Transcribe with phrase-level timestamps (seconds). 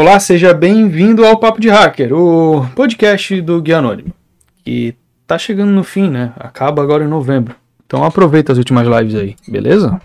[0.00, 4.14] Olá, seja bem-vindo ao Papo de Hacker, o podcast do Guia Anônimo,
[4.64, 4.94] que
[5.26, 6.32] tá chegando no fim, né?
[6.36, 7.56] Acaba agora em novembro.
[7.84, 10.00] Então aproveita as últimas lives aí, beleza?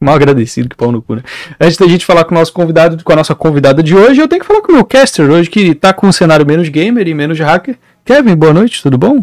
[0.00, 1.22] Mal agradecido que pau no cu, né?
[1.60, 4.26] Antes da gente falar com o nosso convidado, com a nossa convidada de hoje, eu
[4.26, 7.06] tenho que falar com o meu caster hoje, que tá com um cenário menos gamer
[7.06, 7.78] e menos hacker.
[8.06, 9.22] Kevin, boa noite, tudo bom?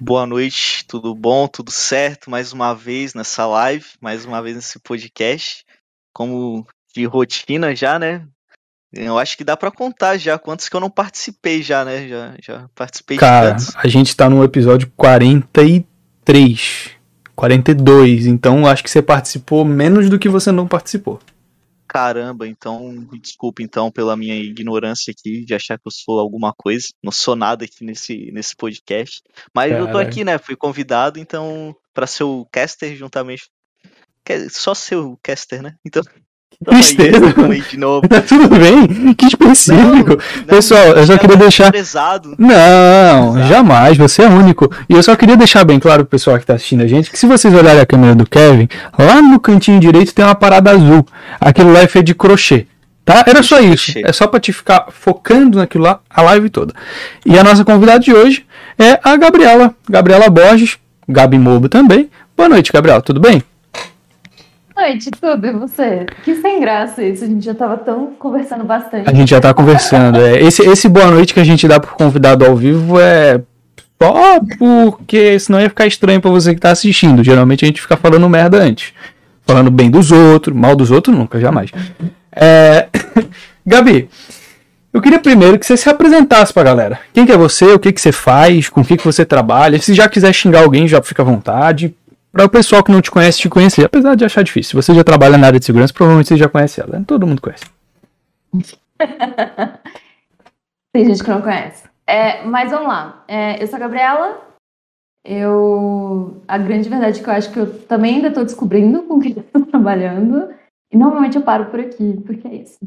[0.00, 2.30] Boa noite, tudo bom, tudo certo?
[2.30, 5.62] Mais uma vez nessa live, mais uma vez nesse podcast.
[6.14, 8.26] Como de rotina já, né?
[8.96, 12.08] Eu acho que dá para contar já quantos que eu não participei já, né?
[12.08, 13.76] Já, já participei Cara, de tantos.
[13.76, 16.90] a gente tá no episódio 43,
[17.34, 21.20] 42, então acho que você participou menos do que você não participou.
[21.86, 26.88] Caramba, então, desculpa então pela minha ignorância aqui de achar que eu sou alguma coisa.
[27.02, 29.22] Não sou nada aqui nesse, nesse podcast.
[29.54, 30.36] Mas eu tô aqui, né?
[30.36, 33.48] Fui convidado, então, para ser o caster juntamente.
[34.50, 35.76] Só ser o caster, né?
[35.86, 36.02] Então,
[36.64, 37.20] Tristeza.
[37.70, 38.08] de novo.
[38.08, 39.14] Tá tudo bem?
[39.14, 39.82] Que específico.
[40.10, 41.72] Não, não, Pessoal, eu só queria deixar.
[42.38, 43.48] Não, Exato.
[43.48, 44.70] jamais, você é único.
[44.88, 47.18] E eu só queria deixar bem claro pro pessoal que tá assistindo a gente que
[47.18, 51.06] se vocês olharem a câmera do Kevin, lá no cantinho direito tem uma parada azul.
[51.40, 52.66] Aquilo lá é feito de crochê.
[53.04, 53.22] Tá?
[53.26, 53.92] Era só isso.
[54.04, 56.74] É só pra te ficar focando naquilo lá a live toda.
[57.24, 58.44] E a nossa convidada de hoje
[58.76, 59.72] é a Gabriela.
[59.88, 60.76] Gabriela Borges,
[61.08, 62.10] Gabi Mobo também.
[62.36, 63.42] Boa noite, Gabriela, tudo bem?
[64.76, 66.06] Noite, tudo, e você?
[66.22, 69.08] Que sem graça isso, a gente já tava tão conversando bastante.
[69.08, 70.40] A gente já tá conversando, é.
[70.40, 73.40] Esse, esse boa noite que a gente dá pro convidado ao vivo é
[74.00, 77.24] só porque senão ia ficar estranho para você que tá assistindo.
[77.24, 78.92] Geralmente a gente fica falando merda antes.
[79.46, 81.70] Falando bem dos outros, mal dos outros nunca, jamais.
[82.32, 82.88] É...
[83.64, 84.08] Gabi,
[84.92, 86.98] eu queria primeiro que você se apresentasse pra galera.
[87.14, 89.80] Quem que é você, o que que você faz, com o que que você trabalha.
[89.80, 91.94] Se já quiser xingar alguém, já fica à vontade
[92.36, 94.70] para o pessoal que não te conhece te conhecer, apesar de achar difícil.
[94.70, 96.98] Se você já trabalha na área de segurança, provavelmente você já conhece ela.
[96.98, 97.04] Né?
[97.06, 97.64] Todo mundo conhece.
[100.92, 101.84] Tem gente que não conhece.
[102.06, 103.24] É, mas vamos lá.
[103.26, 104.42] É, eu sou a Gabriela.
[105.24, 106.42] Eu.
[106.46, 109.30] A grande verdade é que eu acho que eu também ainda estou descobrindo com quem
[109.32, 110.50] estou trabalhando.
[110.92, 112.78] E normalmente eu paro por aqui, porque é isso.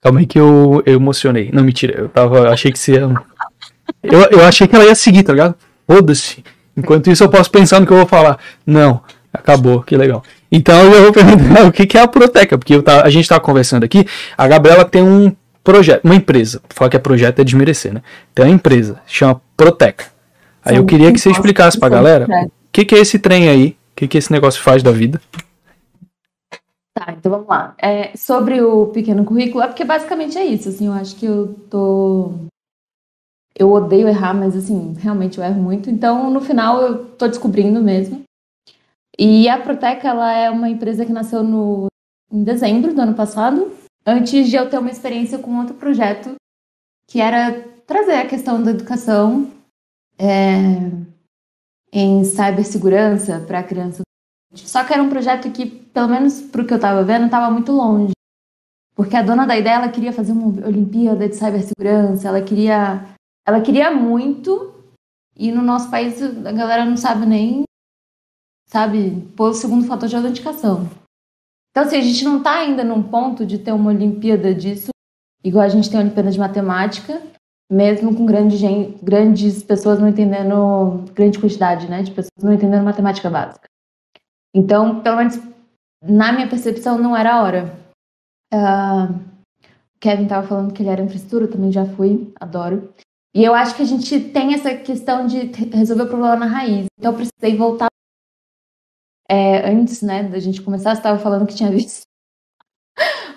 [0.00, 1.50] Calma aí que eu, eu emocionei.
[1.52, 1.98] Não, mentira.
[1.98, 2.38] Eu tava.
[2.38, 3.02] Eu achei que você.
[3.02, 5.56] Eu, eu achei que ela ia seguir, tá ligado?
[5.88, 6.44] Foda-se.
[6.76, 8.38] Enquanto isso, eu posso pensar no que eu vou falar.
[8.66, 9.00] Não,
[9.32, 10.22] acabou, que legal.
[10.50, 13.84] Então eu vou perguntar o que é a Proteca, porque tá, a gente estava conversando
[13.84, 14.06] aqui.
[14.36, 16.60] A Gabriela tem um projeto, uma empresa.
[16.68, 18.02] Falar que é projeto é desmerecer, né?
[18.34, 20.06] Tem uma empresa, chama Proteca.
[20.64, 23.48] Aí Sim, eu queria que você explicasse pra galera o que, que é esse trem
[23.48, 25.20] aí, o que, que esse negócio faz da vida.
[26.94, 27.74] Tá, então vamos lá.
[27.82, 30.68] É, sobre o pequeno currículo, é porque basicamente é isso.
[30.68, 32.32] Assim, eu acho que eu tô
[33.56, 35.88] eu odeio errar, mas assim, realmente eu erro muito.
[35.88, 38.22] Então, no final, eu tô descobrindo mesmo.
[39.18, 41.86] E a Proteca, ela é uma empresa que nasceu no,
[42.32, 43.72] em dezembro do ano passado,
[44.04, 46.34] antes de eu ter uma experiência com outro projeto,
[47.08, 47.52] que era
[47.86, 49.50] trazer a questão da educação
[50.18, 50.90] é,
[51.92, 54.02] em cibersegurança para a criança.
[54.52, 57.50] Só que era um projeto que, pelo menos para o que eu estava vendo, estava
[57.50, 58.12] muito longe.
[58.96, 63.04] Porque a dona da ideia ela queria fazer uma Olimpíada de cibersegurança, ela queria
[63.46, 64.74] ela queria muito
[65.36, 67.64] e no nosso país a galera não sabe nem,
[68.68, 70.88] sabe, pôr o segundo fator de autenticação.
[71.70, 74.90] Então, assim, a gente não está ainda num ponto de ter uma Olimpíada disso,
[75.42, 77.20] igual a gente tem a Olimpíada de Matemática,
[77.70, 82.84] mesmo com grande gente, grandes pessoas não entendendo, grande quantidade, né, de pessoas não entendendo
[82.84, 83.68] matemática básica.
[84.54, 85.36] Então, pelo menos
[86.06, 87.78] na minha percepção, não era a hora.
[88.52, 89.18] Uh,
[89.98, 92.92] Kevin estava falando que ele era infraestrutura, também já fui, adoro.
[93.34, 96.86] E eu acho que a gente tem essa questão de resolver o problema na raiz.
[96.96, 97.88] Então eu precisei voltar.
[99.28, 102.02] É, antes, né, da gente começar, você estava falando que tinha visto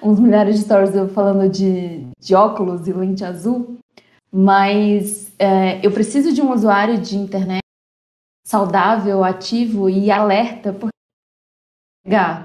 [0.04, 3.80] uns milhares de stories eu falando de, de óculos e lente azul.
[4.32, 7.62] Mas é, eu preciso de um usuário de internet
[8.46, 10.92] saudável, ativo e alerta, porque
[12.04, 12.44] pegar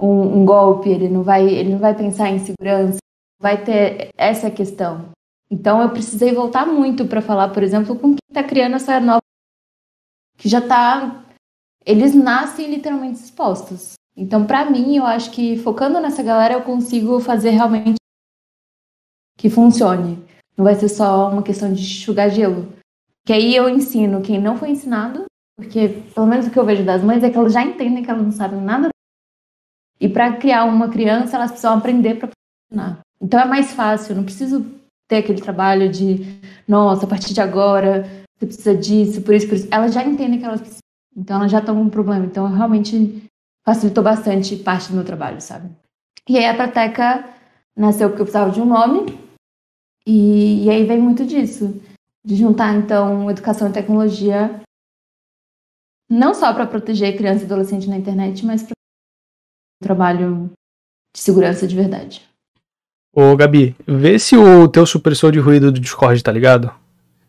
[0.00, 2.98] um, um golpe, ele não vai, ele não vai pensar em segurança,
[3.40, 5.15] vai ter essa questão.
[5.50, 9.20] Então eu precisei voltar muito para falar, por exemplo, com quem está criando essa nova
[10.36, 11.24] que já está
[11.86, 13.92] eles nascem literalmente expostos.
[14.16, 17.96] Então, para mim, eu acho que focando nessa galera eu consigo fazer realmente
[19.38, 20.18] que funcione.
[20.56, 22.72] Não vai ser só uma questão de enxugar gelo.
[23.24, 25.26] Que aí eu ensino quem não foi ensinado,
[25.56, 28.10] porque pelo menos o que eu vejo das mães é que elas já entendem que
[28.10, 28.88] elas não sabem nada.
[30.00, 32.30] E para criar uma criança, elas precisam aprender para
[32.70, 33.00] funcionar.
[33.20, 34.64] Então é mais fácil, não preciso
[35.08, 38.04] ter aquele trabalho de, nossa, a partir de agora
[38.38, 39.68] você precisa disso, por isso, por isso.
[39.70, 40.80] Elas já entendem que elas precisam.
[41.16, 42.26] Então elas já estão com um problema.
[42.26, 43.24] Então realmente
[43.64, 45.70] facilitou bastante parte do meu trabalho, sabe?
[46.28, 47.28] E aí a Prateca
[47.76, 49.18] nasceu porque eu precisava de um nome.
[50.06, 51.80] E, e aí vem muito disso.
[52.24, 54.60] De juntar, então, educação e tecnologia
[56.08, 58.74] não só para proteger criança e adolescente na internet, mas para
[59.82, 60.52] um trabalho
[61.14, 62.28] de segurança de verdade.
[63.18, 66.70] Ô, Gabi, vê se o teu supressor de ruído do Discord tá ligado.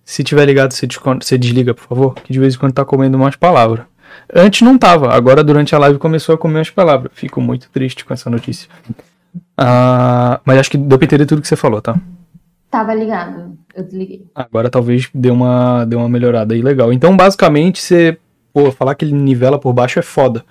[0.04, 3.16] Se tiver ligado, você, você desliga, por favor, que de vez em quando tá comendo
[3.16, 3.86] umas palavras.
[4.36, 7.14] Antes não tava, agora durante a live começou a comer umas palavras.
[7.16, 8.68] Fico muito triste com essa notícia.
[9.58, 11.98] Ah, mas acho que deu pra entender tudo que você falou, tá?
[12.70, 14.26] Tava ligado, eu desliguei.
[14.36, 16.92] Agora talvez dê uma, dê uma melhorada aí legal.
[16.92, 18.18] Então, basicamente, você
[18.52, 20.44] pô, falar que ele nivela por baixo é foda.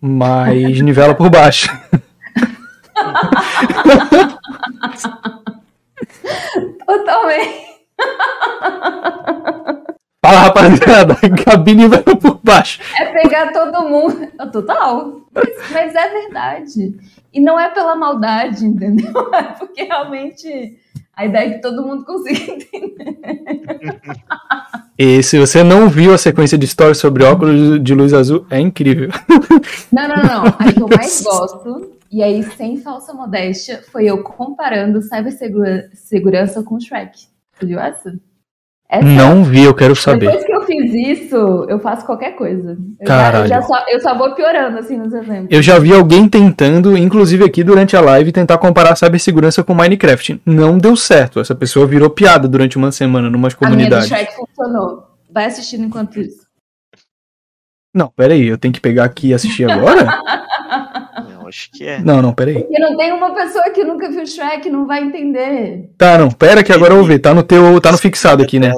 [0.00, 1.70] Mas nivela por baixo.
[6.86, 7.72] Totalmente.
[10.24, 11.16] Fala, rapaziada.
[11.44, 12.80] Gabi nivela por baixo.
[12.96, 14.28] É pegar todo mundo.
[14.52, 15.20] Total.
[15.34, 16.94] Mas, mas é verdade.
[17.32, 19.12] E não é pela maldade, entendeu?
[19.34, 20.78] É porque realmente
[21.16, 23.18] a ideia é que todo mundo consiga entender.
[24.98, 28.60] E se você não viu a sequência de stories sobre óculos de luz azul, é
[28.60, 29.10] incrível.
[29.90, 30.46] Não, não, não.
[30.46, 36.78] A que eu mais gosto, e aí sem falsa modéstia, foi eu comparando cibersegurança com
[36.78, 37.26] Shrek.
[37.54, 38.14] Você viu essa?
[38.86, 39.02] essa?
[39.02, 40.26] Não vi, eu quero saber.
[40.26, 41.36] Depois que eu fiz isso,
[41.70, 42.76] eu faço qualquer coisa.
[43.00, 43.48] Eu, Caralho.
[43.48, 45.48] Já, eu, já só, eu só vou piorando, assim, nos exemplos.
[45.50, 50.42] Eu já vi alguém tentando, inclusive aqui durante a live, tentar comparar cibersegurança com Minecraft.
[50.44, 51.40] Não deu certo.
[51.40, 54.12] Essa pessoa virou piada durante uma semana numas comunidades.
[54.12, 55.04] A minha do Shrek funcionou.
[55.30, 56.42] Vai assistindo enquanto isso.
[57.94, 60.08] Não, peraí, eu tenho que pegar aqui e assistir agora?
[61.52, 61.98] Eu acho que é.
[62.00, 62.54] Não, não, peraí.
[62.54, 65.90] Porque não tem uma pessoa que nunca viu Shrek, não vai entender.
[65.98, 67.18] Tá, não, pera que agora eu vou ver.
[67.18, 67.78] Tá no teu.
[67.80, 68.72] Tá no fixado aqui, né?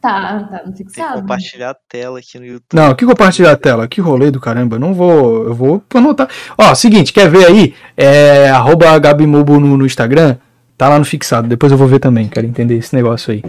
[0.00, 1.20] Tá, tá no Tem que fixado.
[1.20, 2.74] compartilhar a tela aqui no YouTube.
[2.74, 3.86] Não, que compartilhar a tela?
[3.86, 4.78] Que rolê do caramba.
[4.78, 5.44] Não vou.
[5.44, 6.28] Eu vou anotar.
[6.56, 7.74] Ó, seguinte, quer ver aí?
[7.96, 8.48] É.
[8.50, 10.36] Arroba Gabimubo no, no Instagram.
[10.76, 11.46] Tá lá no fixado.
[11.46, 12.28] Depois eu vou ver também.
[12.28, 13.42] Quero entender esse negócio aí.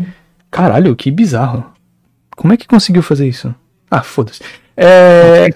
[0.52, 1.66] Caralho, que bizarro.
[2.36, 3.54] Como é que conseguiu fazer isso?
[3.90, 4.42] Ah, foda-se.
[4.78, 5.50] É.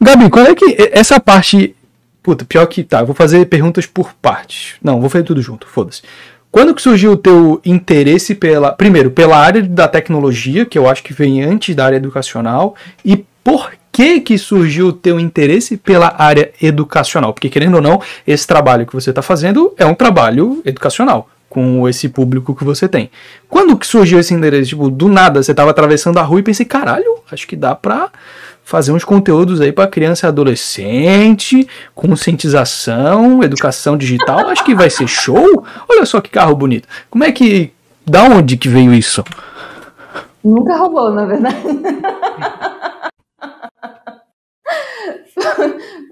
[0.00, 0.76] Gabi, qual é que.
[0.92, 1.74] Essa parte.
[2.22, 3.00] Puta, pior que tá.
[3.00, 4.74] Eu vou fazer perguntas por partes.
[4.82, 5.66] Não, vou fazer tudo junto.
[5.66, 6.02] Foda-se.
[6.50, 8.72] Quando que surgiu o teu interesse pela.
[8.72, 12.74] Primeiro, pela área da tecnologia, que eu acho que vem antes da área educacional,
[13.04, 17.32] e por que que surgiu o teu interesse pela área educacional?
[17.32, 21.88] Porque, querendo ou não, esse trabalho que você está fazendo é um trabalho educacional, com
[21.88, 23.10] esse público que você tem.
[23.48, 24.70] Quando que surgiu esse interesse?
[24.70, 28.10] Tipo, do nada, você estava atravessando a rua e pensei, caralho, acho que dá pra
[28.68, 35.08] fazer uns conteúdos aí para criança e adolescente, conscientização, educação digital, acho que vai ser
[35.08, 35.64] show.
[35.88, 36.86] Olha só que carro bonito.
[37.08, 37.72] Como é que
[38.06, 39.24] da onde que veio isso?
[40.44, 41.56] Nunca roubou, na verdade.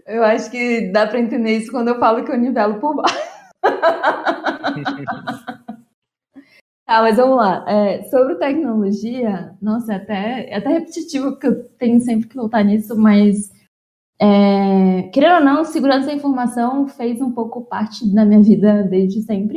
[0.07, 3.19] eu acho que dá pra entender isso quando eu falo que eu nivelo por baixo.
[6.87, 7.65] Tá, mas vamos lá.
[7.69, 12.63] É, sobre tecnologia, nossa, é até, é até repetitivo, porque eu tenho sempre que voltar
[12.63, 13.51] nisso, mas
[14.21, 19.23] é, querendo ou não, segurança da informação fez um pouco parte da minha vida desde
[19.23, 19.57] sempre.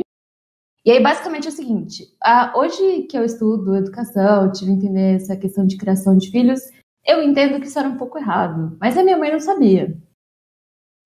[0.84, 5.16] E aí, basicamente, é o seguinte: a, hoje que eu estudo educação, tive que entender
[5.16, 6.60] essa questão de criação de filhos,
[7.06, 9.96] eu entendo que isso era um pouco errado, mas a minha mãe não sabia.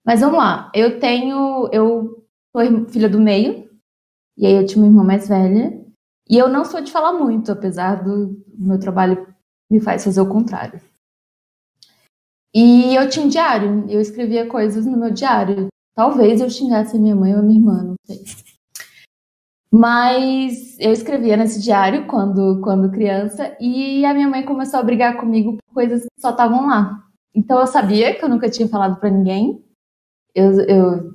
[0.06, 1.68] Mas vamos lá, eu tenho.
[1.72, 2.24] Eu
[2.56, 3.68] sou filha do meio,
[4.38, 5.83] e aí eu tinha uma irmã mais velha,
[6.28, 9.26] e eu não sou de falar muito, apesar do meu trabalho
[9.70, 10.80] me faz fazer o contrário.
[12.54, 15.68] E eu tinha um diário, eu escrevia coisas no meu diário.
[15.94, 18.24] Talvez eu xingasse a minha mãe ou a minha irmã, não sei.
[19.70, 25.16] Mas eu escrevia nesse diário quando, quando criança e a minha mãe começou a brigar
[25.16, 27.02] comigo por coisas que só estavam lá.
[27.34, 29.64] Então eu sabia que eu nunca tinha falado para ninguém.
[30.32, 31.14] Eu, eu,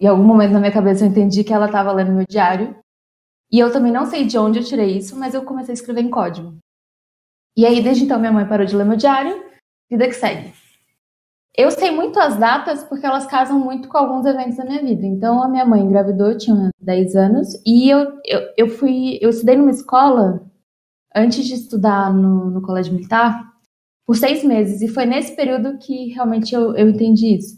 [0.00, 2.76] em algum momento na minha cabeça eu entendi que ela estava lendo meu diário
[3.50, 6.02] e eu também não sei de onde eu tirei isso, mas eu comecei a escrever
[6.02, 6.56] em código.
[7.56, 9.42] E aí, desde então, minha mãe parou de ler meu diário,
[9.90, 10.52] vida que segue.
[11.56, 15.06] Eu sei muito as datas porque elas casam muito com alguns eventos da minha vida.
[15.06, 19.18] Então, a minha mãe engravidou, eu tinha 10 anos, e eu, eu, eu fui.
[19.22, 20.44] Eu estudei numa escola
[21.14, 23.54] antes de estudar no, no colégio militar
[24.06, 27.56] por seis meses, e foi nesse período que realmente eu, eu entendi isso.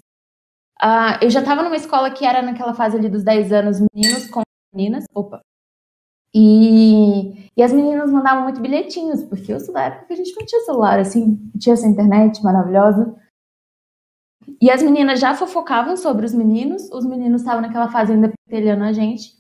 [0.81, 4.29] Uh, eu já estava numa escola que era naquela fase ali dos 10 anos, meninos
[4.31, 4.43] com
[4.73, 5.05] meninas.
[5.13, 5.41] Opa,
[6.35, 10.35] e, e as meninas mandavam muito bilhetinhos, porque eu sou da época que a gente
[10.37, 13.17] não tinha celular, assim, tinha essa internet maravilhosa.
[14.61, 18.85] E as meninas já fofocavam sobre os meninos, os meninos estavam naquela fase ainda pentelhando
[18.85, 19.33] a gente,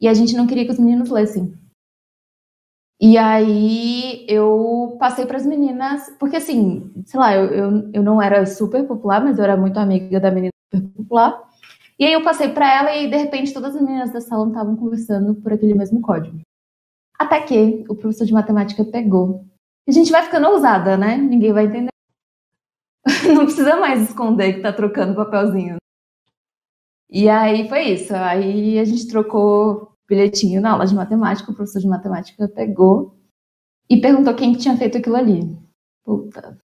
[0.00, 1.52] e a gente não queria que os meninos lessem.
[3.00, 8.20] E aí eu passei para as meninas, porque assim, sei lá, eu, eu, eu não
[8.20, 11.47] era super popular, mas eu era muito amiga da menina super popular.
[11.98, 14.76] E aí eu passei para ela e de repente todas as meninas da sala estavam
[14.76, 16.40] conversando por aquele mesmo código.
[17.18, 19.44] Até que o professor de matemática pegou.
[19.86, 21.16] A gente vai ficando ousada, né?
[21.16, 21.88] Ninguém vai entender.
[23.34, 25.76] Não precisa mais esconder que tá trocando papelzinho.
[27.10, 28.14] E aí foi isso.
[28.14, 33.16] Aí a gente trocou bilhetinho na aula de matemática, o professor de matemática pegou
[33.90, 35.40] e perguntou quem tinha feito aquilo ali.
[36.08, 36.58] Puta.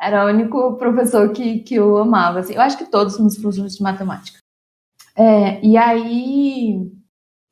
[0.00, 2.38] Era o único professor que, que eu amava.
[2.38, 2.54] Assim.
[2.54, 4.38] Eu acho que todos os professores de matemática.
[5.16, 6.88] É, e aí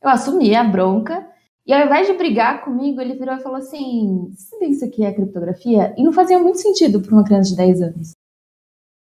[0.00, 1.28] eu assumi a bronca.
[1.66, 4.30] E ao invés de brigar comigo, ele virou e falou assim:
[4.60, 5.92] vê isso aqui é criptografia?
[5.98, 8.12] E não fazia muito sentido para uma criança de 10 anos.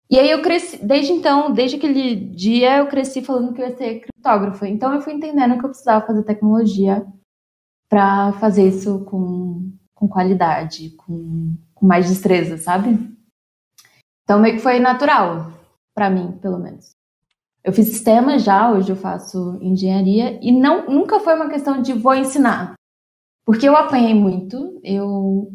[0.09, 3.77] E aí eu cresci, desde então, desde aquele dia, eu cresci falando que eu ia
[3.77, 4.67] ser criptógrafa.
[4.67, 7.05] Então eu fui entendendo que eu precisava fazer tecnologia
[7.87, 9.71] para fazer isso com,
[10.05, 12.97] com qualidade, com, com mais destreza, sabe?
[14.23, 15.51] Então meio que foi natural,
[15.93, 16.91] para mim, pelo menos.
[17.63, 21.93] Eu fiz sistema já, hoje eu faço engenharia, e não, nunca foi uma questão de
[21.93, 22.75] vou ensinar.
[23.45, 25.51] Porque eu apanhei muito, eu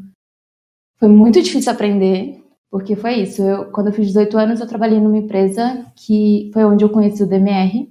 [0.99, 3.43] foi muito difícil aprender, porque foi isso.
[3.43, 7.23] Eu, quando eu fiz 18 anos, eu trabalhei numa empresa que foi onde eu conheci
[7.23, 7.91] o DMR.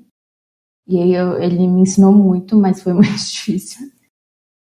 [0.88, 3.88] E aí eu, ele me ensinou muito, mas foi muito difícil.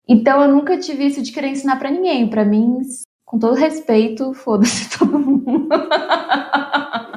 [0.07, 2.29] Então eu nunca tive isso de querer ensinar para ninguém.
[2.29, 2.81] Para mim,
[3.25, 5.57] com todo respeito, foda-se todo mundo.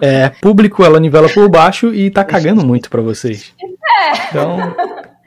[0.01, 3.55] É, público ela nivela por baixo e tá cagando muito para vocês.
[3.61, 4.29] É.
[4.29, 4.57] Então,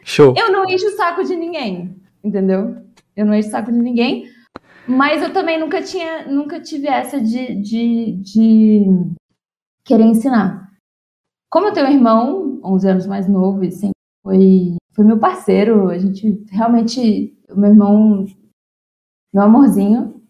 [0.03, 0.33] show.
[0.37, 2.77] Eu não encho o saco de ninguém, entendeu?
[3.15, 4.29] Eu não encho o saco de ninguém.
[4.87, 8.85] Mas eu também nunca tinha, nunca tive essa de, de, de
[9.85, 10.67] querer ensinar.
[11.47, 15.89] Como eu tenho um irmão, 11 anos mais novo, e sempre foi, foi meu parceiro,
[15.89, 18.25] a gente realmente, meu irmão,
[19.33, 20.21] meu amorzinho,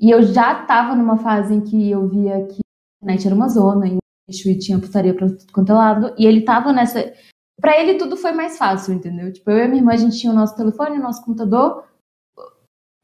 [0.00, 3.48] e eu já estava numa fase em que eu via que a internet era uma
[3.48, 7.12] zona, e tinha putaria pra tudo quanto é lado, e ele tava nessa...
[7.60, 9.32] Pra ele tudo foi mais fácil, entendeu?
[9.32, 11.84] Tipo, eu e minha irmã, a gente tinha o nosso telefone, o nosso computador,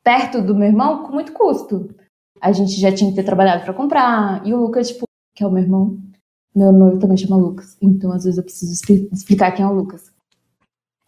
[0.03, 1.95] perto do meu irmão com muito custo.
[2.41, 4.47] A gente já tinha que ter trabalhado para comprar.
[4.47, 5.05] E o Lucas, tipo,
[5.35, 5.99] que é o meu irmão,
[6.55, 7.77] meu noivo também chama Lucas.
[7.83, 8.73] Então, às vezes, eu preciso
[9.13, 10.11] explicar quem é o Lucas.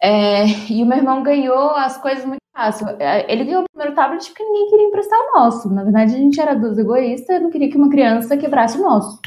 [0.01, 2.87] É, e o meu irmão ganhou as coisas muito fácil.
[2.99, 5.73] É, ele ganhou o primeiro tablet porque ninguém queria emprestar o nosso.
[5.73, 8.81] Na verdade, a gente era dos egoístas e não queria que uma criança quebrasse o
[8.81, 9.21] nosso.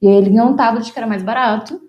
[0.00, 1.80] E aí ele ganhou um tablet que era mais barato.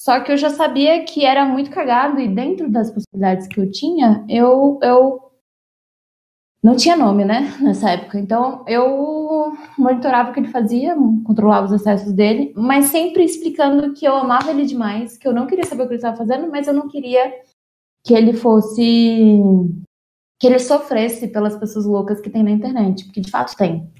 [0.00, 3.68] Só que eu já sabia que era muito cagado e dentro das possibilidades que eu
[3.68, 5.32] tinha, eu, eu
[6.62, 8.16] não tinha nome, né, nessa época.
[8.16, 14.06] Então eu monitorava o que ele fazia, controlava os acessos dele, mas sempre explicando que
[14.06, 16.68] eu amava ele demais, que eu não queria saber o que ele estava fazendo, mas
[16.68, 17.34] eu não queria
[18.04, 19.42] que ele fosse
[20.38, 23.92] que ele sofresse pelas pessoas loucas que tem na internet, porque de fato tem.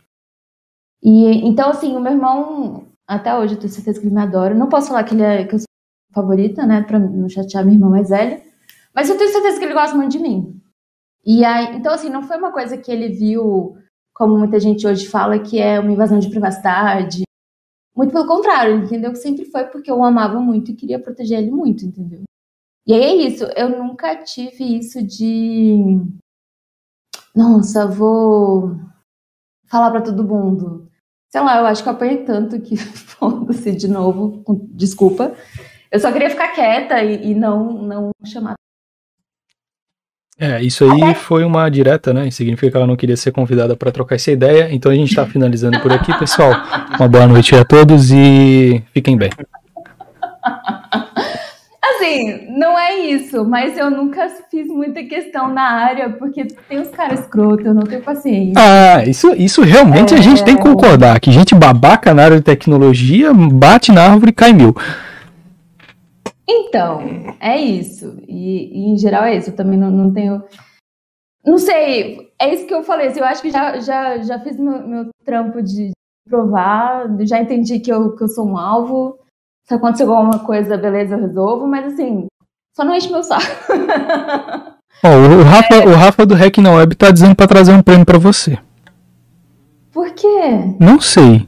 [1.02, 4.54] E então assim, o meu irmão até hoje eu tenho certeza que ele me adora.
[4.54, 5.66] Não posso falar que ele é que eu sou
[6.12, 8.42] favorita, né, para não chatear minha irmã mais velha,
[8.95, 10.61] mas eu tenho certeza que ele gosta muito de mim.
[11.25, 13.76] E aí, então, assim, não foi uma coisa que ele viu,
[14.14, 17.23] como muita gente hoje fala, que é uma invasão de privacidade.
[17.95, 20.99] Muito pelo contrário, ele entendeu que sempre foi porque eu o amava muito e queria
[20.99, 22.23] proteger ele muito, entendeu?
[22.87, 26.00] E aí é isso, eu nunca tive isso de.
[27.38, 28.75] Nossa, vou
[29.71, 30.90] falar para todo mundo.
[31.30, 34.42] Sei lá, eu acho que eu apanhei tanto que foda-se de novo,
[34.73, 35.33] desculpa.
[35.88, 38.54] Eu só queria ficar quieta e, e não, não chamar
[40.40, 42.30] é, isso aí foi uma direta, né?
[42.30, 44.73] Significa que ela não queria ser convidada para trocar essa ideia.
[44.73, 46.52] Então a gente está finalizando por aqui, pessoal.
[46.97, 49.30] Uma boa noite a todos e fiquem bem.
[51.99, 56.90] Assim, não é isso, mas eu nunca fiz muita questão na área, porque tem uns
[56.90, 58.55] caras escrotos, eu não tenho paciência.
[58.57, 60.19] Ah, isso, isso realmente é...
[60.19, 64.31] a gente tem que concordar, que gente babaca na área de tecnologia bate na árvore
[64.31, 64.75] e cai mil.
[66.49, 67.02] Então,
[67.40, 68.17] é isso.
[68.26, 69.50] E, e, em geral é isso.
[69.50, 70.43] Eu também não, não tenho.
[71.45, 73.09] Não sei, é isso que eu falei.
[73.09, 75.90] Assim, eu acho que já, já, já fiz meu, meu trampo de
[76.28, 79.19] provar, já entendi que eu, que eu sou um alvo.
[79.69, 82.27] Se acontecer alguma coisa, beleza, eu resolvo, mas assim,
[82.75, 83.45] só não enche meu saco.
[85.05, 85.87] oh, o, Rafa, é...
[85.87, 88.59] o Rafa do Hack na Web tá dizendo pra trazer um prêmio pra você.
[89.93, 90.75] Por quê?
[90.81, 91.47] Não sei.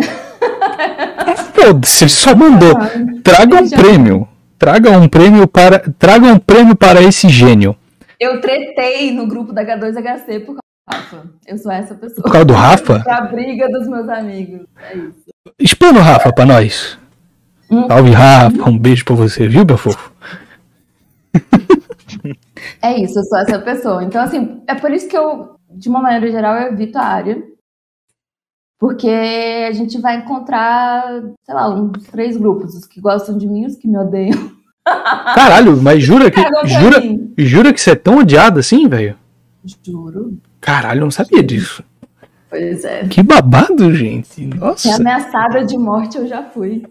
[1.54, 2.74] Foda-se, ele só mandou.
[3.22, 4.28] Traga um prêmio.
[4.58, 7.76] Traga um prêmio para, traga um prêmio para esse gênio.
[8.18, 11.30] Eu tretei no grupo da H2HC por causa do Rafa.
[11.46, 12.22] Eu sou essa pessoa.
[12.24, 13.02] Por causa do Rafa?
[13.06, 14.66] É a briga dos meus amigos.
[14.90, 15.22] É isso.
[15.60, 17.00] Explana o Rafa pra nós.
[17.72, 17.86] Hum.
[17.88, 18.68] Salve, Rafa.
[18.68, 20.12] Um beijo pra você, viu, meu fofo?
[22.82, 24.04] É isso, eu sou essa pessoa.
[24.04, 27.42] Então, assim, é por isso que eu, de uma maneira geral, eu evito a área.
[28.78, 33.62] Porque a gente vai encontrar, sei lá, uns três grupos, os que gostam de mim
[33.62, 34.52] e os que me odeiam.
[34.84, 37.00] Caralho, mas jura que jura,
[37.38, 39.16] jura que você é tão odiado assim, velho?
[39.86, 40.36] Juro.
[40.60, 41.84] Caralho, eu não sabia disso.
[42.50, 43.06] Pois é.
[43.06, 44.44] Que babado, gente.
[44.44, 44.88] Nossa.
[44.88, 46.82] Que ameaçada de morte eu já fui.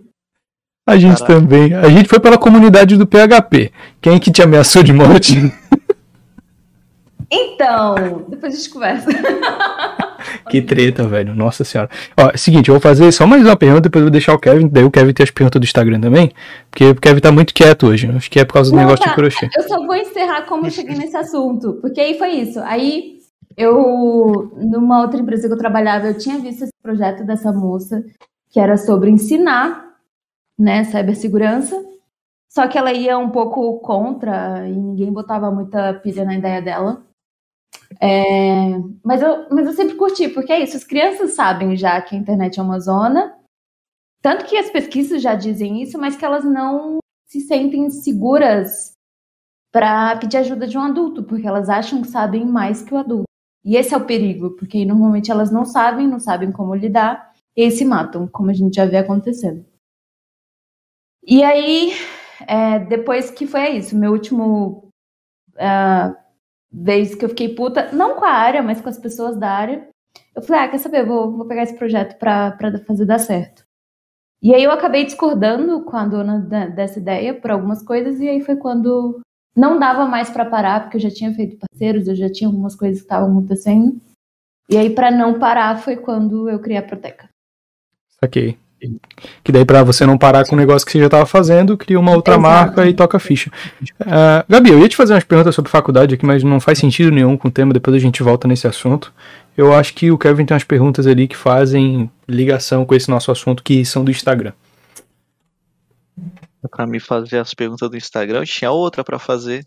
[0.88, 1.34] A gente Caraca.
[1.34, 1.74] também.
[1.74, 3.72] A gente foi pela comunidade do PHP.
[4.02, 5.36] Quem é que te ameaçou de morte?
[7.34, 9.10] Então, depois a gente conversa.
[10.52, 11.34] que treta, velho.
[11.34, 11.90] Nossa senhora.
[12.18, 14.40] Ó, é seguinte, eu vou fazer só mais uma pergunta, depois eu vou deixar o
[14.40, 16.32] Kevin, daí o Kevin tem as perguntas do Instagram também,
[16.70, 18.12] porque o Kevin tá muito quieto hoje.
[18.14, 19.12] Acho que é por causa do Não, negócio tá.
[19.12, 19.50] de crochê.
[19.56, 22.60] Eu só vou encerrar como eu cheguei nesse assunto, porque aí foi isso.
[22.60, 23.20] Aí
[23.56, 28.04] eu, numa outra empresa que eu trabalhava, eu tinha visto esse projeto dessa moça,
[28.50, 29.91] que era sobre ensinar,
[30.62, 31.76] né, cibersegurança.
[32.50, 37.06] Só que ela ia um pouco contra e ninguém botava muita pilha na ideia dela.
[38.00, 42.16] É, mas, eu, mas eu sempre curti, porque é isso, as crianças sabem já que
[42.16, 43.38] a internet é uma zona,
[44.22, 48.94] tanto que as pesquisas já dizem isso, mas que elas não se sentem seguras
[49.72, 53.26] para pedir ajuda de um adulto, porque elas acham que sabem mais que o adulto.
[53.64, 57.64] E esse é o perigo, porque normalmente elas não sabem, não sabem como lidar, e
[57.64, 59.66] aí se matam, como a gente já vê acontecendo.
[61.24, 61.94] E aí,
[62.48, 64.90] é, depois que foi isso, meu último
[65.56, 66.16] uh,
[66.72, 69.88] vez que eu fiquei puta, não com a área, mas com as pessoas da área.
[70.36, 73.64] Eu falei, ah, quer saber, vou, vou pegar esse projeto para fazer dar certo.
[74.42, 78.28] E aí eu acabei discordando com a dona da, dessa ideia por algumas coisas, e
[78.28, 79.22] aí foi quando
[79.56, 82.76] não dava mais para parar, porque eu já tinha feito parceiros, eu já tinha algumas
[82.76, 84.00] coisas que estavam acontecendo.
[84.70, 87.30] E aí, para não parar, foi quando eu criei a Proteca.
[88.24, 88.58] Ok.
[89.44, 92.00] Que daí, para você não parar com o negócio que você já estava fazendo, cria
[92.00, 92.42] uma outra Exato.
[92.42, 93.52] marca e toca a ficha.
[94.02, 97.12] Uh, Gabi, eu ia te fazer umas perguntas sobre faculdade aqui, mas não faz sentido
[97.12, 99.14] nenhum com o tema, depois a gente volta nesse assunto.
[99.56, 103.32] Eu acho que o Kevin tem umas perguntas ali que fazem ligação com esse nosso
[103.32, 104.54] assunto, que são do Instagram.
[106.70, 109.66] Pra me fazer as perguntas do Instagram, eu tinha outra para fazer.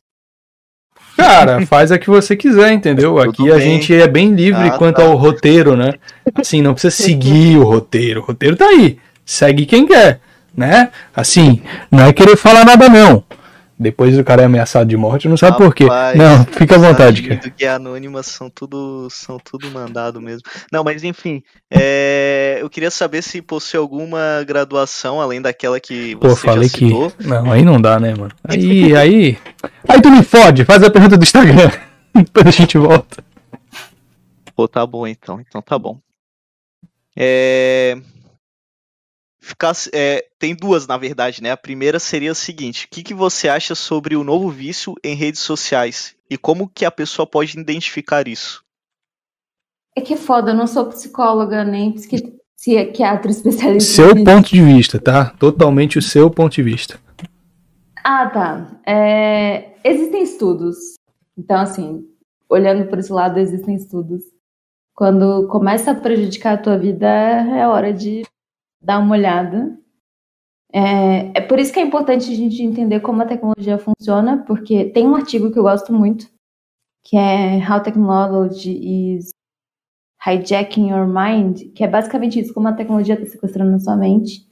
[1.16, 3.18] Cara, faz a que você quiser, entendeu?
[3.18, 5.04] Aqui a gente é bem livre ah, quanto tá.
[5.04, 5.94] ao roteiro, né?
[6.34, 8.20] Assim, não precisa seguir o roteiro.
[8.20, 8.98] O roteiro tá aí.
[9.24, 10.20] Segue quem quer,
[10.56, 10.90] né?
[11.14, 13.22] Assim, não é querer falar nada, não.
[13.78, 15.86] Depois o cara é ameaçado de morte, não sabe por quê.
[16.14, 17.50] Não, fica à vontade, cara.
[17.50, 20.42] que é anônimas são tudo, são tudo mandado mesmo.
[20.70, 26.28] Não, mas enfim, é, eu queria saber se possui alguma graduação além daquela que você
[26.28, 26.88] Pô, falei que
[27.20, 28.32] não, aí não dá, né, mano?
[28.44, 29.38] Aí, aí,
[29.88, 31.70] aí tu me fode, faz a pergunta do Instagram.
[32.14, 33.24] Depois a gente volta.
[34.54, 35.98] Pô, tá bom então, então tá bom.
[37.16, 37.96] É,
[39.44, 39.72] ficar.
[39.92, 41.50] É, tem duas, na verdade, né?
[41.50, 45.14] A primeira seria a seguinte: o que, que você acha sobre o novo vício em
[45.14, 46.16] redes sociais?
[46.28, 48.64] E como que a pessoa pode identificar isso?
[49.96, 53.92] É que é foda, eu não sou psicóloga nem psiquiatra especialista.
[53.92, 55.30] Seu ponto de vista, tá?
[55.38, 56.98] Totalmente o seu ponto de vista.
[58.02, 58.80] Ah, tá.
[58.86, 60.76] É, existem estudos.
[61.38, 62.04] Então, assim,
[62.48, 64.22] olhando por esse lado, existem estudos.
[64.94, 68.24] Quando começa a prejudicar a tua vida, é hora de
[68.84, 69.78] dar uma olhada.
[70.72, 74.86] É, é por isso que é importante a gente entender como a tecnologia funciona, porque
[74.86, 76.28] tem um artigo que eu gosto muito,
[77.04, 79.30] que é How Technology is
[80.26, 84.46] Hijacking Your Mind, que é basicamente isso, como a tecnologia está sequestrando a sua mente.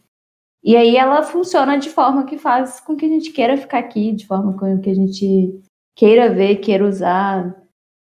[0.63, 4.13] E aí ela funciona de forma que faz com que a gente queira ficar aqui,
[4.13, 5.61] de forma com que a gente
[5.97, 7.49] queira ver, queira usar,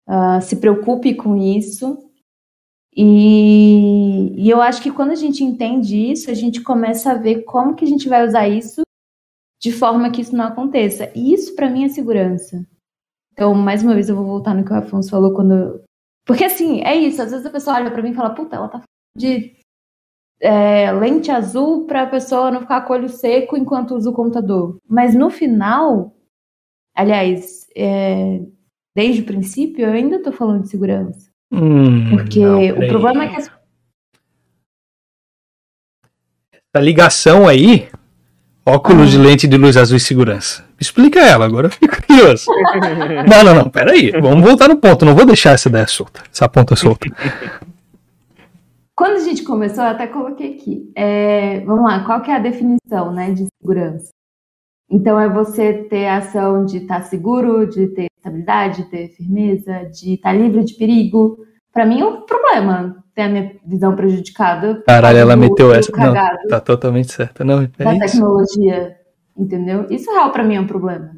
[0.08, 2.07] uh, se preocupe com isso.
[3.00, 7.44] E, e, eu acho que quando a gente entende isso, a gente começa a ver
[7.44, 8.82] como que a gente vai usar isso
[9.62, 11.12] de forma que isso não aconteça.
[11.14, 12.66] E isso para mim é segurança.
[13.32, 15.80] Então, mais uma vez eu vou voltar no que o Afonso falou quando
[16.26, 18.68] porque assim, é isso, às vezes a pessoa olha para mim e fala: "Puta, ela
[18.68, 18.82] tá
[19.16, 19.56] de
[20.40, 24.14] é, lente azul para a pessoa não ficar com o olho seco enquanto usa o
[24.14, 24.78] computador".
[24.88, 26.14] Mas no final,
[26.94, 28.42] aliás, é,
[28.94, 31.27] desde o princípio, eu ainda tô falando de segurança.
[31.50, 33.50] Hum, Porque não, o problema é que as...
[36.74, 37.88] a ligação aí,
[38.64, 40.64] óculos de lente de luz azul e segurança.
[40.78, 42.46] Explica ela, agora eu fico curioso.
[43.28, 44.10] não, não, não, peraí.
[44.12, 45.04] Vamos voltar no ponto.
[45.04, 47.06] Não vou deixar essa ideia solta, essa ponta solta.
[48.94, 50.92] Quando a gente começou, eu até coloquei aqui.
[50.94, 54.10] É, vamos lá, qual que é a definição né, de segurança?
[54.90, 59.84] Então é você ter a ação de estar seguro, de ter estabilidade, de ter firmeza,
[59.90, 61.38] de estar livre de perigo.
[61.72, 64.82] Para mim é um problema ter a minha visão prejudicada.
[64.86, 65.90] Caralho, ela meteu essa.
[65.96, 66.14] Não,
[66.48, 67.44] tá totalmente certa.
[67.44, 68.12] Não, é da isso.
[68.12, 68.96] tecnologia,
[69.36, 69.86] entendeu?
[69.90, 71.16] Isso real para mim é um problema.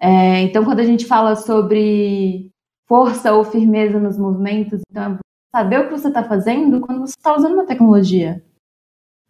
[0.00, 2.50] É, então, quando a gente fala sobre
[2.86, 5.18] força ou firmeza nos movimentos, então
[5.54, 8.42] saber o que você está fazendo quando você está usando uma tecnologia.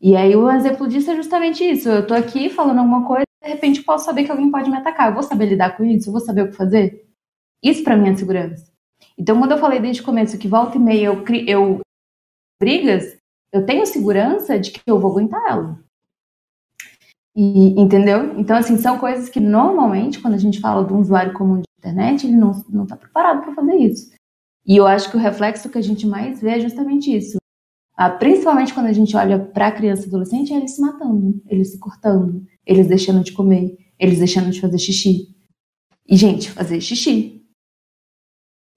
[0.01, 1.88] E aí o exemplo disso é justamente isso.
[1.88, 5.09] Eu estou aqui falando alguma coisa, de repente posso saber que alguém pode me atacar.
[5.09, 6.09] Eu vou saber lidar com isso?
[6.09, 7.07] Eu vou saber o que fazer?
[7.62, 8.70] Isso para mim é segurança.
[9.16, 11.81] Então, quando eu falei desde o começo que volta e meia eu, eu
[12.61, 13.16] brigas,
[13.53, 15.81] eu tenho segurança de que eu vou aguentar ela.
[17.37, 18.38] E, entendeu?
[18.38, 21.64] Então, assim, são coisas que normalmente, quando a gente fala de um usuário comum de
[21.79, 24.12] internet, ele não está preparado para fazer isso.
[24.66, 27.38] E eu acho que o reflexo que a gente mais vê é justamente isso.
[28.00, 31.72] Ah, principalmente quando a gente olha para criança e adolescente, é eles se matando, eles
[31.72, 35.34] se cortando, eles deixando de comer, eles deixando de fazer xixi.
[36.06, 37.44] E, gente, fazer xixi.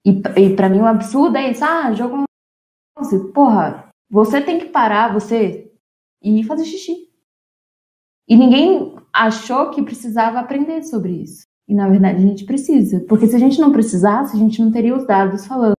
[0.04, 1.64] E, e para mim o absurdo é isso.
[1.64, 2.24] Ah, jogo.
[3.32, 5.72] Porra, você tem que parar, você,
[6.20, 7.08] e fazer xixi.
[8.28, 11.44] E ninguém achou que precisava aprender sobre isso.
[11.68, 12.98] E na verdade a gente precisa.
[13.08, 15.74] Porque se a gente não precisasse, a gente não teria os dados falando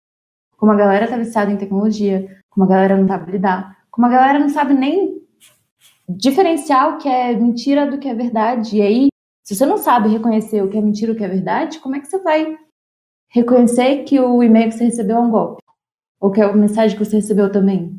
[0.56, 4.10] como a galera tá viciada em tecnologia, como a galera não sabe lidar, como a
[4.10, 5.22] galera não sabe nem
[6.08, 8.76] diferenciar o que é mentira do que é verdade.
[8.76, 9.08] E aí,
[9.44, 11.96] se você não sabe reconhecer o que é mentira e o que é verdade, como
[11.96, 12.58] é que você vai
[13.30, 15.62] reconhecer que o e-mail que você recebeu é um golpe?
[16.20, 17.98] Ou que é a mensagem que você recebeu também?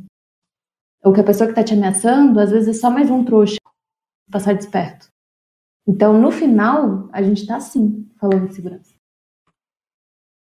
[1.04, 3.58] Ou que a pessoa que está te ameaçando, às vezes é só mais um trouxa
[4.32, 5.08] passar desperto.
[5.88, 8.94] Então, no final, a gente está sim falando de segurança.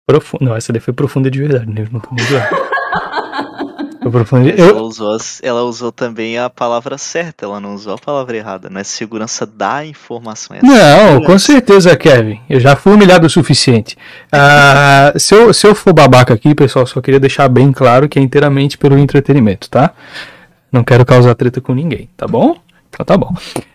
[0.08, 0.46] Profundo.
[0.46, 1.88] Não, essa daí foi profunda de verdade, né?
[1.91, 2.10] Não tô
[4.19, 8.69] muito ela, usou, ela usou também a palavra certa, ela não usou a palavra errada,
[8.69, 10.56] não é segurança da informação.
[10.56, 12.39] É não, com certeza, Kevin.
[12.49, 13.97] Eu já fui humilhado o suficiente.
[14.34, 18.19] Uh, se, eu, se eu for babaca aqui, pessoal, só queria deixar bem claro que
[18.19, 19.91] é inteiramente pelo entretenimento, tá?
[20.71, 22.58] Não quero causar treta com ninguém, tá bom?
[22.95, 23.34] Então tá bom.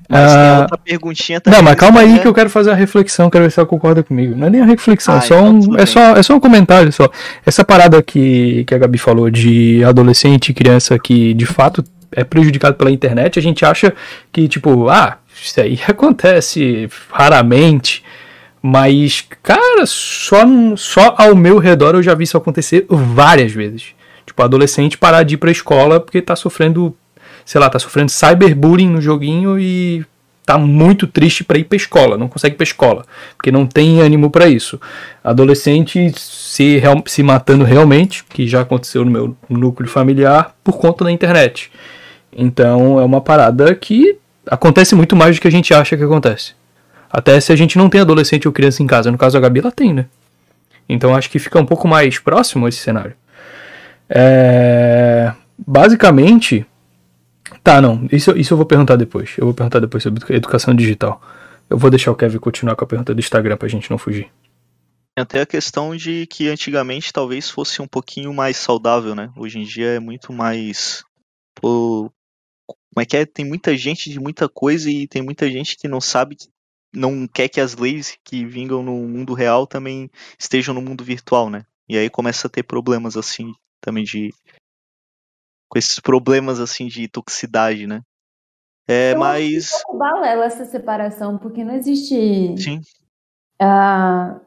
[0.09, 1.59] Mas tem ah, outra perguntinha também.
[1.59, 4.03] Não, mas calma aí que eu quero fazer a reflexão, quero ver se ela concorda
[4.03, 4.35] comigo.
[4.35, 6.41] Não é nem a reflexão, ah, é, só então um, é, só, é só um
[6.41, 7.09] comentário só.
[7.47, 12.25] Essa parada que, que a Gabi falou de adolescente e criança que de fato é
[12.25, 13.95] prejudicado pela internet, a gente acha
[14.33, 18.03] que, tipo, ah, isso aí acontece raramente.
[18.63, 20.45] Mas, cara, só,
[20.77, 23.95] só ao meu redor eu já vi isso acontecer várias vezes.
[24.27, 26.95] Tipo, adolescente parar de ir pra escola porque tá sofrendo
[27.51, 30.07] sei lá, tá sofrendo cyberbullying no joguinho e
[30.47, 33.05] tá muito triste para ir pra escola, não consegue ir pra escola,
[33.37, 34.81] porque não tem ânimo para isso.
[35.25, 41.11] Adolescente se, se matando realmente, que já aconteceu no meu núcleo familiar, por conta da
[41.11, 41.73] internet.
[42.33, 46.53] Então é uma parada que acontece muito mais do que a gente acha que acontece.
[47.11, 49.11] Até se a gente não tem adolescente ou criança em casa.
[49.11, 50.07] No caso da Gabi, ela tem, né?
[50.89, 53.15] Então acho que fica um pouco mais próximo esse cenário.
[54.09, 55.33] É...
[55.67, 56.65] Basicamente,
[57.63, 58.09] Tá, não.
[58.11, 59.37] Isso, isso eu vou perguntar depois.
[59.37, 61.21] Eu vou perguntar depois sobre educação digital.
[61.69, 64.31] Eu vou deixar o Kevin continuar com a pergunta do Instagram pra gente não fugir.
[65.17, 69.31] Até a questão de que antigamente talvez fosse um pouquinho mais saudável, né?
[69.37, 71.05] Hoje em dia é muito mais.
[71.55, 72.11] Pô,
[72.67, 73.27] como é que é?
[73.27, 76.37] Tem muita gente de muita coisa e tem muita gente que não sabe,
[76.95, 81.51] não quer que as leis que vingam no mundo real também estejam no mundo virtual,
[81.51, 81.65] né?
[81.89, 84.33] E aí começa a ter problemas assim também de
[85.71, 88.03] com esses problemas assim de toxicidade, né?
[88.89, 89.73] É, eu mas.
[89.73, 92.57] Acho que balela essa separação, porque não existe.
[92.59, 92.81] Sim.
[93.63, 94.41] Uh,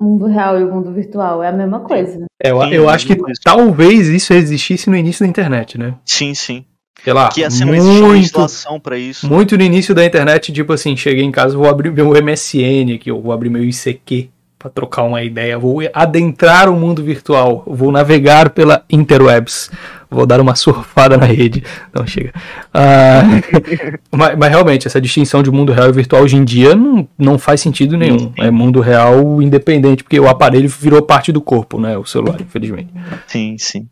[0.00, 1.42] mundo real e o mundo virtual.
[1.42, 2.24] É a mesma coisa.
[2.42, 5.98] É, eu, eu acho que talvez isso existisse no início da internet, né?
[6.06, 6.64] Sim, sim.
[7.02, 9.28] Sei lá, que ia ser muito, legislação para isso.
[9.28, 13.10] Muito no início da internet, tipo assim, cheguei em casa, vou abrir meu MSN aqui,
[13.10, 14.30] eu vou abrir meu ICQ
[14.62, 19.68] para trocar uma ideia, vou adentrar o mundo virtual, vou navegar pela interwebs,
[20.08, 21.64] vou dar uma surfada na rede.
[21.92, 22.32] Não, chega.
[22.68, 27.08] Uh, mas, mas, realmente, essa distinção de mundo real e virtual hoje em dia não,
[27.18, 28.32] não faz sentido nenhum.
[28.38, 31.98] É mundo real independente, porque o aparelho virou parte do corpo, né?
[31.98, 32.92] O celular, infelizmente.
[33.26, 33.88] Sim, sim.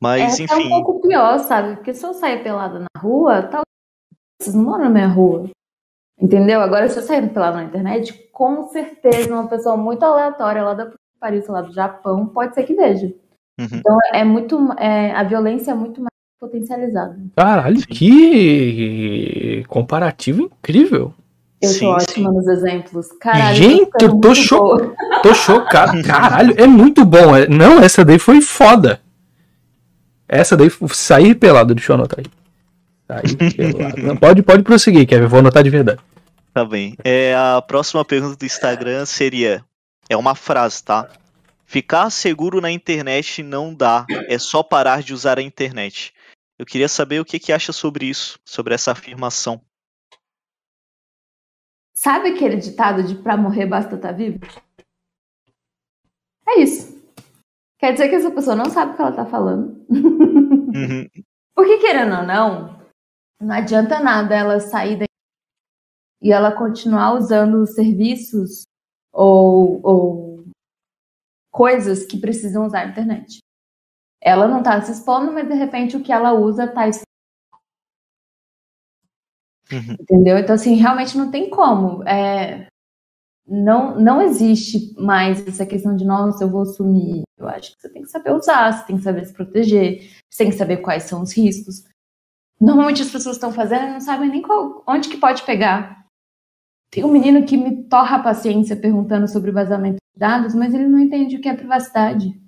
[0.00, 0.54] Mas, é, enfim.
[0.54, 1.76] É um pouco pior, sabe?
[1.76, 3.60] Porque se eu sair pelada na rua, tal.
[4.40, 5.50] Vocês não moram na minha rua.
[6.20, 6.60] Entendeu?
[6.60, 10.90] Agora, se eu sair pelada na internet, com certeza uma pessoa muito aleatória lá da
[11.20, 13.06] Paris, lá do Japão, pode ser que veja.
[13.58, 13.66] Uhum.
[13.72, 14.72] Então é muito.
[14.78, 16.08] É, a violência é muito mais
[16.40, 17.18] potencializada.
[17.36, 21.12] Caralho, que comparativo incrível.
[21.60, 22.36] Eu sim, tô ótima sim.
[22.36, 23.08] nos exemplos.
[23.20, 26.00] Caralho, Gente, eu tô, cho tô chocado.
[26.06, 27.36] Caralho, é muito bom.
[27.36, 29.00] É, não, essa daí foi foda.
[30.28, 32.20] Essa daí, sair pelado, deixa eu anotar
[33.08, 33.28] aí.
[33.28, 34.02] Sair pelado.
[34.02, 36.00] Não, pode, pode prosseguir, Kevin, vou anotar de verdade.
[36.52, 36.96] Tá bem.
[37.04, 39.64] É, a próxima pergunta do Instagram seria:
[40.08, 41.08] é uma frase, tá?
[41.64, 46.14] Ficar seguro na internet não dá, é só parar de usar a internet.
[46.58, 49.60] Eu queria saber o que, que acha sobre isso, sobre essa afirmação.
[51.94, 54.38] Sabe aquele ditado de pra morrer basta estar tá vivo?
[56.48, 56.96] É isso.
[57.78, 59.84] quer dizer que essa pessoa não sabe o que ela tá falando.
[59.90, 61.06] Uhum.
[61.54, 62.77] Porque, querendo ou não,
[63.40, 65.08] não adianta nada ela sair daí
[66.20, 68.64] e ela continuar usando os serviços
[69.12, 70.44] ou, ou
[71.50, 73.38] coisas que precisam usar a internet.
[74.20, 76.86] Ela não está se expondo, mas de repente o que ela usa está
[79.72, 79.96] uhum.
[80.00, 80.38] Entendeu?
[80.38, 82.02] Então, assim, realmente não tem como.
[82.02, 82.66] É,
[83.46, 87.22] não, não existe mais essa questão de, nossa, eu vou sumir.
[87.36, 90.44] Eu acho que você tem que saber usar, você tem que saber se proteger, você
[90.44, 91.84] tem que saber quais são os riscos.
[92.60, 96.04] Normalmente as pessoas estão fazendo e não sabem nem qual, onde que pode pegar.
[96.90, 100.88] Tem um menino que me torra a paciência perguntando sobre vazamento de dados, mas ele
[100.88, 102.40] não entende o que é privacidade.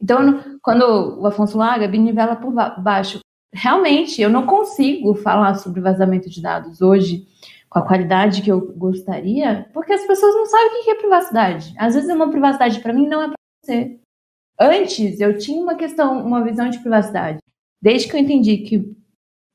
[0.00, 3.20] Então, quando o Afonso Laga me nivela por baixo,
[3.52, 7.26] realmente eu não consigo falar sobre vazamento de dados hoje
[7.68, 11.74] com a qualidade que eu gostaria, porque as pessoas não sabem o que é privacidade.
[11.78, 13.98] Às vezes é uma privacidade para mim não é para você.
[14.60, 17.38] Antes eu tinha uma questão, uma visão de privacidade.
[17.82, 18.96] Desde que eu entendi que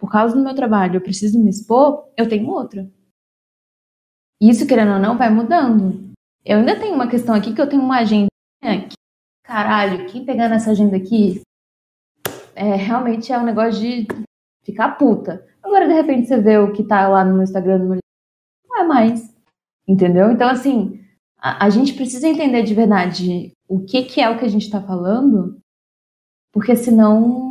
[0.01, 2.89] por causa do meu trabalho eu preciso me expor, eu tenho outra.
[4.41, 6.11] Isso, querendo ou não, vai mudando.
[6.43, 8.27] Eu ainda tenho uma questão aqui que eu tenho uma agenda
[8.61, 8.95] que,
[9.43, 11.41] caralho, quem pegar nessa agenda aqui
[12.55, 14.07] é, realmente é um negócio de
[14.63, 15.47] ficar puta.
[15.61, 17.99] Agora, de repente, você vê o que tá lá no Instagram,
[18.67, 19.31] não é mais.
[19.87, 20.31] Entendeu?
[20.31, 20.99] Então, assim,
[21.37, 24.67] a, a, gente precisa entender de verdade o que, que é o que a gente
[24.67, 25.59] tá falando,
[26.51, 27.50] porque senão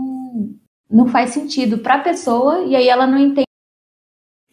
[0.91, 3.45] não faz sentido para a pessoa e aí ela não entende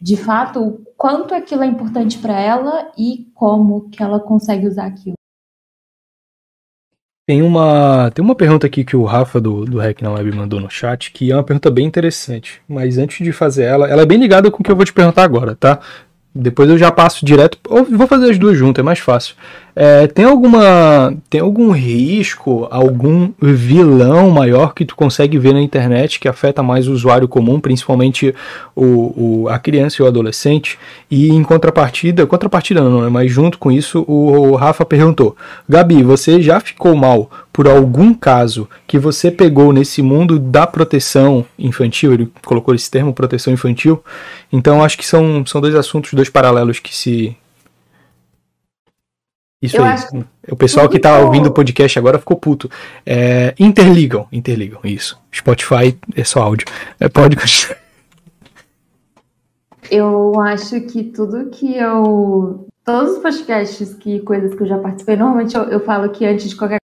[0.00, 4.86] de fato o quanto aquilo é importante para ela e como que ela consegue usar
[4.86, 5.14] aquilo.
[7.26, 10.58] Tem uma, tem uma pergunta aqui que o Rafa do, do Hack na Web mandou
[10.60, 12.62] no chat, que é uma pergunta bem interessante.
[12.66, 14.94] Mas antes de fazer ela, ela é bem ligada com o que eu vou te
[14.94, 15.78] perguntar agora, tá?
[16.34, 19.34] Depois eu já passo direto, ou vou fazer as duas juntas, é mais fácil.
[19.80, 26.18] É, tem alguma tem algum risco, algum vilão maior que tu consegue ver na internet
[26.18, 28.34] que afeta mais o usuário comum, principalmente
[28.74, 30.76] o, o a criança e o adolescente?
[31.08, 35.36] E em contrapartida, contrapartida não, né, mas junto com isso, o, o Rafa perguntou:
[35.68, 41.46] Gabi, você já ficou mal por algum caso que você pegou nesse mundo da proteção
[41.56, 42.12] infantil?
[42.12, 44.02] Ele colocou esse termo, proteção infantil.
[44.52, 47.36] Então acho que são, são dois assuntos, dois paralelos que se
[49.60, 49.90] isso eu aí.
[49.90, 50.24] Acho...
[50.50, 52.70] O pessoal que tá ouvindo o podcast agora ficou puto.
[53.04, 55.20] É, interligam, interligam, isso.
[55.34, 56.66] Spotify é só áudio.
[57.00, 57.36] É, pode
[59.90, 62.66] Eu acho que tudo que eu.
[62.84, 66.48] Todos os podcasts que coisas que eu já participei, normalmente eu, eu falo que antes
[66.48, 66.78] de qualquer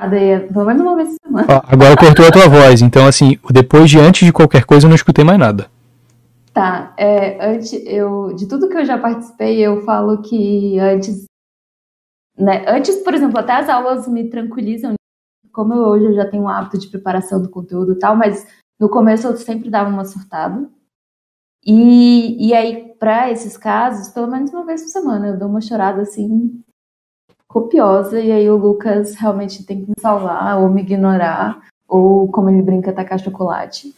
[0.00, 1.46] coisa, pelo menos uma vez por semana.
[1.50, 4.88] Ó, agora cortou a tua voz, então assim, depois de antes de qualquer coisa eu
[4.88, 5.70] não escutei mais nada.
[6.54, 11.26] Tá, é, antes, eu, de tudo que eu já participei, eu falo que antes
[12.36, 12.64] né?
[12.68, 14.94] Antes, por exemplo, até as aulas me tranquilizam,
[15.52, 18.46] como eu, hoje eu já tenho um hábito de preparação do conteúdo e tal, mas
[18.78, 20.68] no começo eu sempre dava uma surtada.
[21.64, 25.60] E, e aí, para esses casos, pelo menos uma vez por semana, eu dou uma
[25.60, 26.62] chorada assim,
[27.46, 32.48] copiosa, e aí o Lucas realmente tem que me salvar, ou me ignorar, ou como
[32.48, 33.94] ele brinca, tacar chocolate.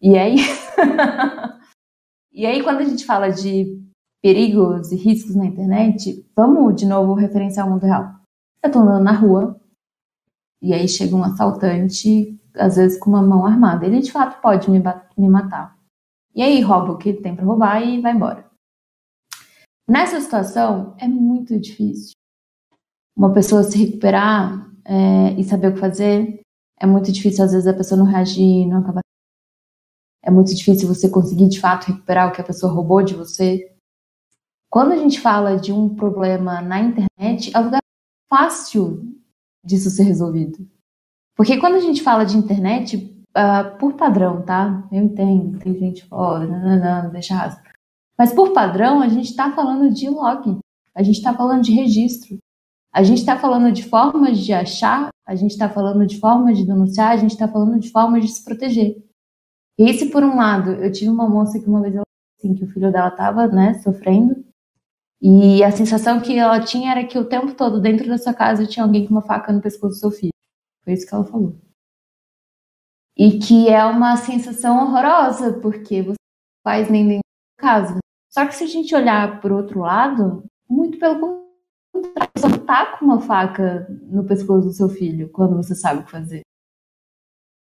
[0.00, 0.36] E aí.
[2.32, 3.81] e aí, quando a gente fala de
[4.22, 8.14] perigos e riscos na internet, vamos de novo referenciar o mundo real.
[8.62, 9.60] Eu tô andando na rua
[10.62, 13.84] e aí chega um assaltante, às vezes com uma mão armada.
[13.84, 14.78] Ele de fato pode me,
[15.18, 15.76] me matar.
[16.34, 18.48] E aí rouba o que tem para roubar e vai embora.
[19.88, 22.12] Nessa situação é muito difícil.
[23.16, 26.40] Uma pessoa se recuperar é, e saber o que fazer
[26.78, 27.44] é muito difícil.
[27.44, 29.00] Às vezes a pessoa não reagir, não acaba.
[30.22, 33.71] É muito difícil você conseguir de fato recuperar o que a pessoa roubou de você.
[34.72, 37.82] Quando a gente fala de um problema na internet, é um lugar
[38.26, 39.06] fácil
[39.62, 40.66] disso ser resolvido.
[41.36, 42.96] Porque quando a gente fala de internet,
[43.36, 44.88] uh, por padrão, tá?
[44.90, 47.70] Eu entendo, tem gente fora, não, não, não, deixa rastro.
[48.18, 50.58] Mas por padrão, a gente está falando de log,
[50.94, 52.38] a gente está falando de registro,
[52.94, 56.64] a gente está falando de formas de achar, a gente está falando de formas de
[56.64, 58.96] denunciar, a gente está falando de formas de se proteger.
[59.78, 62.04] E se por um lado, eu tive uma moça que uma vez ela
[62.38, 64.50] assim, que o filho dela estava né, sofrendo,
[65.24, 68.66] e a sensação que ela tinha era que o tempo todo dentro da sua casa
[68.66, 70.32] tinha alguém com uma faca no pescoço do seu filho.
[70.82, 71.56] Foi isso que ela falou.
[73.16, 77.22] E que é uma sensação horrorosa, porque você não faz nem dentro
[77.56, 77.98] da casa.
[78.28, 83.04] Só que se a gente olhar por outro lado, muito pelo contrário, você tá com
[83.04, 86.40] uma faca no pescoço do seu filho quando você sabe o que fazer.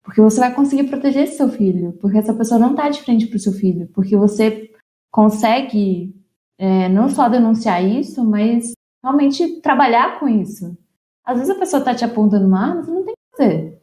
[0.03, 3.37] Porque você vai conseguir proteger seu filho, porque essa pessoa não tá de frente pro
[3.37, 4.73] seu filho, porque você
[5.11, 6.14] consegue
[6.57, 10.77] é, não só denunciar isso, mas realmente trabalhar com isso.
[11.23, 13.81] Às vezes a pessoa tá te apontando uma arma, você não tem o que fazer.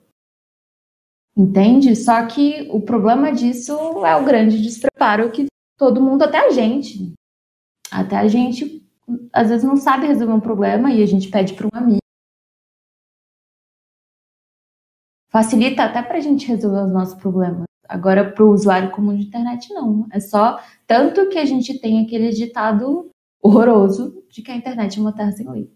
[1.37, 1.97] Entende?
[1.97, 3.73] Só que o problema disso
[4.05, 5.47] é o grande despreparo que
[5.79, 7.13] todo mundo, até a gente,
[7.91, 8.87] até a gente,
[9.33, 11.99] às vezes não sabe resolver um problema e a gente pede para um amigo.
[15.31, 17.65] Facilita até para a gente resolver os nossos problemas.
[17.93, 20.07] Agora, para o usuário comum de internet, não.
[20.11, 25.03] É só tanto que a gente tem aquele ditado horroroso de que a internet é
[25.03, 25.71] uma terra sem lei.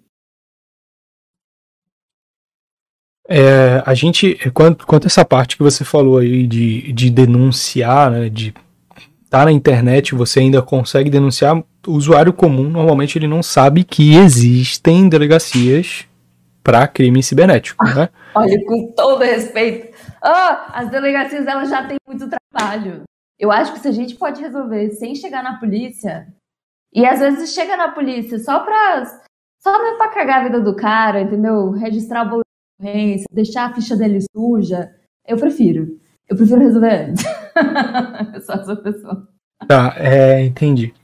[3.29, 8.29] É, a gente, quanto, quanto essa parte que você falou aí de, de denunciar, né,
[8.31, 8.55] de
[9.25, 13.85] estar tá na internet, você ainda consegue denunciar, o usuário comum normalmente ele não sabe
[13.85, 16.07] que existem delegacias
[16.63, 18.09] para crime cibernético, né?
[18.35, 19.86] Olha, com todo respeito,
[20.27, 23.05] oh, as delegacias elas já têm muito trabalho.
[23.39, 26.27] Eu acho que se a gente pode resolver sem chegar na polícia,
[26.93, 29.05] e às vezes chega na polícia só para
[29.61, 31.71] só para cagar a vida do cara, entendeu?
[31.73, 32.43] Registrar o
[32.81, 34.95] ocorrência, deixar a ficha dele suja,
[35.27, 35.99] eu prefiro.
[36.29, 37.25] Eu prefiro resolver antes.
[38.35, 39.29] eu sou essa pessoa.
[39.67, 40.95] Tá, é, entendi.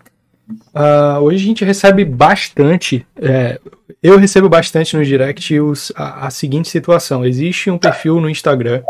[0.49, 3.61] Uh, hoje a gente recebe bastante, é,
[4.03, 8.83] eu recebo bastante no direct os, a, a, seguinte situação: existe um perfil no Instagram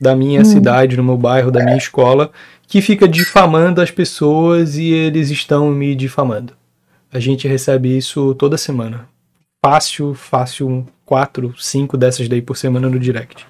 [0.00, 0.44] da minha hum.
[0.44, 2.30] cidade, no meu bairro, da minha escola,
[2.66, 6.54] que fica difamando as pessoas e eles estão me difamando.
[7.12, 9.08] A gente recebe isso toda semana.
[9.64, 13.46] Fácil, fácil, quatro, cinco dessas daí por semana no direct.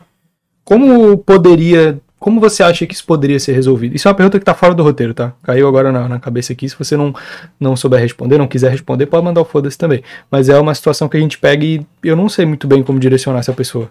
[0.64, 1.98] Como poderia.
[2.18, 3.94] Como você acha que isso poderia ser resolvido?
[3.94, 5.35] Isso é uma pergunta que tá fora do roteiro, tá?
[5.42, 6.68] Caiu agora na, na cabeça aqui.
[6.68, 7.12] Se você não,
[7.61, 10.03] não souber responder, não quiser responder, pode mandar o foda-se também.
[10.31, 12.98] Mas é uma situação que a gente pega e eu não sei muito bem como
[12.98, 13.90] direcionar essa pessoa.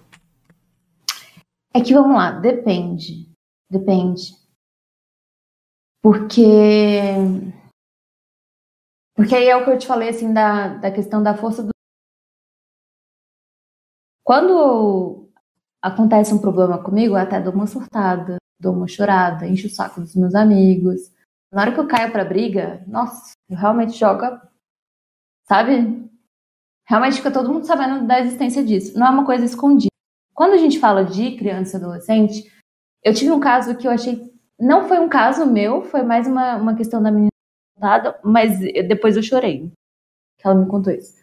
[1.74, 3.30] É que vamos lá, depende.
[3.70, 4.32] Depende.
[6.02, 7.14] Porque.
[9.16, 11.74] Porque aí é o que eu te falei, assim, da, da questão da força do
[14.24, 15.23] quando
[15.84, 20.00] acontece um problema comigo, eu até dou uma surtada, dou uma chorada, encho o saco
[20.00, 21.12] dos meus amigos.
[21.52, 24.24] Na hora que eu caio pra briga, nossa, eu realmente jogo,
[25.46, 26.10] sabe?
[26.88, 28.98] Realmente fica todo mundo sabendo da existência disso.
[28.98, 29.90] Não é uma coisa escondida.
[30.34, 32.52] Quando a gente fala de criança e adolescente,
[33.04, 34.32] eu tive um caso que eu achei.
[34.60, 37.30] Não foi um caso meu, foi mais uma, uma questão da menina
[37.76, 39.72] contada, mas depois eu chorei.
[40.40, 41.22] Que ela me contou isso.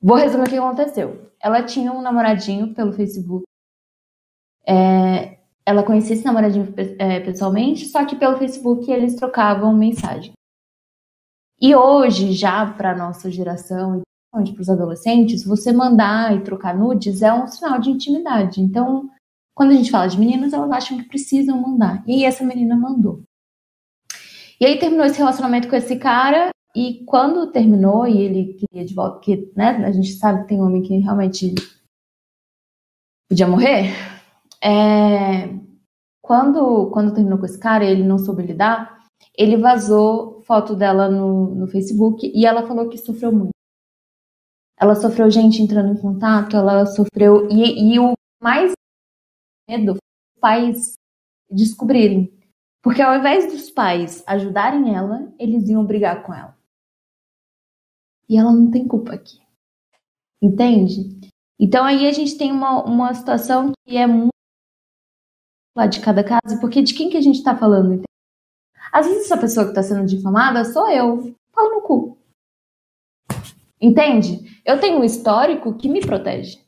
[0.00, 3.44] Vou resumir o que aconteceu ela tinha um namoradinho pelo Facebook.
[4.68, 10.32] É, ela conhecia esse namoradinho é, pessoalmente, só que pelo Facebook eles trocavam mensagem.
[11.60, 14.00] E hoje, já para nossa geração,
[14.44, 18.60] e para os adolescentes, você mandar e trocar nudes é um sinal de intimidade.
[18.60, 19.10] Então,
[19.54, 22.04] quando a gente fala de meninas, elas acham que precisam mandar.
[22.06, 23.22] E essa menina mandou.
[24.60, 28.94] E aí terminou esse relacionamento com esse cara e quando terminou e ele queria de
[28.94, 31.54] volta, porque né, a gente sabe que tem homem que realmente
[33.28, 33.92] podia morrer,
[34.62, 35.48] é,
[36.22, 38.98] quando, quando terminou com esse cara ele não soube lidar,
[39.36, 43.50] ele vazou foto dela no, no Facebook e ela falou que sofreu muito.
[44.80, 47.48] Ela sofreu gente entrando em contato, ela sofreu.
[47.50, 48.72] E, e o mais
[49.68, 49.96] medo
[50.40, 50.94] pais
[51.50, 52.32] descobrirem.
[52.82, 56.56] Porque ao invés dos pais ajudarem ela, eles iam brigar com ela.
[58.28, 59.40] E ela não tem culpa aqui.
[60.40, 61.18] Entende?
[61.58, 64.37] Então aí a gente tem uma, uma situação que é muito
[65.78, 67.94] lá de cada caso, porque de quem que a gente está falando?
[67.94, 68.08] Entende?
[68.92, 71.34] Às vezes essa pessoa que está sendo difamada sou eu.
[71.52, 72.18] Falo no cu.
[73.80, 74.60] Entende?
[74.64, 76.58] Eu tenho um histórico que me protege.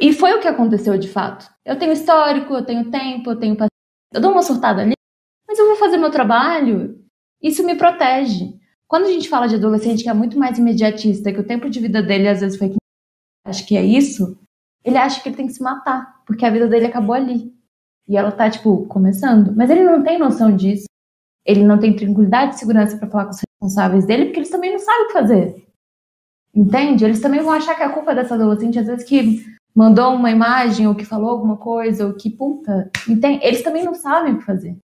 [0.00, 1.50] E foi o que aconteceu de fato.
[1.64, 3.70] Eu tenho histórico, eu tenho tempo, eu tenho paciência.
[4.12, 4.94] Eu dou uma surtada ali,
[5.46, 7.04] mas eu vou fazer meu trabalho.
[7.42, 8.58] Isso me protege.
[8.86, 11.80] Quando a gente fala de adolescente que é muito mais imediatista, que o tempo de
[11.80, 12.72] vida dele às vezes foi
[13.46, 14.38] acho que é isso,
[14.84, 17.52] ele acha que ele tem que se matar, porque a vida dele acabou ali.
[18.06, 19.54] E ela tá, tipo, começando.
[19.56, 20.84] Mas ele não tem noção disso.
[21.44, 24.72] Ele não tem tranquilidade e segurança para falar com os responsáveis dele, porque eles também
[24.72, 25.66] não sabem o que fazer.
[26.54, 27.04] Entende?
[27.04, 29.44] Eles também vão achar que a culpa é dessa adolescente, às vezes, que
[29.74, 33.44] mandou uma imagem, ou que falou alguma coisa, ou que, puta, entende?
[33.44, 34.76] Eles também não sabem o que fazer.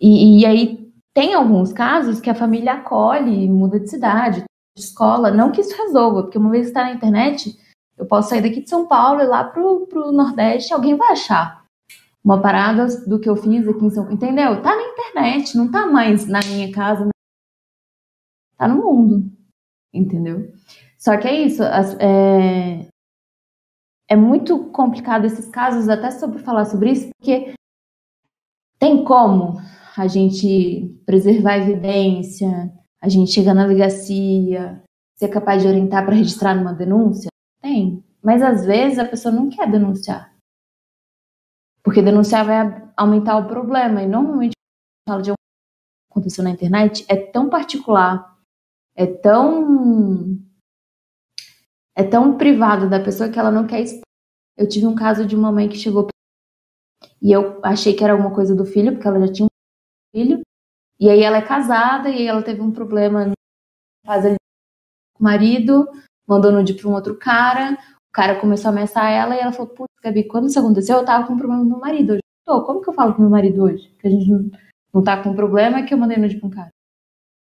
[0.00, 4.44] E, e aí tem alguns casos que a família acolhe, muda de cidade,
[4.76, 5.30] de escola.
[5.30, 7.54] Não que isso resolva, porque uma vez que está na internet,
[8.00, 11.62] eu posso sair daqui de São Paulo e lá pro, pro Nordeste, alguém vai achar
[12.24, 14.14] uma parada do que eu fiz aqui em São Paulo.
[14.14, 14.62] Entendeu?
[14.62, 17.08] Tá na internet, não tá mais na minha casa.
[18.56, 19.30] Tá no mundo.
[19.92, 20.50] Entendeu?
[20.98, 21.62] Só que é isso.
[21.62, 22.88] É,
[24.08, 27.52] é muito complicado esses casos, até sobre falar sobre isso, porque
[28.78, 29.58] tem como
[29.96, 32.72] a gente preservar a evidência,
[33.02, 34.82] a gente chega na delegacia,
[35.16, 37.29] ser capaz de orientar para registrar numa denúncia?
[37.60, 38.04] Tem.
[38.22, 40.34] Mas às vezes a pessoa não quer denunciar.
[41.82, 44.02] Porque denunciar vai aumentar o problema.
[44.02, 48.38] E normalmente, quando fala de algo que aconteceu na internet, é tão particular,
[48.94, 50.38] é tão.
[51.96, 54.02] é tão privado da pessoa que ela não quer expor.
[54.56, 56.08] Eu tive um caso de uma mãe que chegou
[57.22, 59.48] e eu achei que era alguma coisa do filho, porque ela já tinha um
[60.16, 60.40] filho.
[60.98, 63.32] E aí ela é casada e aí ela teve um problema
[64.06, 64.36] faz ali
[65.14, 65.88] com o marido,
[66.30, 69.74] mandou nude para um outro cara, o cara começou a ameaçar ela e ela falou,
[69.74, 72.22] putz, Gabi, quando isso aconteceu, eu tava com um problema com meu marido hoje.
[72.46, 73.92] Tô, como que eu falo com meu marido hoje?
[73.98, 74.50] Que a gente não,
[74.94, 76.70] não tá com um problema, é que eu mandei nude pra um cara.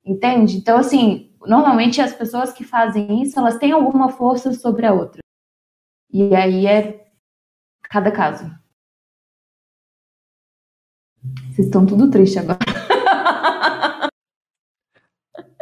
[0.05, 0.57] Entende?
[0.57, 5.21] Então, assim, normalmente as pessoas que fazem isso, elas têm alguma força sobre a outra.
[6.13, 7.07] E aí é
[7.83, 8.45] cada caso.
[11.53, 12.59] Vocês estão tudo triste agora.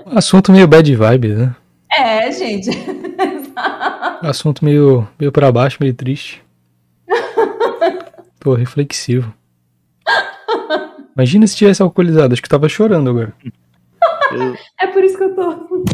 [0.07, 1.57] Assunto meio bad vibe, né?
[1.91, 2.71] É, gente.
[4.23, 6.43] Assunto meio, meio pra baixo, meio triste.
[8.39, 9.35] Pô, reflexivo.
[11.17, 13.35] Imagina se tivesse alcoolizado, acho que tava chorando agora.
[14.81, 15.85] É por isso que eu tô.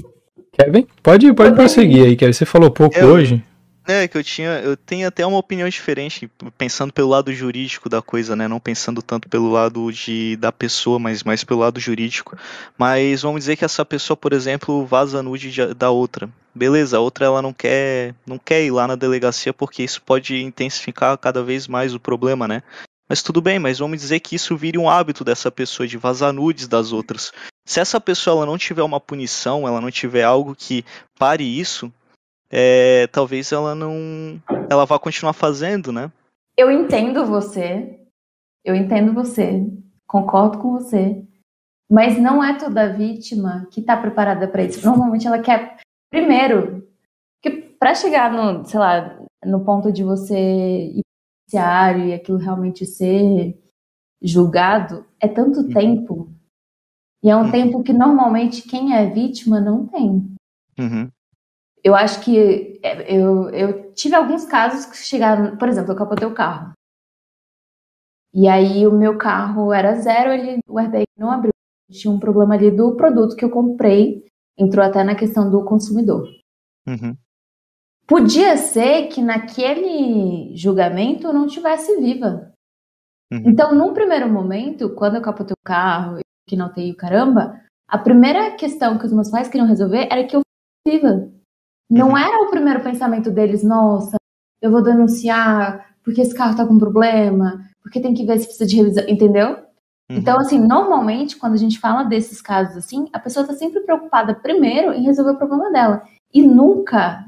[0.52, 2.32] Kevin, pode, pode prosseguir aí, Kevin.
[2.32, 3.42] Você falou pouco eu, hoje.
[3.90, 4.60] É, que eu tinha.
[4.60, 8.46] Eu tenho até uma opinião diferente, pensando pelo lado jurídico da coisa, né?
[8.46, 12.36] Não pensando tanto pelo lado de, da pessoa, mas mais pelo lado jurídico.
[12.76, 16.28] Mas vamos dizer que essa pessoa, por exemplo, vaza nude de, da outra.
[16.54, 20.36] Beleza, a outra ela não quer, não quer ir lá na delegacia porque isso pode
[20.36, 22.62] intensificar cada vez mais o problema, né?
[23.08, 26.30] Mas tudo bem, mas vamos dizer que isso vire um hábito dessa pessoa de vazar
[26.30, 27.32] nudes das outras.
[27.64, 30.84] Se essa pessoa ela não tiver uma punição, ela não tiver algo que
[31.18, 31.90] pare isso,
[32.50, 34.40] é, talvez ela não.
[34.70, 36.10] Ela vá continuar fazendo, né?
[36.56, 38.00] Eu entendo você.
[38.64, 39.66] Eu entendo você.
[40.06, 41.24] Concordo com você.
[41.90, 44.84] Mas não é toda vítima que está preparada para isso.
[44.84, 45.78] Normalmente ela quer.
[46.10, 46.88] Primeiro,
[47.42, 51.02] que para chegar no, sei lá, no ponto de você ir
[51.50, 53.58] e aquilo realmente ser
[54.20, 55.68] julgado, é tanto uhum.
[55.68, 56.32] tempo.
[57.22, 57.50] E é um uhum.
[57.50, 60.34] tempo que normalmente quem é vítima não tem.
[60.78, 61.10] Uhum
[61.88, 66.28] eu acho que é, eu, eu tive alguns casos que chegaram, por exemplo, eu capotei
[66.28, 66.72] o carro.
[68.32, 71.50] E aí o meu carro era zero, ele, o airbag não abriu.
[71.90, 74.26] Tinha um problema ali do produto que eu comprei,
[74.56, 76.28] entrou até na questão do consumidor.
[76.86, 77.16] Uhum.
[78.06, 82.52] Podia ser que naquele julgamento eu não tivesse viva.
[83.32, 83.42] Uhum.
[83.46, 88.54] Então, num primeiro momento, quando eu capotei o carro, que não tenho caramba, a primeira
[88.56, 90.40] questão que os meus pais queriam resolver era que eu
[90.86, 91.37] viva.
[91.90, 92.18] Não uhum.
[92.18, 94.16] era o primeiro pensamento deles, nossa,
[94.60, 98.66] eu vou denunciar porque esse carro tá com problema, porque tem que ver se precisa
[98.66, 99.50] de revisão, entendeu?
[100.10, 100.16] Uhum.
[100.16, 104.34] Então, assim, normalmente, quando a gente fala desses casos assim, a pessoa tá sempre preocupada
[104.34, 106.02] primeiro em resolver o problema dela.
[106.32, 107.24] E nunca,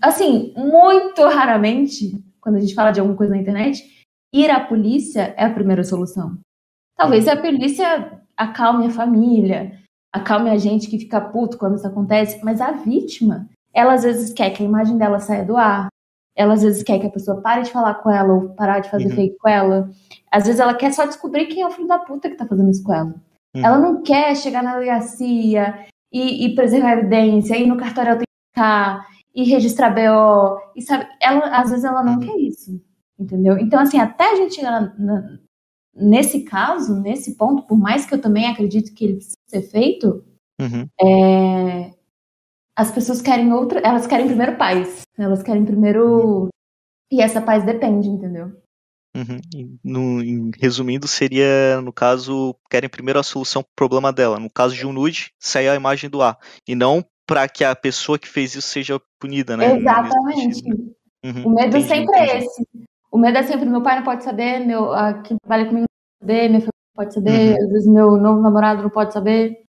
[0.00, 3.82] assim, muito raramente, quando a gente fala de alguma coisa na internet,
[4.32, 6.38] ir à polícia é a primeira solução.
[6.96, 9.78] Talvez a polícia acalme a família,
[10.12, 14.32] acalme a gente que fica puto quando isso acontece, mas a vítima, ela às vezes
[14.32, 15.88] quer que a imagem dela saia do ar,
[16.34, 18.90] ela às vezes quer que a pessoa pare de falar com ela ou parar de
[18.90, 19.14] fazer uhum.
[19.14, 19.90] fake com ela.
[20.30, 22.70] Às vezes ela quer só descobrir quem é o filho da puta que tá fazendo
[22.70, 23.14] isso com ela.
[23.54, 23.64] Uhum.
[23.64, 29.06] Ela não quer chegar na delegacia e, e preservar a evidência, ir no cartório autenticar,
[29.34, 32.20] e registrar BO, e sabe, ela, às vezes ela não uhum.
[32.20, 32.80] quer isso,
[33.18, 33.58] entendeu?
[33.58, 35.38] Então, assim, até a gente chegar na, na,
[35.94, 40.22] nesse caso, nesse ponto, por mais que eu também acredito que ele precisa ser feito,
[40.60, 40.86] uhum.
[41.00, 41.90] é,
[42.76, 46.48] as pessoas querem outra, elas querem primeiro paz, elas querem primeiro
[47.10, 48.52] e essa paz depende, entendeu?
[49.14, 49.78] Uhum.
[49.84, 54.38] No, em, resumindo, seria, no caso, querem primeiro a solução pro problema dela.
[54.38, 56.38] No caso de um nude, sair a imagem do ar.
[56.66, 59.76] E não para que a pessoa que fez isso seja punida, né?
[59.76, 60.62] Exatamente.
[61.24, 61.46] Uhum.
[61.46, 62.30] O medo entendi, sempre é entendi.
[62.30, 62.68] é esse.
[63.12, 66.26] O medo é sempre, meu pai não pode saber, meu, a, quem trabalha comigo não
[66.26, 67.64] pode saber, minha família não pode saber, uhum.
[67.64, 69.62] às vezes meu novo namorado não pode saber.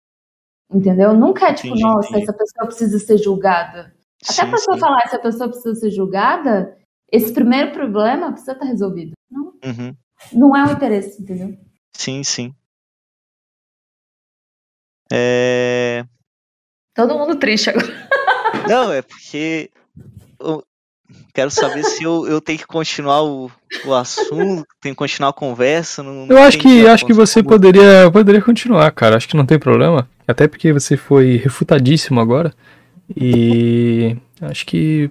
[0.72, 1.14] Entendeu?
[1.14, 2.22] Nunca é tipo, entendi, nossa, entendi.
[2.22, 3.94] essa pessoa precisa ser julgada.
[4.24, 4.80] Até sim, a pessoa sim.
[4.80, 6.76] falar essa pessoa precisa ser julgada,
[7.10, 9.12] esse primeiro problema precisa estar resolvido.
[9.30, 9.96] Não, uhum.
[10.32, 11.58] não é o interesse, entendeu?
[11.92, 12.54] Sim, sim.
[15.12, 16.04] É...
[16.94, 17.86] Todo mundo triste agora.
[18.68, 19.70] Não, é porque
[21.34, 23.50] Quero saber se eu, eu tenho que continuar o,
[23.84, 26.02] o assunto, tenho que continuar a conversa.
[26.02, 29.16] Não, eu acho que acho que você poderia, poderia continuar, cara.
[29.16, 30.08] Acho que não tem problema.
[30.26, 32.52] Até porque você foi refutadíssimo agora.
[33.16, 35.10] E acho que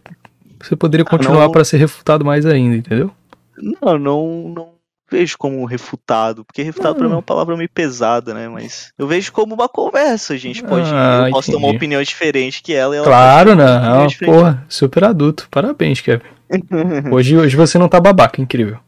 [0.59, 3.11] você poderia ah, continuar para ser refutado mais ainda, entendeu?
[3.57, 4.80] Não, não, não
[5.11, 8.47] vejo como refutado, porque refutado para mim é uma palavra meio pesada, né?
[8.47, 12.01] Mas eu vejo como uma conversa, a gente pode, ah, eu posso ter uma opinião
[12.01, 12.95] diferente que ela.
[12.95, 15.47] ela claro, não, porra, super adulto.
[15.51, 16.23] Parabéns, Kevin.
[17.11, 18.79] hoje, hoje você não tá babaca, incrível.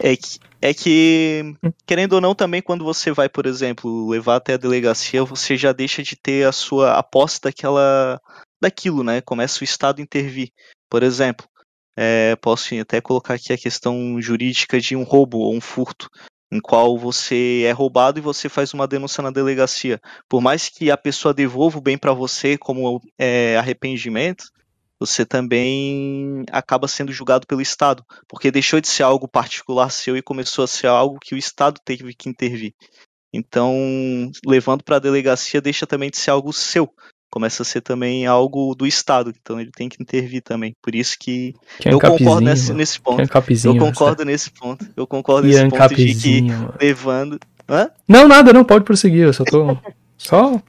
[0.00, 4.54] É que, é que, querendo ou não, também quando você vai, por exemplo, levar até
[4.54, 8.20] a delegacia, você já deixa de ter a sua aposta daquela,
[8.62, 9.20] daquilo, né?
[9.20, 10.50] Começa o Estado a intervir.
[10.88, 11.46] Por exemplo,
[12.00, 16.08] é, posso até colocar aqui a questão jurídica de um roubo ou um furto,
[16.48, 20.00] em qual você é roubado e você faz uma denúncia na delegacia.
[20.28, 24.44] Por mais que a pessoa devolva o bem para você como é, arrependimento,
[25.00, 30.22] você também acaba sendo julgado pelo Estado, porque deixou de ser algo particular seu e
[30.22, 32.74] começou a ser algo que o Estado teve que intervir.
[33.32, 33.74] Então,
[34.46, 36.88] levando para a delegacia deixa também de ser algo seu,
[37.30, 40.74] começa a ser também algo do Estado, então ele tem que intervir também.
[40.82, 43.20] Por isso que Quem eu concordo nesse, nesse ponto.
[43.20, 44.86] eu concordo nesse ponto.
[44.96, 46.74] Eu concordo nesse ponto de que mano.
[46.80, 47.38] levando.
[47.68, 47.90] Hã?
[48.06, 49.76] Não, nada, não, pode prosseguir, eu só tô.
[50.16, 50.60] só.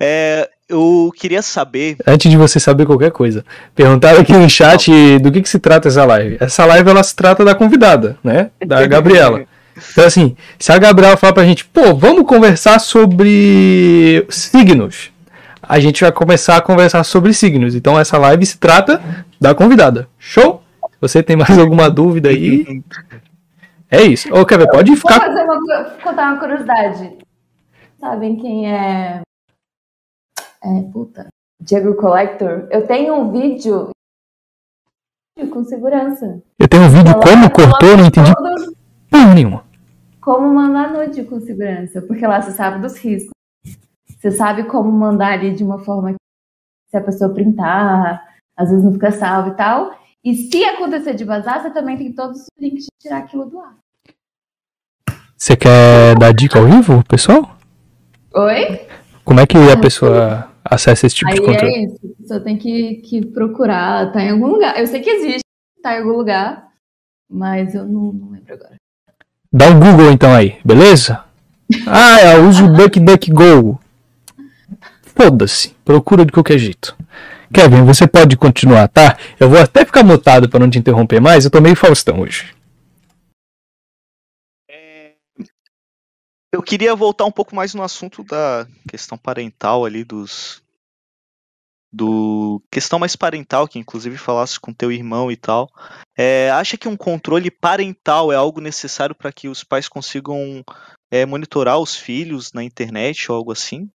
[0.00, 1.96] É, eu queria saber.
[2.06, 3.44] Antes de você saber qualquer coisa,
[3.74, 6.38] perguntaram aqui no chat do que, que se trata essa live.
[6.40, 8.50] Essa live ela se trata da convidada, né?
[8.66, 9.44] Da Gabriela.
[9.92, 15.12] Então, assim, se a Gabriela falar pra gente, pô, vamos conversar sobre signos,
[15.62, 17.74] a gente vai começar a conversar sobre signos.
[17.74, 19.02] Então, essa live se trata
[19.40, 20.08] da convidada.
[20.18, 20.62] Show?
[21.00, 22.82] Você tem mais alguma dúvida aí?
[23.90, 24.32] É isso.
[24.34, 25.18] Ô, Kevin, pode ficar.
[25.18, 27.18] Vou fazer uma, contar uma curiosidade.
[28.00, 29.20] Sabem quem é.
[30.62, 31.28] É, puta.
[31.60, 32.66] Diego Collector?
[32.70, 33.90] Eu tenho um vídeo
[35.50, 36.40] com segurança.
[36.58, 38.34] Eu tenho um vídeo como cortou, não entendi.
[38.34, 38.74] Todos
[39.10, 39.63] Porra nenhuma.
[40.24, 43.30] Como mandar nude com segurança, porque lá você sabe dos riscos.
[44.08, 46.16] Você sabe como mandar ali de uma forma que
[46.88, 49.94] se a pessoa printar, às vezes não fica salvo e tal.
[50.24, 53.60] E se acontecer de vazar, você também tem todos os links de tirar aquilo do
[53.60, 53.76] ar.
[55.36, 57.58] Você quer dar dica ao vivo, pessoal?
[58.34, 58.80] Oi?
[59.26, 61.66] Como é que a pessoa acessa esse tipo Aí de conteúdo?
[61.66, 64.80] É isso, a pessoa tem que, que procurar, tá em algum lugar.
[64.80, 65.44] Eu sei que existe,
[65.82, 66.66] tá em algum lugar,
[67.28, 68.76] mas eu não, não lembro agora.
[69.56, 71.22] Dá um Google então aí, beleza?
[71.86, 73.80] Ah, eu é, uso o DuckDuckGo.
[75.16, 76.94] Foda-se, procura de qualquer jeito.
[77.52, 79.16] Kevin, você pode continuar, tá?
[79.40, 82.54] Eu vou até ficar mutado para não te interromper mais, eu tô meio Faustão hoje.
[84.70, 85.12] É...
[86.52, 90.63] Eu queria voltar um pouco mais no assunto da questão parental ali dos
[91.94, 95.68] do questão mais parental, que inclusive falasse com teu irmão e tal.
[96.18, 100.64] É, acha que um controle parental é algo necessário para que os pais consigam
[101.10, 103.88] é, monitorar os filhos na internet ou algo assim?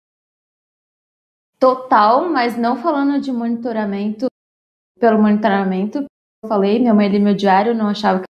[1.58, 4.26] Total, mas não falando de monitoramento
[5.00, 6.04] pelo monitoramento.
[6.42, 8.26] Eu falei, minha mãe lia meu diário, não achava que.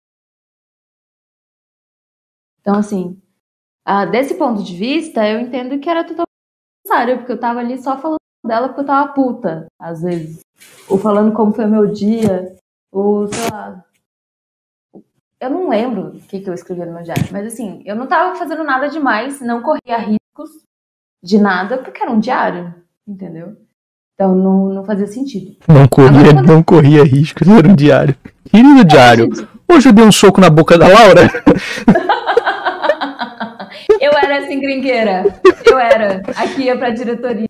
[2.60, 3.20] Então, assim,
[3.86, 6.26] uh, desse ponto de vista, eu entendo que era totalmente
[6.84, 10.40] necessário, porque eu tava ali só falando dela porque eu tava puta, às vezes.
[10.88, 12.54] Ou falando como foi meu dia,
[12.92, 13.84] ou sei lá.
[15.38, 18.06] Eu não lembro o que, que eu escrevi no meu diário, mas assim, eu não
[18.06, 20.62] tava fazendo nada demais, não corria riscos
[21.22, 22.74] de nada, porque era um diário,
[23.06, 23.54] entendeu?
[24.14, 25.56] Então não, não fazia sentido.
[25.68, 28.16] Não corria, Agora, não corria riscos, era um diário.
[28.50, 29.28] Querido diário,
[29.70, 31.28] hoje eu dei um soco na boca da Laura.
[34.00, 35.38] eu era assim, gringueira.
[35.64, 36.22] Eu era.
[36.34, 37.46] Aqui ia pra diretoria.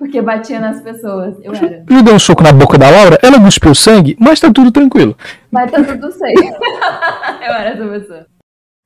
[0.00, 1.36] Porque batia nas pessoas.
[1.44, 1.84] Eu era.
[1.86, 5.14] Eu dei um soco na boca da Laura, ela cuspiu sangue, mas tá tudo tranquilo.
[5.50, 6.40] Mas tá tudo certo.
[7.46, 8.26] eu era essa pessoa.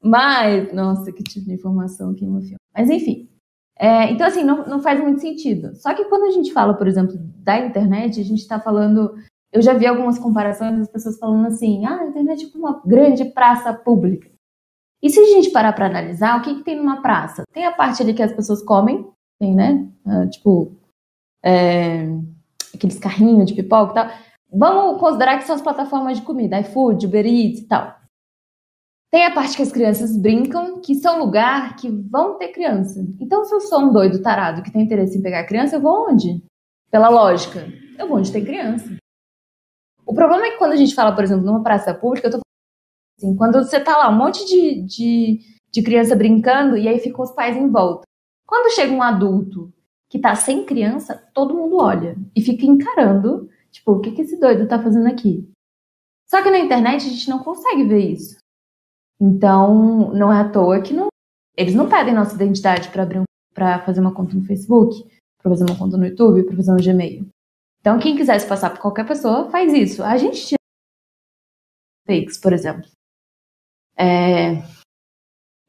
[0.03, 2.57] Mas, nossa, que tipo de informação que emociona.
[2.77, 3.29] Mas enfim.
[3.79, 5.77] É, então, assim, não, não faz muito sentido.
[5.77, 9.15] Só que quando a gente fala, por exemplo, da internet, a gente está falando.
[9.53, 12.83] Eu já vi algumas comparações das pessoas falando assim: ah, a internet é tipo uma
[12.85, 14.29] grande praça pública.
[15.01, 17.45] E se a gente parar para analisar, o que, que tem numa praça?
[17.53, 19.07] Tem a parte ali que as pessoas comem,
[19.39, 19.87] tem, né?
[20.05, 20.73] Uh, tipo,
[21.45, 22.07] é,
[22.75, 24.11] aqueles carrinhos de pipoca e tal.
[24.51, 27.95] Vamos considerar que são as plataformas de comida, iFood, Uber Eats e tal.
[29.11, 33.01] Tem a parte que as crianças brincam, que são lugar que vão ter criança.
[33.21, 36.11] Então, se eu sou um doido tarado que tem interesse em pegar criança, eu vou
[36.11, 36.43] onde?
[36.91, 37.65] Pela lógica,
[37.99, 38.97] eu vou onde tem criança.
[40.07, 42.39] O problema é que quando a gente fala, por exemplo, numa praça pública, eu tô
[42.39, 45.41] falando assim, quando você tá lá, um monte de, de,
[45.71, 48.05] de criança brincando e aí ficam os pais em volta.
[48.47, 49.73] Quando chega um adulto
[50.15, 54.39] que tá sem criança, todo mundo olha e fica encarando, tipo, o que, que esse
[54.39, 55.51] doido tá fazendo aqui?
[56.31, 58.37] Só que na internet a gente não consegue ver isso.
[59.21, 61.09] Então, não é à toa que não,
[61.57, 65.03] eles não pedem nossa identidade para abrir um, para fazer uma conta no Facebook,
[65.43, 67.27] para fazer uma conta no YouTube, para fazer um Gmail.
[67.81, 70.05] Então, quem quiser se passar por qualquer pessoa, faz isso.
[70.05, 70.61] A gente tira
[72.07, 72.89] fakes, por exemplo.
[73.99, 74.63] É,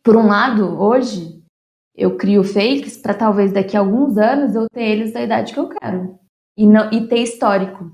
[0.04, 1.35] por um lado, hoje,
[1.96, 5.60] eu crio fakes para talvez daqui a alguns anos eu ter eles da idade que
[5.60, 6.20] eu quero.
[6.58, 7.92] E, não, e ter histórico.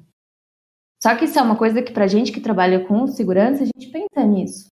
[1.02, 3.92] Só que isso é uma coisa que pra gente que trabalha com segurança, a gente
[3.92, 4.68] pensa nisso.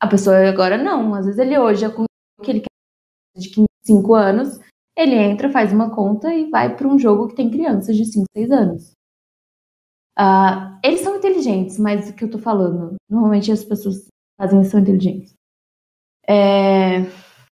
[0.00, 1.14] A pessoa agora não.
[1.14, 2.04] Às vezes ele hoje é com
[2.42, 3.50] que ele quer de
[3.84, 4.60] 5 anos,
[4.96, 8.26] ele entra, faz uma conta e vai para um jogo que tem crianças de 5,
[8.36, 8.92] 6 anos.
[10.18, 14.06] Uh, eles são inteligentes, mas o que eu tô falando, normalmente as pessoas
[14.38, 15.34] fazem são inteligentes.
[16.28, 17.02] É...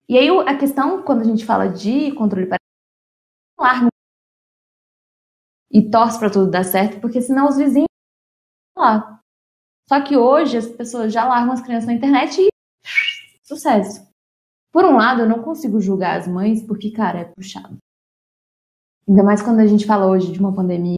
[0.08, 3.90] E aí a questão, quando a gente fala de controle parental,
[5.72, 7.88] e torce para tudo dar certo, porque senão os vizinhos
[8.78, 9.20] lá.
[9.90, 12.50] Só que hoje as pessoas já largam as crianças na internet e
[13.44, 14.08] sucesso.
[14.72, 17.78] Por um lado, eu não consigo julgar as mães porque, cara, é puxado.
[19.08, 20.96] Ainda mais quando a gente fala hoje de uma pandemia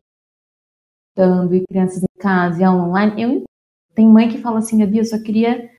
[1.15, 3.21] dando e crianças em casa e online.
[3.21, 3.43] Eu
[3.95, 5.76] tem mãe que fala assim, Gabi, eu só queria que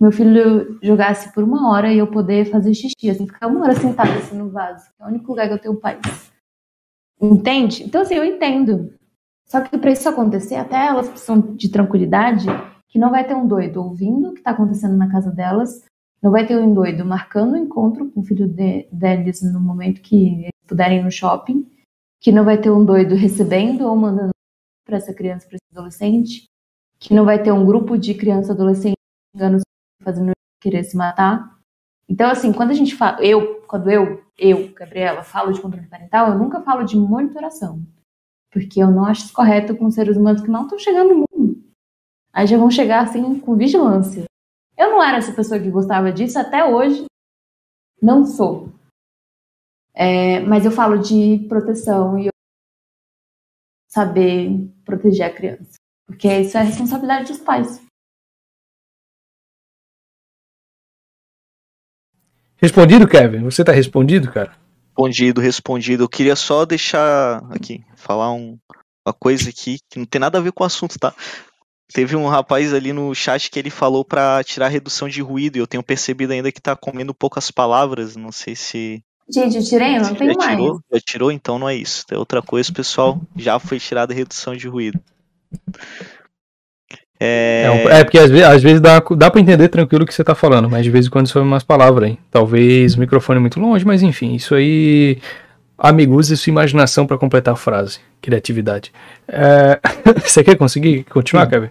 [0.00, 3.74] meu filho jogasse por uma hora e eu poder fazer xixi, assim, ficar uma hora
[3.74, 4.90] sentada assim no vaso.
[4.98, 6.32] É o único lugar que eu tenho paz.
[7.20, 7.84] Entende?
[7.84, 8.94] Então, assim, eu entendo.
[9.46, 12.46] Só que para isso acontecer, até elas precisam de tranquilidade,
[12.88, 15.84] que não vai ter um doido ouvindo o que está acontecendo na casa delas,
[16.22, 19.60] não vai ter um doido marcando o um encontro com o filho de, deles no
[19.60, 21.70] momento que eles puderem no shopping,
[22.20, 24.30] que não vai ter um doido recebendo ou mandando
[24.84, 26.44] para essa criança, para esse adolescente,
[26.98, 28.96] que não vai ter um grupo de criança adolescente
[30.02, 31.58] fazendo querer se matar.
[32.08, 36.28] Então, assim, quando a gente fala, eu, quando eu, eu, Gabriela, falo de controle parental,
[36.28, 37.80] eu nunca falo de monitoração.
[38.50, 41.62] Porque eu não acho isso correto com seres humanos que não estão chegando no mundo.
[42.32, 44.24] Aí já vão chegar, assim, com vigilância.
[44.76, 47.04] Eu não era essa pessoa que gostava disso, até hoje
[48.02, 48.72] não sou.
[49.94, 52.28] É, mas eu falo de proteção e
[53.88, 55.74] saber proteger a criança.
[56.06, 57.80] Porque isso é responsabilidade dos pais.
[62.60, 63.42] Respondido, Kevin?
[63.44, 64.52] Você tá respondido, cara?
[64.88, 66.04] Respondido, respondido.
[66.04, 68.58] Eu queria só deixar aqui, falar um,
[69.06, 71.14] uma coisa aqui que não tem nada a ver com o assunto, tá?
[71.92, 75.56] Teve um rapaz ali no chat que ele falou para tirar a redução de ruído
[75.56, 78.14] e eu tenho percebido ainda que tá comendo poucas palavras.
[78.14, 79.02] Não sei se.
[79.32, 80.50] Gente, eu tirei, não tem mais.
[80.50, 80.80] Tirou?
[80.92, 82.06] Já tirou, então não é isso.
[82.06, 83.20] Tem outra coisa, pessoal.
[83.36, 85.00] Já foi tirada a redução de ruído.
[87.20, 87.64] É...
[87.66, 90.24] É, é, porque às vezes, às vezes dá, dá pra entender tranquilo o que você
[90.24, 92.18] tá falando, mas de vez em quando são umas palavras aí.
[92.30, 95.18] Talvez o microfone é muito longe, mas enfim, isso aí.
[95.76, 98.00] Amigos e sua imaginação para completar a frase.
[98.22, 98.92] Criatividade.
[99.28, 99.78] É...
[100.24, 101.46] você quer conseguir continuar.
[101.46, 101.70] Kevin?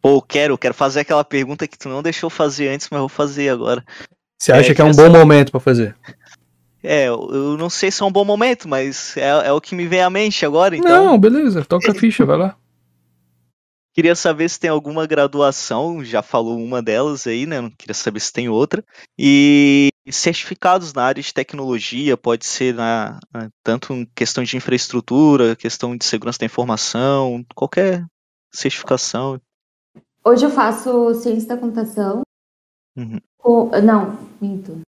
[0.00, 3.48] Pô, quero, quero fazer aquela pergunta que tu não deixou fazer antes, mas vou fazer
[3.48, 3.84] agora.
[4.38, 5.94] Você acha é, que é um bom momento para fazer?
[6.82, 9.86] É, eu não sei se é um bom momento, mas é, é o que me
[9.86, 11.06] vem à mente agora, então.
[11.06, 12.56] Não, beleza, toca a ficha, vai lá.
[13.92, 17.56] Queria saber se tem alguma graduação, já falou uma delas aí, né?
[17.76, 18.84] Queria saber se tem outra.
[19.18, 23.18] E certificados na área de tecnologia, pode ser na,
[23.64, 28.04] tanto em questão de infraestrutura, questão de segurança da informação, qualquer
[28.52, 29.40] certificação.
[30.24, 32.22] Hoje eu faço ciência da computação.
[32.96, 33.20] Uhum.
[33.82, 34.80] Não, minto.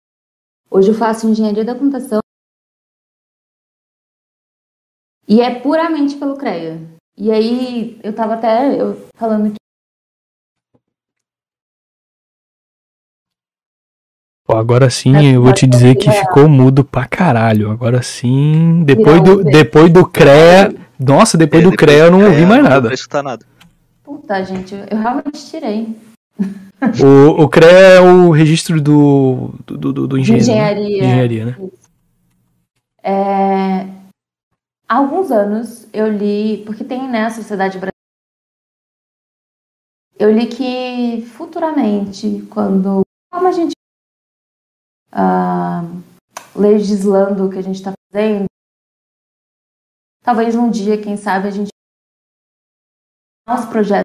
[0.70, 2.20] Hoje eu faço engenharia da computação.
[5.28, 6.91] E é puramente pelo CREA.
[7.18, 9.56] E aí, eu tava até eu, falando que.
[14.46, 17.70] Pô, agora sim, é, eu vou te dizer que ficou mudo pra caralho.
[17.70, 20.74] Agora sim, depois do, depois do CREA.
[21.00, 22.88] Nossa, depois é, do CREA eu não ouvi mais nada.
[22.88, 23.46] Não escutar nada.
[24.04, 25.96] Puta, gente, eu realmente tirei.
[27.04, 30.44] O, o CREA é o registro do, do, do, do engenheiro.
[30.44, 31.02] Engenharia.
[31.02, 31.08] Né?
[31.08, 31.56] Engenharia, né?
[33.04, 33.88] É,
[34.92, 37.96] Há alguns anos eu li, porque tem né, Sociedade Brasileira.
[40.20, 43.72] Eu li que futuramente, quando como a gente
[45.14, 48.48] uh, legislando o que a gente está fazendo,
[50.26, 51.70] talvez um dia, quem sabe, a gente
[53.48, 54.04] nosso projeto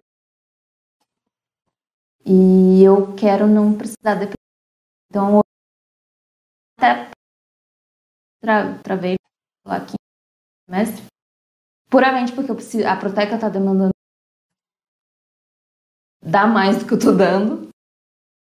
[2.25, 4.35] e eu quero não precisar depender.
[5.09, 5.41] Então,
[6.79, 7.11] até
[8.39, 9.17] tra travei
[9.65, 9.96] aqui
[10.67, 11.05] semestre,
[11.89, 13.91] puramente porque preciso, a Proteca está demandando
[16.21, 17.69] dar mais do que eu estou dando,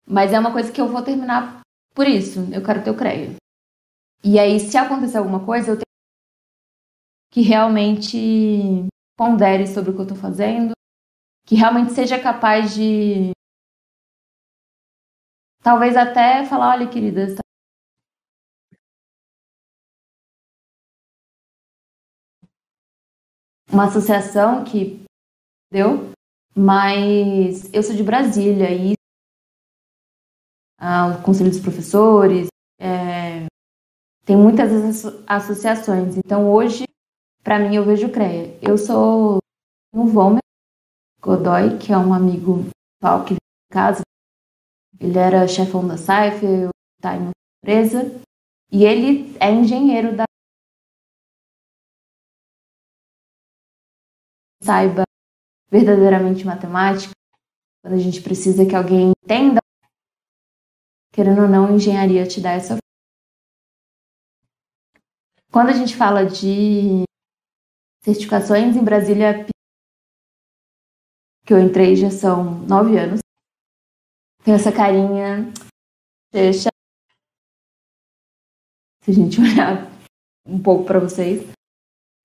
[0.07, 1.61] mas é uma coisa que eu vou terminar
[1.95, 3.35] por isso, eu quero ter o CREA.
[4.23, 5.83] E aí, se acontecer alguma coisa, eu tenho
[7.31, 8.87] que realmente
[9.17, 10.73] pondere sobre o que eu estou fazendo,
[11.45, 13.31] que realmente seja capaz de
[15.61, 17.27] talvez até falar, olha, querida,
[23.73, 25.03] uma associação que
[25.71, 26.11] deu,
[26.55, 28.93] mas eu sou de Brasília e
[30.79, 32.47] o Conselho dos Professores,
[32.79, 33.45] é,
[34.25, 36.17] tem muitas associações.
[36.17, 36.83] Então, hoje,
[37.41, 38.57] para mim, eu vejo o CREA.
[38.61, 39.39] Eu sou
[39.93, 40.41] um Vomer
[41.21, 42.65] Godoy, que é um amigo
[42.99, 43.37] pessoal que em
[43.71, 44.01] casa.
[44.99, 46.45] Ele era chefão da SAIF,
[46.97, 47.31] está em uma
[47.63, 48.21] empresa,
[48.71, 50.25] e ele é engenheiro da
[54.63, 55.03] saiba
[55.69, 57.13] verdadeiramente matemática,
[57.81, 59.59] quando a gente precisa que alguém entenda,
[61.11, 62.77] querendo ou não, engenharia te dá essa.
[65.51, 67.03] Quando a gente fala de
[68.03, 69.45] certificações em Brasília,
[71.45, 73.19] que eu entrei já são nove anos,
[74.43, 75.51] tem essa carinha
[76.33, 76.69] se
[79.07, 79.91] a gente olhar
[80.45, 81.43] um pouco para vocês.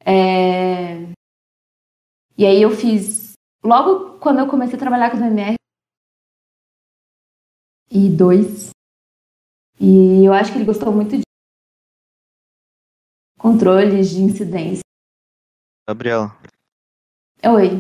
[0.05, 0.78] É...
[2.39, 3.29] E aí eu fiz
[3.63, 5.57] Logo quando eu comecei a trabalhar com o MR
[7.91, 8.71] e dois,
[9.81, 11.23] e eu acho que ele gostou muito de
[13.39, 14.83] controles de incidência.
[15.89, 16.37] Gabriela.
[17.45, 17.71] Oi.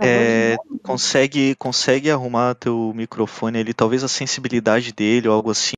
[0.00, 5.72] É, consegue, consegue arrumar teu microfone ali, talvez a sensibilidade dele ou algo assim.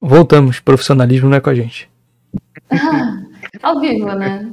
[0.00, 1.90] Voltamos, profissionalismo não é com a gente.
[3.62, 4.50] ao vivo, né?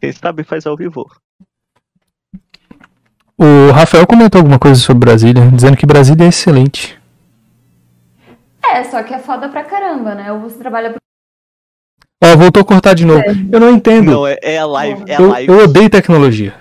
[0.00, 1.10] Quem sabe faz ao vivo.
[3.38, 7.00] O Rafael comentou alguma coisa sobre Brasília, dizendo que Brasília é excelente.
[8.64, 10.32] É, só que é foda pra caramba, né?
[10.32, 10.98] Ou você trabalha pro.
[12.24, 13.20] Ó, voltou a cortar de novo.
[13.20, 13.32] É.
[13.50, 14.12] Eu não entendo.
[14.12, 15.04] Não, é, é a live.
[15.08, 15.52] É a eu, live.
[15.52, 16.54] eu odeio tecnologia.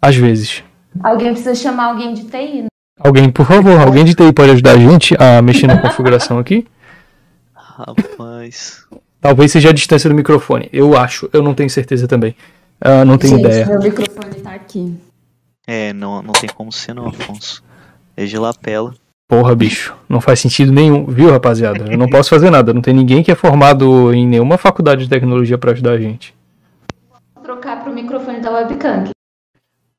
[0.00, 0.64] Às vezes.
[1.02, 2.66] Alguém precisa chamar alguém de TI, né?
[2.98, 6.66] Alguém, por favor, alguém de TI pode ajudar a gente a mexer na configuração aqui?
[7.54, 8.86] Rapaz.
[9.22, 10.68] Talvez seja a distância do microfone.
[10.72, 12.34] Eu acho, eu não tenho certeza também.
[12.84, 13.66] Uh, não tenho Gente, ideia.
[13.66, 14.96] Meu microfone tá aqui.
[15.64, 17.62] É, não, não tem como ser não, Afonso.
[18.16, 18.92] É de lapela.
[19.28, 19.94] Porra, bicho.
[20.08, 21.86] Não faz sentido nenhum, viu, rapaziada?
[21.88, 22.74] Eu não posso fazer nada.
[22.74, 26.34] Não tem ninguém que é formado em nenhuma faculdade de tecnologia para ajudar a gente.
[27.32, 29.04] Vou trocar pro microfone da webcam.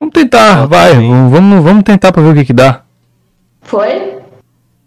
[0.01, 0.95] Vamos tentar, vai.
[0.95, 2.83] Vamos, vamos tentar pra ver o que que dá.
[3.61, 4.19] Foi?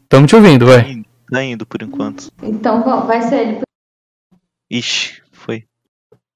[0.03, 1.03] Estamos te ouvindo, vai.
[1.31, 2.31] Tá indo por enquanto.
[2.43, 3.66] Então vai ser ele
[4.71, 5.65] Ixi, foi.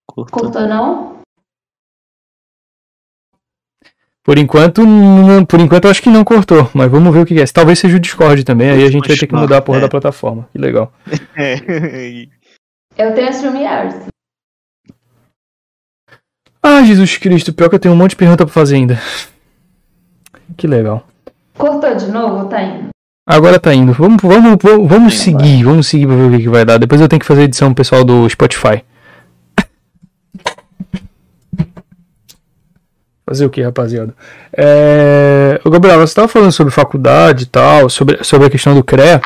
[0.06, 0.40] Cortou.
[0.40, 1.20] Cortou não?
[4.22, 7.40] Por enquanto, não, por enquanto eu acho que não cortou, mas vamos ver o que
[7.40, 7.44] é.
[7.46, 9.80] Talvez seja o Discord também, aí a gente vai ter que mudar a porra é.
[9.80, 10.48] da plataforma.
[10.52, 10.92] Que legal.
[11.36, 13.08] É.
[13.08, 14.06] eu tenho a StreamYard.
[16.62, 19.00] Ah, Jesus Cristo, pior que eu tenho um monte de pergunta pra fazer ainda.
[20.56, 21.06] Que legal.
[21.56, 22.90] Cortou de novo ou tá indo?
[23.26, 23.92] Agora tá indo.
[23.92, 26.78] Vamos, vamos, vamos, vamos seguir, vamos seguir pra ver o que, que vai dar.
[26.78, 28.82] Depois eu tenho que fazer a edição pessoal do Spotify.
[33.24, 34.12] Fazer o que, rapaziada?
[34.52, 35.60] É...
[35.64, 39.20] Ô, Gabriel, você tava falando sobre faculdade e tal, sobre, sobre a questão do CREA.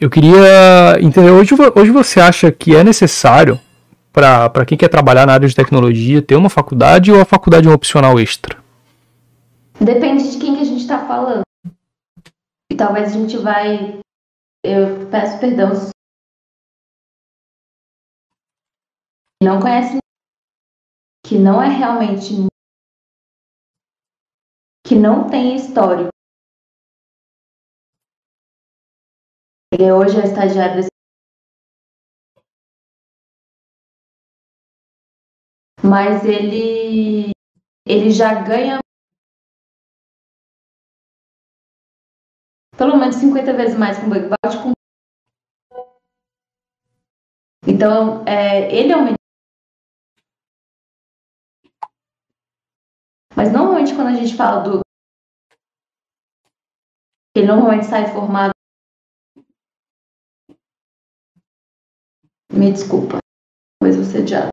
[0.00, 3.58] Eu queria entender, hoje, hoje você acha que é necessário
[4.12, 7.70] para quem quer trabalhar na área de tecnologia ter uma faculdade ou a faculdade é
[7.70, 8.56] um opcional extra?
[9.80, 11.42] Depende de quem que a gente está falando.
[12.72, 14.00] E talvez a gente vai.
[14.64, 15.72] Eu peço perdão.
[19.42, 19.98] Não conhece
[21.22, 22.48] que não é realmente
[24.86, 26.08] que não tem histórico.
[29.74, 30.88] Ele hoje é estagiário desse
[35.84, 37.32] mas ele
[37.86, 38.81] ele já ganha
[42.82, 44.58] pelo menos 50 vezes mais um bug bounty.
[44.60, 44.72] Com...
[47.64, 49.14] Então, é, ele é um
[53.36, 54.80] Mas normalmente quando a gente fala do.
[57.36, 58.50] Ele normalmente sai formado.
[62.52, 63.18] Me desculpa.
[63.80, 64.51] Pois você já.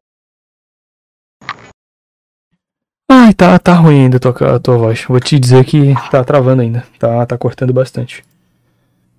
[3.12, 5.04] Ai, tá, tá ruim ainda a tua, a tua voz.
[5.06, 6.86] Vou te dizer que tá travando ainda.
[7.00, 8.24] Tá, tá cortando bastante.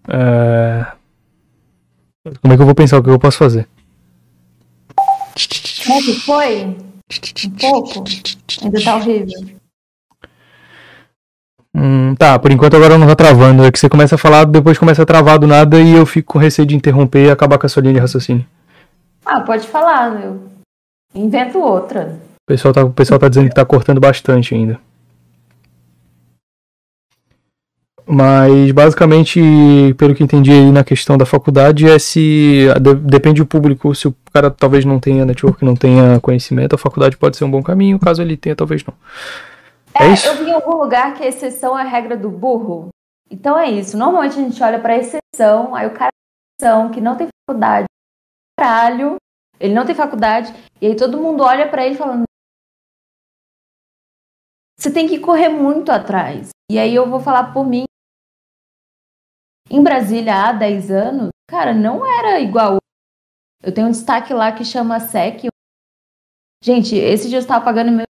[0.08, 0.86] É...
[2.40, 3.66] Como é que eu vou pensar o que eu posso fazer?
[5.84, 6.64] Como que foi?
[6.64, 8.04] Um pouco?
[8.62, 9.60] Ainda tá horrível.
[11.74, 13.64] Hum, tá, por enquanto agora não tá travando.
[13.64, 16.34] É que você começa a falar, depois começa a travar do nada e eu fico
[16.34, 18.46] com receio de interromper e acabar com a sua linha de raciocínio.
[19.26, 20.48] Ah, pode falar, meu.
[21.12, 22.29] Invento outra.
[22.50, 24.80] O pessoal tá, o pessoal tá dizendo que tá cortando bastante ainda.
[28.04, 29.40] Mas basicamente,
[29.96, 34.08] pelo que entendi aí na questão da faculdade, é se de, depende do público, se
[34.08, 37.62] o cara talvez não tenha network, não tenha conhecimento, a faculdade pode ser um bom
[37.62, 38.94] caminho, caso ele tenha, talvez não.
[39.94, 40.26] É, é isso?
[40.26, 42.88] eu vi em algum lugar que a exceção é a regra do burro.
[43.30, 43.96] Então é isso.
[43.96, 47.86] Normalmente a gente olha para exceção, aí o cara é exceção, que não tem faculdade,
[48.58, 49.18] caralho,
[49.60, 52.24] ele não tem faculdade, e aí todo mundo olha para ele falando
[54.80, 56.48] você tem que correr muito atrás.
[56.70, 57.84] E aí eu vou falar por mim.
[59.68, 62.78] Em Brasília, há 10 anos, cara, não era igual.
[63.62, 65.48] Eu tenho um destaque lá que chama SEC.
[66.64, 68.04] Gente, esse dia eu estava pagando meu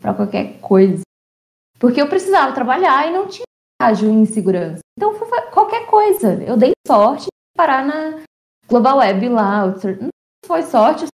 [0.00, 1.02] para qualquer coisa.
[1.78, 4.80] Porque eu precisava trabalhar e não tinha estágio em segurança.
[4.98, 6.42] Então, foi qualquer coisa.
[6.42, 8.24] Eu dei sorte de parar na
[8.66, 9.66] Global Web lá.
[9.66, 10.08] Não
[10.44, 11.06] foi sorte.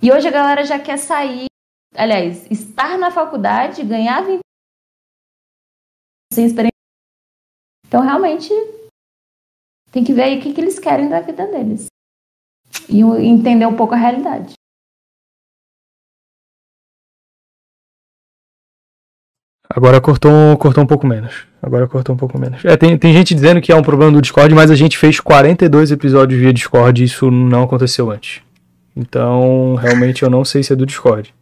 [0.00, 1.46] E hoje a galera já quer sair,
[1.94, 4.38] aliás, estar na faculdade, ganhar 20
[6.32, 6.72] sem experiência.
[7.86, 8.48] Então, realmente,
[9.90, 11.86] tem que ver aí o que, que eles querem da vida deles.
[12.88, 14.52] E entender um pouco a realidade.
[19.68, 21.46] Agora cortou, cortou um pouco menos.
[21.60, 22.64] Agora cortou um pouco menos.
[22.64, 25.18] É, tem, tem gente dizendo que é um problema do Discord, mas a gente fez
[25.18, 28.42] 42 episódios via Discord e isso não aconteceu antes.
[28.98, 31.32] Então, realmente eu não sei se é do Discord.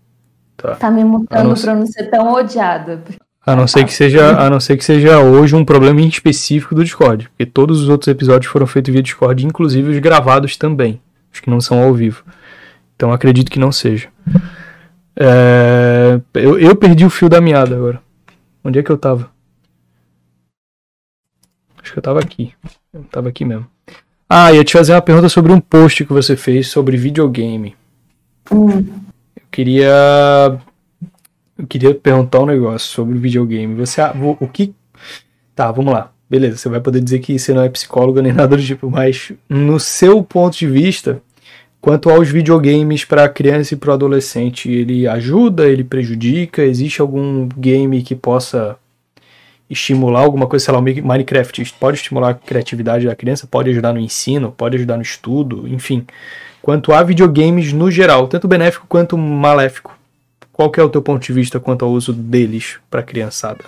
[0.59, 3.03] Tá, tá me mutando pra não ser tão odiada.
[3.47, 6.75] A não ser que seja, a não ser que seja hoje um problema em específico
[6.75, 11.01] do Discord, porque todos os outros episódios foram feitos via Discord, inclusive os gravados também,
[11.33, 12.23] os que não são ao vivo.
[12.95, 14.09] Então acredito que não seja.
[15.19, 18.03] É, eu, eu perdi o fio da meada agora.
[18.63, 19.31] Onde é que eu tava?
[21.83, 22.53] Acho que eu tava aqui.
[22.93, 23.67] Eu tava aqui mesmo.
[24.29, 27.77] Ah, ia te fazer uma pergunta sobre um post que você fez sobre videogame.
[28.51, 28.85] Hum.
[29.37, 30.59] Eu queria.
[31.57, 33.75] Eu queria perguntar um negócio sobre videogame.
[33.75, 34.01] Você.
[34.41, 34.75] O que.
[35.55, 36.13] Tá, vamos lá.
[36.29, 39.33] Beleza, você vai poder dizer que você não é psicóloga nem nada do tipo, mas
[39.49, 41.23] no seu ponto de vista,
[41.81, 46.65] quanto aos videogames para criança e para adolescente, ele ajuda, ele prejudica?
[46.65, 48.77] Existe algum game que possa
[49.69, 53.93] estimular alguma coisa, sei lá, o Minecraft pode estimular a criatividade da criança, pode ajudar
[53.93, 56.07] no ensino, pode ajudar no estudo, enfim.
[56.63, 59.97] Quanto a videogames no geral, tanto benéfico quanto maléfico,
[60.53, 63.65] qual que é o teu ponto de vista quanto ao uso deles para a criançada?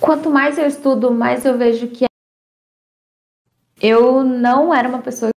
[0.00, 2.06] Quanto mais eu estudo, mais eu vejo que
[3.80, 5.30] eu não era uma pessoa.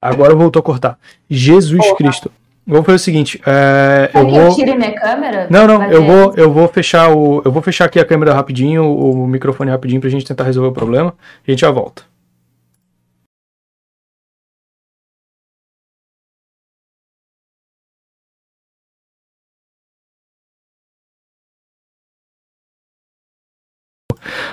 [0.00, 0.98] Agora voltou a cortar.
[1.28, 1.96] Jesus Porra.
[1.96, 2.32] Cristo.
[2.66, 4.54] Vamos fazer o seguinte, é, eu vou.
[4.56, 5.46] Tire minha câmera?
[5.48, 8.84] Não, não, eu vou, eu vou fechar o, eu vou fechar aqui a câmera rapidinho,
[8.84, 11.14] o microfone rapidinho pra gente tentar resolver o problema.
[11.46, 12.02] A gente já volta.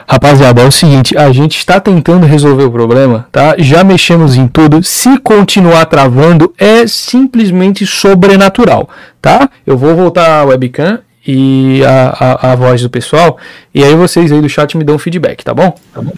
[0.08, 3.56] Rapaziada, é o seguinte, a gente está tentando resolver o problema, tá?
[3.58, 4.84] Já mexemos em tudo.
[4.84, 8.90] Se continuar travando, é simplesmente sobrenatural,
[9.22, 9.50] tá?
[9.66, 13.38] Eu vou voltar a webcam e a, a, a voz do pessoal,
[13.74, 15.76] e aí vocês aí do chat me dão feedback, tá bom?
[15.94, 16.14] Tá bom.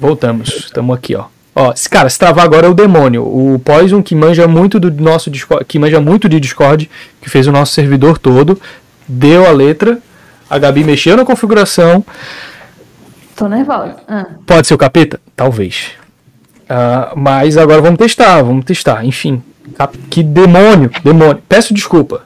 [0.00, 1.26] Voltamos, estamos aqui, ó.
[1.56, 3.22] Ó, cara, se travar agora é o demônio.
[3.22, 7.46] O Poison, que manja muito do nosso Discord, que manja muito de Discord, que fez
[7.46, 8.60] o nosso servidor todo,
[9.06, 9.98] deu a letra.
[10.48, 12.04] A Gabi mexeu na configuração.
[13.36, 13.96] Tô nervosa.
[14.08, 14.26] Ah.
[14.46, 15.20] Pode ser o capeta?
[15.34, 15.92] Talvez.
[16.64, 19.04] Uh, mas agora vamos testar, vamos testar.
[19.04, 19.42] Enfim,
[20.10, 21.42] que demônio, demônio.
[21.48, 22.22] Peço desculpa.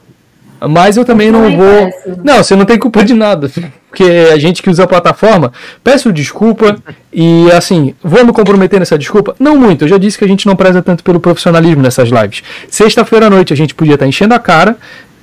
[0.61, 1.87] Mas eu também eu não vou.
[1.87, 2.21] Peço.
[2.25, 3.51] Não, você não tem culpa de nada.
[3.89, 5.53] Porque a gente que usa a plataforma,
[5.83, 6.77] peço desculpa.
[7.12, 9.35] E assim, vou me comprometer nessa desculpa?
[9.39, 9.85] Não muito.
[9.85, 12.43] Eu já disse que a gente não preza tanto pelo profissionalismo nessas lives.
[12.69, 14.77] Sexta-feira à noite a gente podia estar enchendo a cara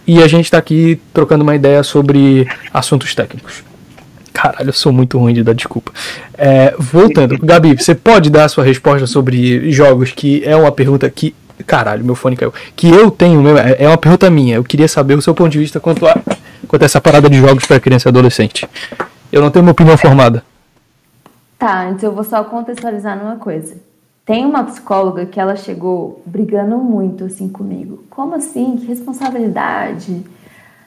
[0.08, 3.64] e a gente está aqui trocando uma ideia sobre assuntos técnicos.
[4.32, 5.92] Caralho, eu sou muito ruim de dar desculpa.
[6.38, 11.10] É, voltando, Gabi, você pode dar a sua resposta sobre jogos, que é uma pergunta
[11.10, 11.34] que.
[11.66, 12.54] Caralho, meu fone caiu.
[12.76, 14.58] Que eu tenho mesmo, é, é uma pergunta minha.
[14.58, 16.14] Eu queria saber o seu ponto de vista quanto a,
[16.68, 18.68] quanto a essa parada de jogos para criança e adolescente.
[19.32, 20.44] Eu não tenho uma opinião formada.
[21.58, 23.78] Tá, antes eu vou só contextualizar numa coisa.
[24.26, 28.04] Tem uma psicóloga que ela chegou brigando muito assim comigo.
[28.10, 28.76] Como assim?
[28.76, 30.26] Que responsabilidade?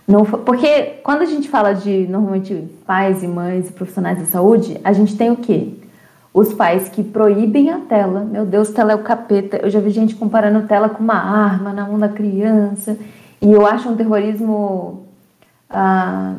[0.09, 4.81] Não, porque quando a gente fala de normalmente pais e mães e profissionais de saúde,
[4.83, 5.75] a gente tem o quê?
[6.35, 8.25] Os pais que proíbem a tela.
[8.25, 9.59] Meu Deus, tela é o capeta.
[9.59, 12.99] Eu já vi gente comparando tela com uma arma na mão da criança.
[13.41, 15.07] E eu acho um terrorismo
[15.71, 16.35] ah,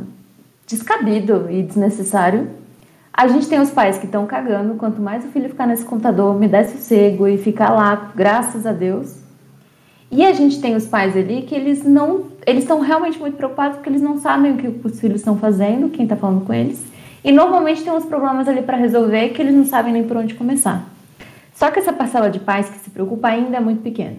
[0.68, 2.59] descabido e desnecessário.
[3.14, 4.76] A gente tem os pais que estão cagando.
[4.76, 8.72] Quanto mais o filho ficar nesse computador, me dá sossego e ficar lá, graças a
[8.72, 9.20] Deus.
[10.12, 13.78] E a gente tem os pais ali que eles não, eles estão realmente muito preocupados
[13.78, 16.84] porque eles não sabem o que os filhos estão fazendo, quem está falando com eles.
[17.24, 20.34] E normalmente tem uns problemas ali para resolver que eles não sabem nem por onde
[20.34, 20.88] começar.
[21.54, 24.18] Só que essa parcela de pais que se preocupa ainda é muito pequena.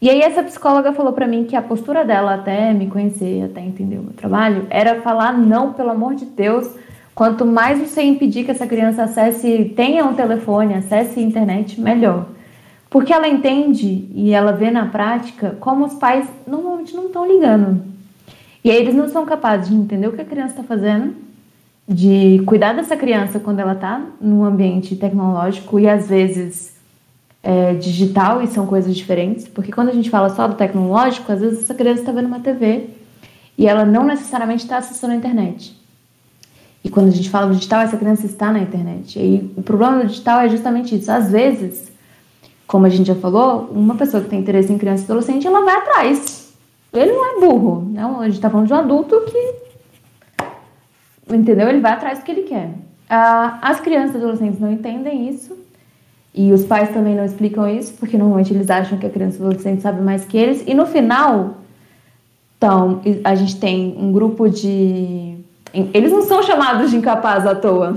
[0.00, 3.60] E aí essa psicóloga falou para mim que a postura dela até me conhecer, até
[3.60, 6.70] entender o meu trabalho, era falar não, pelo amor de Deus,
[7.14, 12.26] quanto mais você impedir que essa criança acesse, tenha um telefone, acesse a internet, melhor.
[12.88, 17.82] Porque ela entende e ela vê na prática como os pais normalmente não estão ligando.
[18.64, 21.14] E aí eles não são capazes de entender o que a criança está fazendo,
[21.88, 26.74] de cuidar dessa criança quando ela está num ambiente tecnológico e às vezes
[27.42, 31.40] é, digital e são coisas diferentes, porque quando a gente fala só do tecnológico, às
[31.40, 32.90] vezes essa criança está vendo uma TV
[33.56, 35.79] e ela não necessariamente está acessando a internet.
[36.82, 39.18] E quando a gente fala do digital, essa criança está na internet.
[39.18, 41.10] E o problema do digital é justamente isso.
[41.10, 41.92] Às vezes,
[42.66, 45.62] como a gente já falou, uma pessoa que tem interesse em criança e adolescente, ela
[45.62, 46.54] vai atrás.
[46.92, 48.20] Ele não é burro, não.
[48.20, 49.54] A gente está falando de um adulto que,
[51.34, 51.68] entendeu?
[51.68, 52.72] Ele vai atrás do que ele quer.
[53.08, 55.58] Ah, as crianças e adolescentes não entendem isso
[56.34, 59.40] e os pais também não explicam isso, porque normalmente eles acham que a criança e
[59.40, 60.62] adolescente sabe mais que eles.
[60.66, 61.56] E no final,
[62.56, 65.29] então, a gente tem um grupo de.
[65.72, 67.96] Eles não são chamados de incapazes à toa.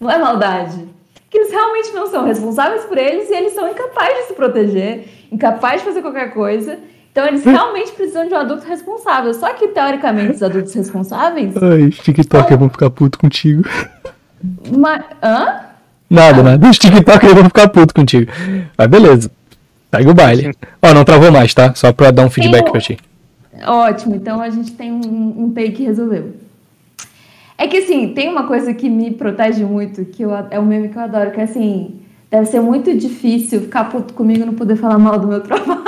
[0.00, 0.88] Não é maldade.
[1.28, 5.08] Que eles realmente não são responsáveis por eles e eles são incapazes de se proteger,
[5.30, 6.78] incapazes de fazer qualquer coisa.
[7.12, 7.50] Então eles hum.
[7.50, 9.32] realmente precisam de um adulto responsável.
[9.34, 11.54] Só que, teoricamente, os adultos responsáveis.
[11.56, 13.62] Ai, TikTok, eu vou ficar puto contigo.
[14.76, 15.04] Mas.
[15.22, 15.60] Hã?
[16.08, 16.68] Nada, nada.
[16.68, 18.32] Os TikTokers vão ficar puto contigo.
[18.76, 19.30] Mas beleza.
[19.94, 20.52] Segue o baile.
[20.82, 21.74] Ó, não travou mais, tá?
[21.74, 22.72] Só pra dar um feedback um...
[22.72, 22.98] pra ti.
[23.66, 26.32] Ótimo, então a gente tem um, um take que resolveu.
[27.60, 30.88] É que assim, tem uma coisa que me protege muito, que eu, é um meme
[30.88, 32.00] que eu adoro, que é assim,
[32.30, 35.82] deve ser muito difícil ficar puto comigo e não poder falar mal do meu trabalho.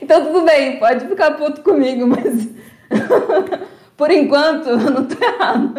[0.00, 2.48] então tudo bem, pode ficar puto comigo, mas
[3.96, 5.74] por enquanto eu não tô errado.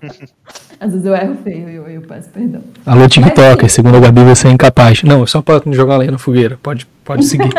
[0.80, 2.62] Às vezes eu erro feio e eu, eu peço perdão.
[2.86, 5.02] Alô, TikToker, Mas, segundo a Gabi, você é incapaz.
[5.02, 6.58] Não, só para jogar lenha na fogueira.
[6.62, 7.50] Pode, pode seguir.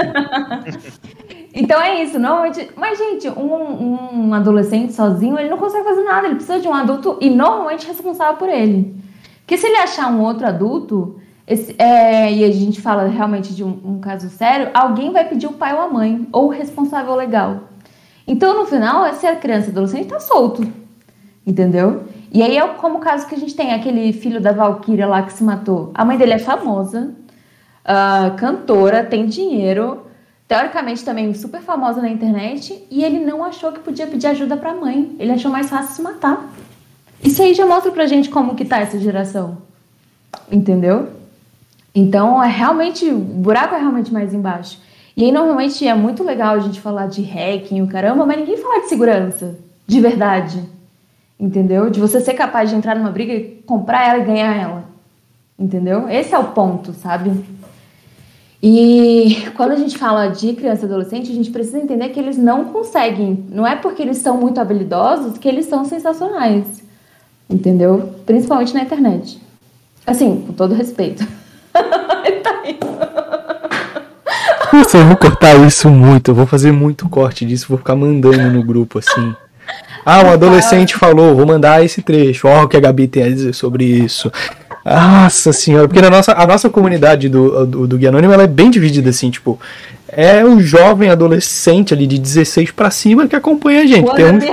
[1.54, 2.70] Então é isso, normalmente.
[2.76, 6.28] Mas, gente, um, um adolescente sozinho, ele não consegue fazer nada.
[6.28, 8.96] Ele precisa de um adulto e normalmente responsável por ele.
[9.40, 13.64] Porque se ele achar um outro adulto, esse, é, e a gente fala realmente de
[13.64, 17.14] um, um, caso sério, alguém vai pedir o pai ou a mãe, ou o responsável
[17.16, 17.64] legal.
[18.26, 20.66] Então, no final, essa criança adolescente está solto.
[21.46, 22.04] Entendeu?
[22.32, 25.24] E aí é como o caso que a gente tem, aquele filho da Valkyria lá
[25.24, 25.92] que se matou.
[25.94, 27.14] A mãe dele é famosa,
[27.84, 30.04] uh, cantora, tem dinheiro,
[30.52, 34.74] teoricamente também super famosa na internet, e ele não achou que podia pedir ajuda pra
[34.74, 35.16] mãe.
[35.18, 36.46] Ele achou mais fácil se matar.
[37.24, 39.60] Isso aí já mostra pra gente como que tá essa geração.
[40.52, 41.08] Entendeu?
[41.96, 43.10] Então é realmente.
[43.10, 44.78] O buraco é realmente mais embaixo.
[45.16, 48.58] E aí normalmente é muito legal a gente falar de hacking, o caramba, mas ninguém
[48.58, 49.58] fala de segurança.
[49.88, 50.62] De verdade
[51.42, 51.90] entendeu?
[51.90, 54.84] De você ser capaz de entrar numa briga e comprar ela e ganhar ela,
[55.58, 56.08] entendeu?
[56.08, 57.32] Esse é o ponto, sabe?
[58.64, 62.38] E quando a gente fala de criança e adolescente, a gente precisa entender que eles
[62.38, 63.44] não conseguem.
[63.50, 66.84] Não é porque eles são muito habilidosos que eles são sensacionais,
[67.50, 68.14] entendeu?
[68.24, 69.42] Principalmente na internet.
[70.06, 71.26] Assim, com todo respeito.
[71.74, 72.62] tá
[74.72, 78.52] Nossa, eu vou cortar isso muito, eu vou fazer muito corte disso, vou ficar mandando
[78.52, 79.36] no grupo assim.
[80.06, 82.48] Ah, um adolescente falou, vou mandar esse trecho.
[82.48, 84.32] Ó, o que a Gabi tem a dizer sobre isso.
[84.84, 88.48] Nossa senhora, porque na nossa, a nossa comunidade do, do, do Guia Anônimo ela é
[88.48, 89.60] bem dividida assim, tipo,
[90.14, 94.14] é um jovem adolescente ali de 16 para cima que acompanha a gente.
[94.14, 94.44] Tem uns,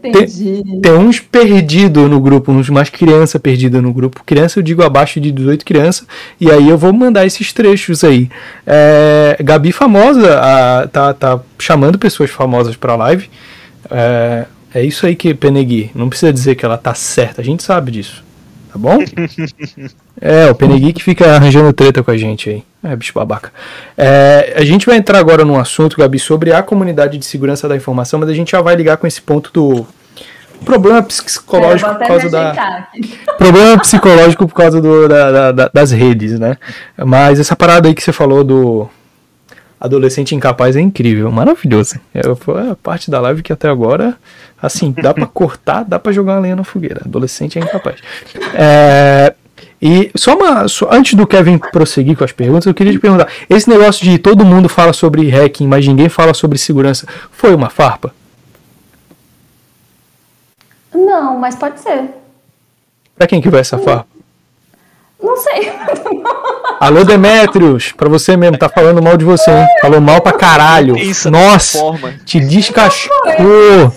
[0.00, 4.22] tem, tem, uns perdidos no grupo, uns mais criança perdida no grupo.
[4.24, 6.06] Criança eu digo abaixo de 18 crianças,
[6.40, 8.30] e aí eu vou mandar esses trechos aí.
[8.66, 13.28] É, Gabi famosa a, tá, tá chamando pessoas famosas para live.
[13.90, 15.90] É, é isso aí que Penegui.
[15.94, 18.29] Não precisa dizer que ela tá certa, a gente sabe disso.
[18.72, 18.98] Tá bom?
[20.20, 22.64] é, o Penegui que fica arranjando treta com a gente aí.
[22.84, 23.52] É, bicho babaca.
[23.98, 27.76] É, a gente vai entrar agora num assunto, Gabi, sobre a comunidade de segurança da
[27.76, 29.86] informação, mas a gente já vai ligar com esse ponto do
[30.64, 32.86] problema psicológico por causa da.
[33.36, 36.56] Problema psicológico por causa do, da, da, das redes, né?
[36.96, 38.88] Mas essa parada aí que você falou do
[39.80, 41.98] adolescente incapaz é incrível, maravilhoso.
[42.14, 44.16] É, foi a parte da live que até agora,
[44.60, 47.00] assim, dá para cortar, dá para jogar uma lenha na fogueira.
[47.04, 47.96] Adolescente é incapaz.
[48.54, 49.34] É,
[49.80, 50.68] e só uma.
[50.68, 54.18] Só, antes do Kevin prosseguir com as perguntas, eu queria te perguntar: esse negócio de
[54.18, 58.12] todo mundo fala sobre hacking, mas ninguém fala sobre segurança, foi uma farpa?
[60.92, 62.10] Não, mas pode ser.
[63.16, 64.09] Pra quem que vai essa farpa?
[65.22, 65.70] Não sei.
[66.80, 69.66] Alô, Demetrios, pra você mesmo, tá falando mal de você, hein?
[69.82, 70.94] Falou mal pra caralho.
[71.30, 71.78] Nossa,
[72.24, 73.92] te descascou.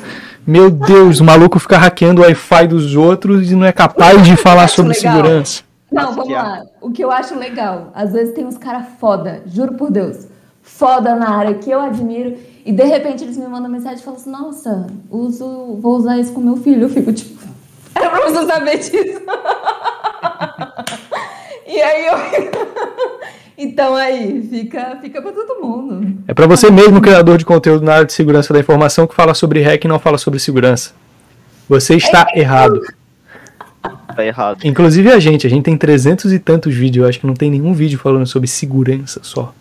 [0.45, 4.35] Meu Deus, o maluco fica hackeando o Wi-Fi dos outros e não é capaz de
[4.35, 5.13] falar sobre legal.
[5.15, 5.63] segurança.
[5.89, 6.63] Não, vamos lá.
[6.81, 10.27] O que eu acho legal, às vezes tem uns caras foda, juro por Deus,
[10.61, 14.19] foda na área que eu admiro, e de repente eles me mandam mensagem e falam
[14.19, 16.83] assim: Nossa, uso, vou usar isso com meu filho.
[16.83, 17.47] Eu fico tipo,
[17.95, 19.21] era pra você saber disso.
[21.73, 22.13] e aí eu.
[23.55, 26.23] Então aí, fica, fica para todo mundo.
[26.27, 29.35] É para você mesmo, criador de conteúdo na área de segurança da informação, que fala
[29.35, 30.91] sobre hack e não fala sobre segurança.
[31.69, 32.81] Você está é errado.
[34.15, 34.65] Tá errado.
[34.65, 37.51] Inclusive a gente, a gente tem trezentos e tantos vídeos, eu acho que não tem
[37.51, 39.53] nenhum vídeo falando sobre segurança só.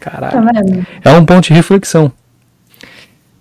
[0.00, 0.84] Caralho.
[1.00, 2.12] Tá é um ponto de reflexão.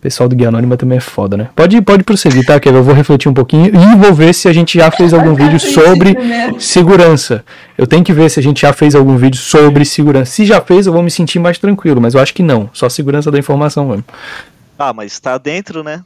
[0.06, 1.50] O pessoal do Guia Anônima também é foda, né?
[1.56, 2.60] Pode, pode prosseguir, tá?
[2.60, 5.34] Que eu vou refletir um pouquinho e vou ver se a gente já fez algum
[5.34, 6.16] vídeo sobre
[6.60, 7.44] segurança.
[7.76, 10.32] Eu tenho que ver se a gente já fez algum vídeo sobre segurança.
[10.32, 12.70] Se já fez, eu vou me sentir mais tranquilo, mas eu acho que não.
[12.72, 14.06] Só segurança da informação mesmo.
[14.78, 16.06] Ah, mas tá dentro, né?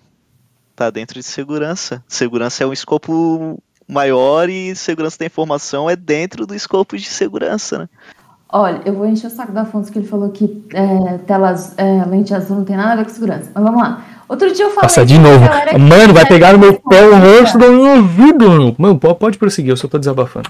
[0.78, 2.02] Tá dentro de segurança.
[2.08, 7.80] Segurança é um escopo maior e segurança da informação é dentro do escopo de segurança,
[7.80, 7.90] né?
[8.52, 12.04] Olha, eu vou encher o saco do Afonso que ele falou que é, telas, é,
[12.06, 13.52] lente azul não tem nada a ver com segurança.
[13.54, 14.04] Mas vamos lá.
[14.28, 14.84] Outro dia eu falei.
[14.84, 15.46] Nossa, de novo.
[15.80, 18.76] Mano, vai pegar no meu pé o rosto do meu ouvido.
[18.78, 20.50] Mano, pode prosseguir, eu só tô desabafando.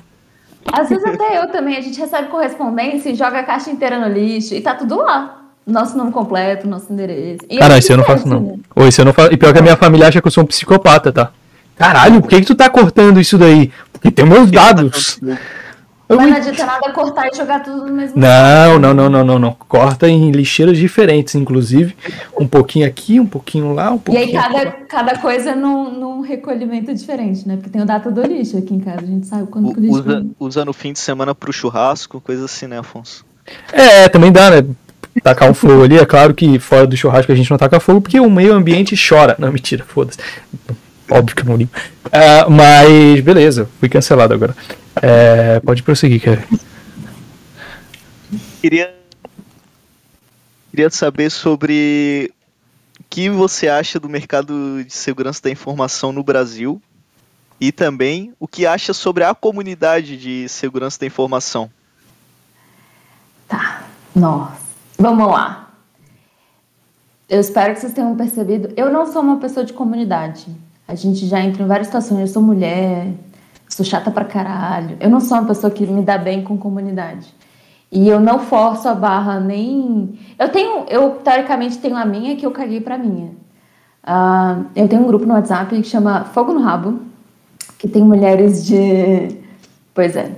[0.72, 1.76] Às vezes até eu também.
[1.76, 5.42] A gente recebe correspondência e joga a caixa inteira no lixo e tá tudo lá.
[5.68, 7.46] Nosso nome completo, nosso endereço.
[7.60, 8.40] Caralho, isso eu não faço, não.
[8.40, 8.56] Né?
[8.76, 9.34] Ou isso eu não faço.
[9.34, 11.32] E pior que a minha família acha que eu sou um psicopata, tá?
[11.76, 13.72] Caralho, por que, que tu tá cortando isso daí?
[13.92, 15.20] Porque tem meus dados.
[16.10, 19.40] Mas não adianta nada cortar e jogar tudo no mesmo Não, não, não, não, não,
[19.40, 19.54] não.
[19.68, 21.96] Corta em lixeiras diferentes, inclusive.
[22.40, 24.28] Um pouquinho aqui, um pouquinho lá, um pouquinho.
[24.28, 27.58] E aí cada, cada coisa num, num recolhimento diferente, né?
[27.58, 30.00] Porque tem o data do lixo aqui em casa, a gente sabe quando o lixo.
[30.00, 33.24] Usa, usa no fim de semana pro churrasco, coisa assim, né, Afonso?
[33.72, 34.66] É, também dá, né?
[35.22, 35.98] tacar um fogo ali.
[35.98, 38.96] É claro que fora do churrasco a gente não taca fogo porque o meio ambiente
[38.96, 39.36] chora.
[39.38, 40.18] Não, mentira, foda-se.
[41.10, 41.72] Óbvio que eu não ligo.
[42.06, 44.56] Uh, mas, beleza, fui cancelado agora.
[44.98, 46.60] Uh, pode prosseguir, Kevin.
[48.62, 48.94] Queria,
[50.70, 52.32] queria saber sobre
[53.00, 56.82] o que você acha do mercado de segurança da informação no Brasil
[57.60, 61.72] e também o que acha sobre a comunidade de segurança da informação.
[63.48, 63.84] Tá,
[64.16, 64.58] nossa,
[64.98, 65.72] vamos lá.
[67.28, 68.74] Eu espero que vocês tenham percebido.
[68.76, 70.48] Eu não sou uma pessoa de comunidade.
[70.90, 72.20] A gente já entra em várias situações.
[72.20, 73.14] Eu sou mulher,
[73.70, 74.98] sou chata pra caralho.
[75.00, 77.32] Eu não sou uma pessoa que me dá bem com comunidade.
[77.92, 80.18] E eu não forço a barra nem.
[80.40, 83.28] Eu tenho, eu teoricamente tenho a minha que eu caguei pra minha.
[84.04, 87.02] Uh, eu tenho um grupo no WhatsApp que chama Fogo no Rabo,
[87.78, 89.38] que tem mulheres de.
[89.94, 90.32] Pois é,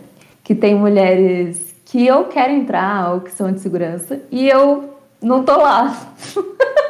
[0.44, 5.46] que tem mulheres que eu quero entrar ou que são de segurança e eu não
[5.46, 5.96] tô lá.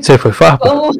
[0.00, 0.68] Você foi farpa?
[0.68, 0.92] Como...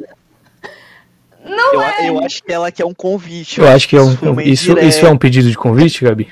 [1.44, 2.08] Não eu, é.
[2.10, 3.60] eu acho que ela quer um convite.
[3.60, 6.28] Eu, eu acho que é um, isso, isso é um pedido de convite, Gabi?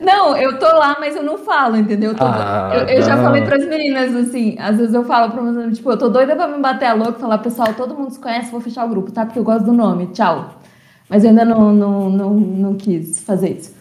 [0.00, 2.10] Não, eu tô lá, mas eu não falo, entendeu?
[2.12, 5.42] Eu, tô, ah, eu, eu já falei pras meninas, assim, às vezes eu falo pra
[5.42, 8.12] meninas, tipo, eu tô doida pra me bater a louca e falar, pessoal, todo mundo
[8.12, 9.26] se conhece, vou fechar o grupo, tá?
[9.26, 10.60] Porque eu gosto do nome, tchau.
[11.08, 13.74] Mas eu ainda não, não, não, não quis fazer isso.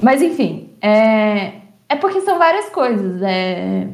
[0.00, 1.52] Mas, enfim, é,
[1.88, 3.20] é porque são várias coisas.
[3.22, 3.88] É,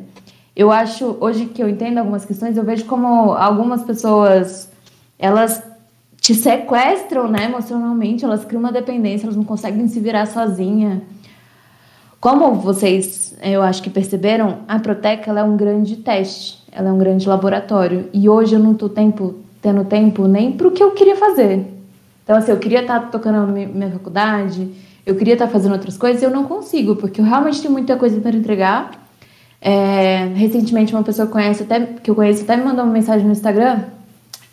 [0.55, 4.71] eu acho, hoje que eu entendo algumas questões, eu vejo como algumas pessoas,
[5.19, 5.63] elas
[6.21, 11.03] te sequestram, né, emocionalmente, elas criam uma dependência, elas não conseguem se virar sozinha.
[12.21, 16.93] Como vocês, eu acho que perceberam, a Protec ela é um grande teste, ela é
[16.93, 18.09] um grande laboratório.
[18.13, 21.67] E hoje eu não estou tempo, tendo tempo nem para o que eu queria fazer.
[22.23, 24.71] Então, assim, eu queria estar tá tocando minha faculdade,
[25.05, 27.73] eu queria estar tá fazendo outras coisas, e eu não consigo, porque eu realmente tenho
[27.73, 29.02] muita coisa para entregar
[29.65, 33.25] é, recentemente, uma pessoa que, conhece até, que eu conheço até me mandou uma mensagem
[33.25, 33.85] no Instagram,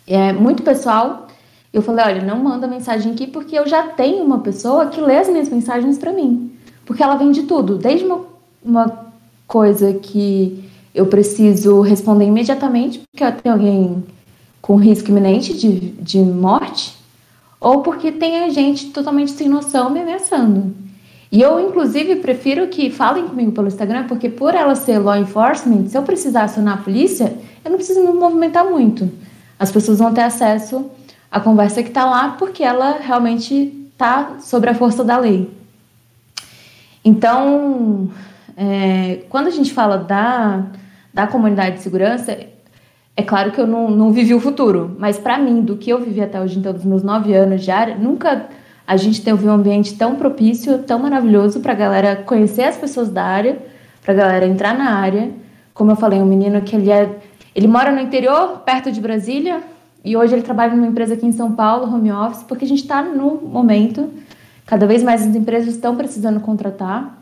[0.06, 1.26] é muito pessoal.
[1.72, 5.18] Eu falei: olha, não manda mensagem aqui porque eu já tenho uma pessoa que lê
[5.18, 6.52] as minhas mensagens para mim.
[6.86, 8.20] Porque ela vem de tudo, desde uma,
[8.64, 9.06] uma
[9.48, 10.64] coisa que
[10.94, 14.04] eu preciso responder imediatamente, porque tem alguém
[14.62, 16.96] com risco iminente de, de morte,
[17.60, 20.72] ou porque tem gente totalmente sem noção me ameaçando.
[21.32, 25.86] E eu, inclusive, prefiro que falem comigo pelo Instagram, porque por ela ser law enforcement,
[25.86, 27.32] se eu precisar acionar a polícia,
[27.64, 29.08] eu não preciso me movimentar muito.
[29.58, 30.90] As pessoas vão ter acesso
[31.30, 35.48] à conversa que está lá, porque ela realmente está sobre a força da lei.
[37.04, 38.10] Então,
[38.56, 40.64] é, quando a gente fala da,
[41.14, 42.36] da comunidade de segurança,
[43.16, 46.00] é claro que eu não, não vivi o futuro, mas para mim, do que eu
[46.00, 48.48] vivi até hoje, então, dos meus nove anos de área, nunca
[48.90, 53.08] a gente teve um ambiente tão propício, tão maravilhoso para a galera conhecer as pessoas
[53.08, 53.56] da área,
[54.02, 55.30] para a galera entrar na área.
[55.72, 57.08] Como eu falei, um menino que ele é,
[57.54, 59.62] ele mora no interior, perto de Brasília,
[60.04, 62.82] e hoje ele trabalha numa empresa aqui em São Paulo, home office, porque a gente
[62.82, 64.10] está no momento,
[64.66, 67.16] cada vez mais as empresas estão precisando contratar.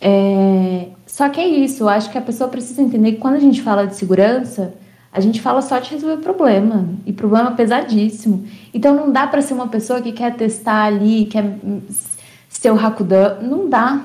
[0.00, 3.40] É, só que é isso, eu acho que a pessoa precisa entender que quando a
[3.40, 4.74] gente fala de segurança,
[5.16, 8.44] a gente fala só de resolver problema, e problema pesadíssimo.
[8.74, 11.58] Então não dá para ser uma pessoa que quer testar ali, quer
[12.50, 14.02] ser o Hakudan, não dá.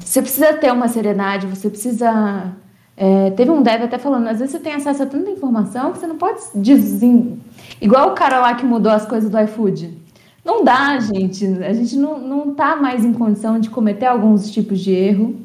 [0.00, 2.50] Você precisa ter uma serenidade, você precisa.
[2.96, 5.98] É, teve um dev até falando, às vezes você tem acesso a tanta informação que
[5.98, 7.36] você não pode dizer.
[7.78, 9.94] Igual o cara lá que mudou as coisas do iFood.
[10.42, 11.44] Não dá, gente.
[11.62, 15.36] A gente não, não tá mais em condição de cometer alguns tipos de erro.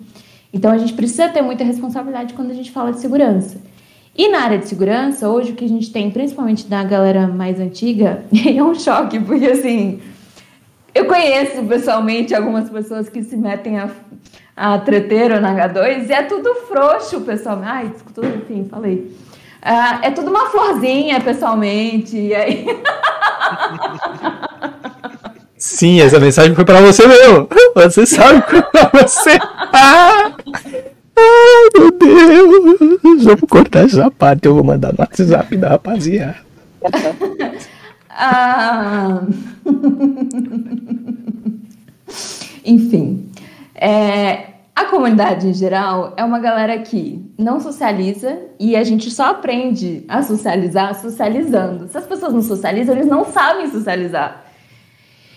[0.53, 3.72] Então a gente precisa ter muita responsabilidade quando a gente fala de segurança.
[4.15, 7.59] E na área de segurança, hoje o que a gente tem, principalmente da galera mais
[7.59, 9.99] antiga, é um choque, porque assim,
[10.93, 13.89] eu conheço pessoalmente algumas pessoas que se metem a,
[14.55, 17.59] a treteiro na H2 e é tudo frouxo, pessoal.
[17.63, 19.11] Ai, tudo, enfim, falei.
[19.59, 22.15] Ah, é tudo uma florzinha, pessoalmente.
[22.15, 22.67] E aí.
[25.57, 27.47] Sim, essa mensagem foi para você mesmo.
[27.73, 29.39] Você sabe que foi pra você.
[29.73, 30.33] Ah!
[31.17, 33.23] Ai, meu Deus.
[33.23, 34.47] Vamos cortar essa parte.
[34.47, 36.37] Eu vou mandar no WhatsApp da rapaziada.
[38.09, 39.21] ah...
[42.65, 43.29] Enfim.
[43.75, 49.31] É, a comunidade em geral é uma galera que não socializa e a gente só
[49.31, 51.87] aprende a socializar socializando.
[51.87, 54.42] Se as pessoas não socializam, eles não sabem socializar.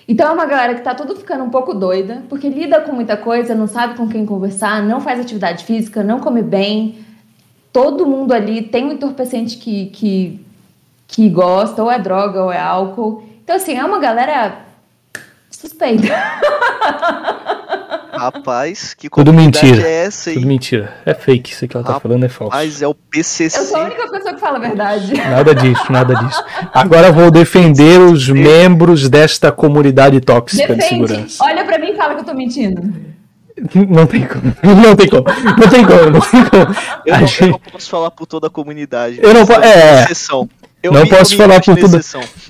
[0.09, 3.17] Então é uma galera que tá tudo ficando um pouco doida, porque lida com muita
[3.17, 7.05] coisa, não sabe com quem conversar, não faz atividade física, não come bem.
[7.73, 10.47] Todo mundo ali tem um entorpecente que, que,
[11.09, 13.25] que gosta, ou é droga, ou é álcool.
[13.43, 14.61] Então, assim, é uma galera
[15.51, 16.07] suspeita.
[18.17, 19.87] Rapaz, que Tudo mentira.
[19.87, 20.37] é essa aí?
[20.37, 20.95] Tudo mentira.
[21.05, 22.57] É fake, isso que ela tá Rapaz, falando é falso.
[22.57, 23.59] Mas é o PCC.
[23.59, 25.15] Eu sou a única pessoa que fala a verdade.
[25.15, 26.45] Nada disso, nada disso.
[26.73, 30.83] Agora vou defender os membros desta comunidade tóxica Defende.
[30.83, 31.45] de segurança.
[31.45, 32.83] Olha pra mim e fala que eu tô mentindo.
[33.89, 34.55] Não tem como.
[34.63, 35.25] Não tem como.
[35.59, 36.11] Não tem como.
[36.11, 36.75] Não tem como.
[37.07, 37.43] Eu, não, gente...
[37.43, 39.19] eu não posso falar por toda a comunidade.
[39.23, 39.61] Eu não posso.
[39.63, 40.05] É.
[40.05, 40.47] Exceção.
[40.87, 42.01] Eu não posso falar por tudo.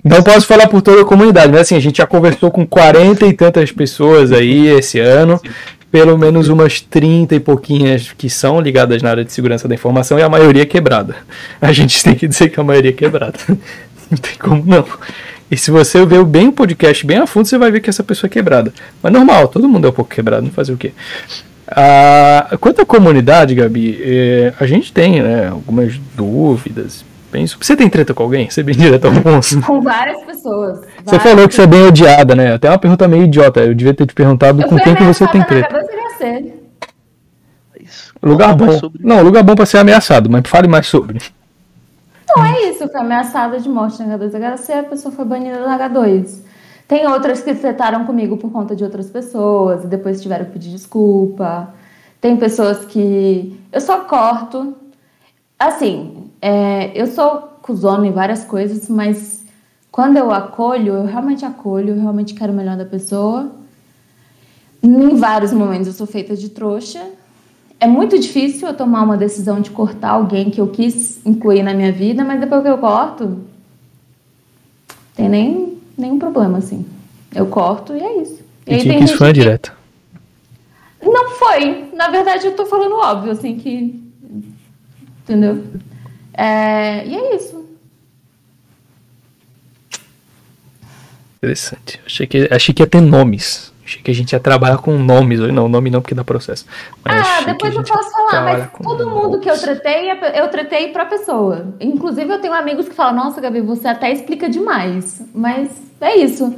[0.05, 3.27] Não posso falar por toda a comunidade, mas assim, a gente já conversou com 40
[3.27, 5.41] e tantas pessoas aí esse ano.
[5.91, 10.19] Pelo menos umas 30 e pouquinhas que são ligadas na área de segurança da informação
[10.19, 11.17] e a maioria é quebrada.
[11.61, 13.39] A gente tem que dizer que a maioria é quebrada.
[14.11, 14.85] Não tem como não.
[15.51, 18.05] E se você ver bem o podcast bem a fundo, você vai ver que essa
[18.05, 18.73] pessoa é quebrada.
[19.03, 20.93] Mas normal, todo mundo é um pouco quebrado, não fazer o quê?
[21.69, 27.05] Ah, quanto à comunidade, Gabi, eh, a gente tem né, algumas dúvidas,
[27.37, 27.59] penso.
[27.61, 28.49] Você tem treta com alguém?
[28.49, 29.61] Você é bem direto ao ponto.
[29.67, 30.81] Com várias pessoas.
[30.81, 32.55] Várias você falou que você é bem odiada, né?
[32.55, 33.61] Até uma pergunta meio idiota.
[33.61, 35.85] Eu devia ter te perguntado eu com quem que você tem treta.
[38.23, 38.73] Lugar bom.
[38.73, 39.05] Sobre...
[39.05, 41.21] Não, lugar bom para ser ameaçado, mas fale mais sobre.
[42.35, 46.41] Não é isso, foi ameaçada de morte na H2HC, a pessoa foi banida da H2.
[46.89, 50.71] Tem outras que tretaram comigo por conta de outras pessoas e depois tiveram que pedir
[50.71, 51.69] desculpa.
[52.21, 54.75] Tem pessoas que eu só corto.
[55.59, 59.45] Assim, é, eu sou cuzona em várias coisas, mas
[59.91, 63.51] quando eu acolho, eu realmente acolho, eu realmente quero o melhor da pessoa.
[64.83, 67.03] Em vários momentos eu sou feita de trouxa.
[67.81, 71.75] É muito difícil eu tomar uma decisão de cortar alguém que eu quis incluir na
[71.75, 73.41] minha vida, mas depois que eu corto,
[75.15, 76.87] tem nem nenhum problema assim.
[77.35, 78.45] Eu corto e é isso.
[78.67, 79.73] E, e que isso foi direto.
[81.03, 81.91] Não foi.
[81.95, 84.03] Na verdade, eu tô falando óbvio, assim, que.
[85.23, 85.63] Entendeu?
[86.37, 87.65] É, e é isso.
[91.39, 92.01] Interessante.
[92.05, 93.73] Achei que, achei que ia ter nomes.
[93.85, 95.39] Achei que a gente ia trabalhar com nomes.
[95.39, 96.67] Não, nome não, porque dá processo.
[97.05, 101.07] Mas ah, depois eu posso falar, mas todo mundo que eu tretei, eu tretei pra
[101.07, 101.73] pessoa.
[101.81, 105.23] Inclusive, eu tenho amigos que falam, nossa, Gabi, você até explica demais.
[105.33, 106.53] Mas é isso.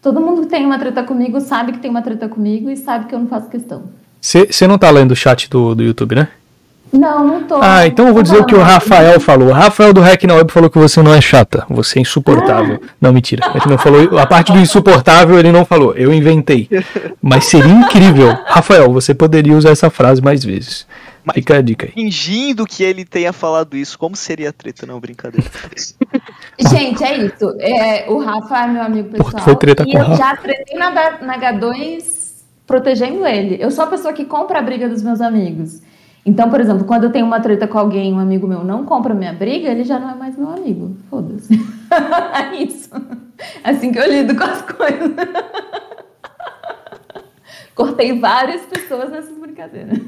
[0.00, 3.06] Todo mundo que tem uma treta comigo sabe que tem uma treta comigo e sabe
[3.06, 3.90] que eu não faço questão.
[4.20, 6.28] Você não tá lendo o chat do, do YouTube, né?
[6.92, 7.56] Não, não tô.
[7.60, 9.48] Ah, então eu vou dizer o que o Rafael falou.
[9.48, 12.80] O Rafael do Hack na Web falou que você não é chata, você é insuportável.
[12.82, 12.88] Ah.
[13.00, 13.44] Não, mentira.
[13.54, 14.18] Ele não falou.
[14.18, 15.94] A parte do insuportável ele não falou.
[15.94, 16.68] Eu inventei.
[17.20, 18.36] Mas seria incrível.
[18.46, 20.86] Rafael, você poderia usar essa frase mais vezes.
[21.24, 21.92] Mas Fica a dica aí.
[21.92, 24.86] Fingindo que ele tenha falado isso, como seria a treta?
[24.86, 25.46] Não, brincadeira.
[26.58, 27.54] Gente, é isso.
[27.60, 29.44] É, o Rafa é meu amigo pessoal.
[29.44, 30.16] Foi treta e com eu Rafa.
[30.16, 32.18] já tretei na, na H2
[32.66, 33.56] protegendo ele.
[33.60, 35.80] Eu sou a pessoa que compra a briga dos meus amigos.
[36.28, 39.14] Então, por exemplo, quando eu tenho uma treta com alguém, um amigo meu não compra
[39.14, 40.94] minha briga, ele já não é mais meu amigo.
[41.08, 41.54] Foda-se.
[41.90, 42.90] é isso.
[43.64, 45.10] É assim que eu lido com as coisas.
[47.74, 49.98] Cortei várias pessoas nessas brincadeiras.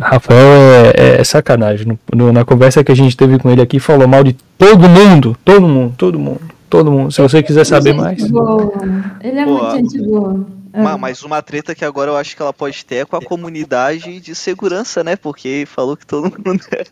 [0.00, 1.86] Rafael é, é sacanagem.
[1.86, 4.88] No, no, na conversa que a gente teve com ele aqui, falou mal de todo
[4.88, 5.36] mundo.
[5.44, 7.12] Todo mundo, todo mundo, todo mundo.
[7.12, 8.28] Se você quiser saber mais.
[8.28, 8.72] Boa.
[9.20, 10.44] Ele é muito gente boa.
[10.72, 13.20] Mas, mas uma treta que agora eu acho que ela pode ter é com a
[13.20, 15.16] comunidade de segurança, né?
[15.16, 16.84] Porque falou que todo mundo é,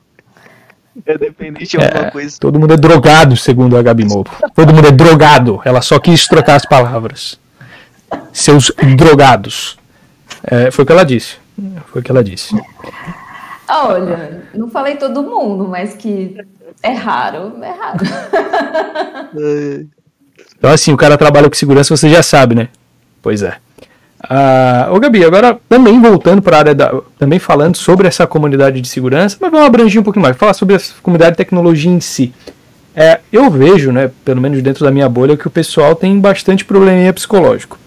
[1.07, 2.37] é dependente de alguma é, coisa.
[2.39, 4.31] Todo mundo é drogado, segundo a Gabi Moura.
[4.55, 5.61] Todo mundo é drogado.
[5.65, 7.41] Ela só quis trocar as palavras.
[8.33, 9.79] Seus drogados.
[10.43, 11.37] É, foi o que ela disse.
[11.87, 12.55] Foi o que ela disse.
[13.69, 16.37] Olha, não falei todo mundo, mas que
[16.83, 17.99] é raro, é raro.
[20.59, 22.69] Então, assim, o cara trabalha com segurança, você já sabe, né?
[23.23, 23.57] Pois é.
[24.23, 27.01] Ah, ô Gabi, agora também voltando para a área da.
[27.19, 30.77] Também falando sobre essa comunidade de segurança, mas vamos abranger um pouquinho mais, falar sobre
[30.77, 32.33] a comunidade de tecnologia em si.
[32.95, 36.65] É, eu vejo, né, pelo menos dentro da minha bolha, que o pessoal tem bastante
[36.65, 37.79] probleminha psicológico.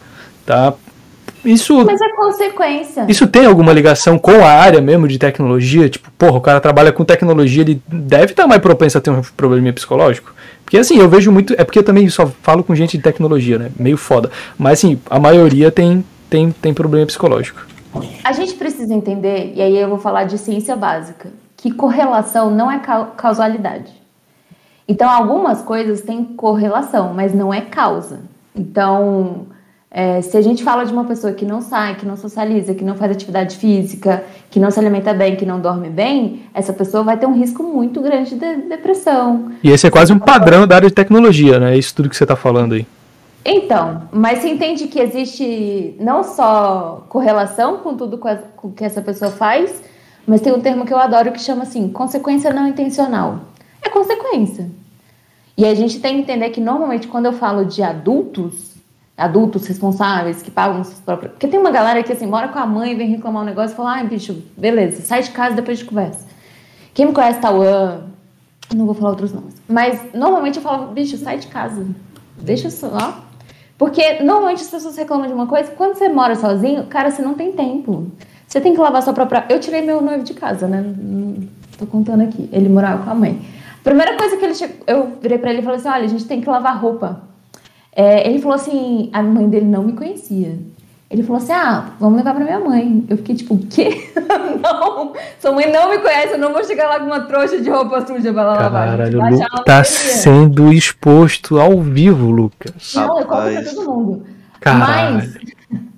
[0.45, 0.73] Tá?
[1.45, 3.05] Isso, Mas é consequência.
[3.09, 5.89] Isso tem alguma ligação com a área mesmo de tecnologia?
[5.89, 9.21] Tipo, porra, o cara trabalha com tecnologia, ele deve estar mais propenso a ter um
[9.35, 10.33] probleminha psicológico?
[10.63, 11.53] Porque assim, eu vejo muito.
[11.57, 13.69] É porque eu também só falo com gente de tecnologia, né?
[13.77, 14.31] Meio foda.
[14.57, 16.03] Mas assim, a maioria tem,
[16.33, 17.63] tem, tem problema psicológico.
[18.23, 22.71] A gente precisa entender, e aí eu vou falar de ciência básica, que correlação não
[22.71, 22.81] é
[23.15, 23.93] causalidade.
[24.87, 28.21] Então, algumas coisas têm correlação, mas não é causa.
[28.55, 29.45] Então,
[29.91, 32.83] é, se a gente fala de uma pessoa que não sai, que não socializa, que
[32.83, 37.03] não faz atividade física, que não se alimenta bem, que não dorme bem, essa pessoa
[37.03, 39.51] vai ter um risco muito grande de depressão.
[39.63, 41.77] E esse é quase um padrão da área de tecnologia, né?
[41.77, 42.87] Isso tudo que você está falando aí.
[43.45, 49.29] Então, mas você entende que existe não só correlação com tudo com que essa pessoa
[49.31, 49.81] faz,
[50.25, 53.39] mas tem um termo que eu adoro que chama assim, consequência não intencional.
[53.81, 54.69] É consequência.
[55.57, 58.71] E a gente tem que entender que normalmente quando eu falo de adultos,
[59.17, 61.33] adultos responsáveis que pagam suas próprias.
[61.33, 63.75] Porque tem uma galera que assim, mora com a mãe, vem reclamar um negócio e
[63.75, 66.25] fala: ai, bicho, beleza, sai de casa depois de conversa.
[66.93, 68.05] Quem me conhece, Tauan,
[68.73, 69.55] não vou falar outros nomes.
[69.67, 71.85] Mas normalmente eu falo: bicho, sai de casa,
[72.37, 73.23] deixa só.
[73.83, 77.33] Porque normalmente as pessoas reclamam de uma coisa, quando você mora sozinho, cara, você não
[77.33, 78.07] tem tempo.
[78.47, 79.45] Você tem que lavar sua própria.
[79.49, 80.81] Eu tirei meu noivo de casa, né?
[81.77, 82.47] Tô contando aqui.
[82.53, 83.41] Ele morava com a mãe.
[83.83, 86.23] Primeira coisa que ele chegou, eu virei para ele e falei assim: olha, a gente
[86.23, 87.23] tem que lavar roupa.
[87.93, 90.57] É, ele falou assim: a mãe dele não me conhecia.
[91.13, 93.05] Ele falou assim: ah, vamos levar pra minha mãe.
[93.07, 94.11] Eu fiquei tipo: o quê?
[94.63, 97.69] não, sua mãe não me conhece, eu não vou chegar lá com uma trouxa de
[97.69, 98.89] roupa suja pra ela lavar.
[98.89, 102.95] Caralho, o Lucas tá sendo exposto ao vivo, Lucas.
[102.95, 104.23] Não, eu conto pra todo mundo.
[104.59, 105.15] Caralho.
[105.17, 105.53] Mas.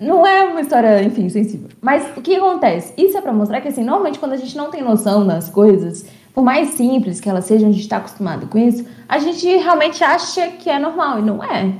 [0.00, 1.68] Não é uma história, enfim, sensível.
[1.80, 2.92] Mas o que acontece?
[2.96, 6.04] Isso é pra mostrar que, assim, normalmente quando a gente não tem noção das coisas,
[6.34, 10.02] por mais simples que elas sejam, a gente está acostumado com isso, a gente realmente
[10.02, 11.72] acha que é normal e não é.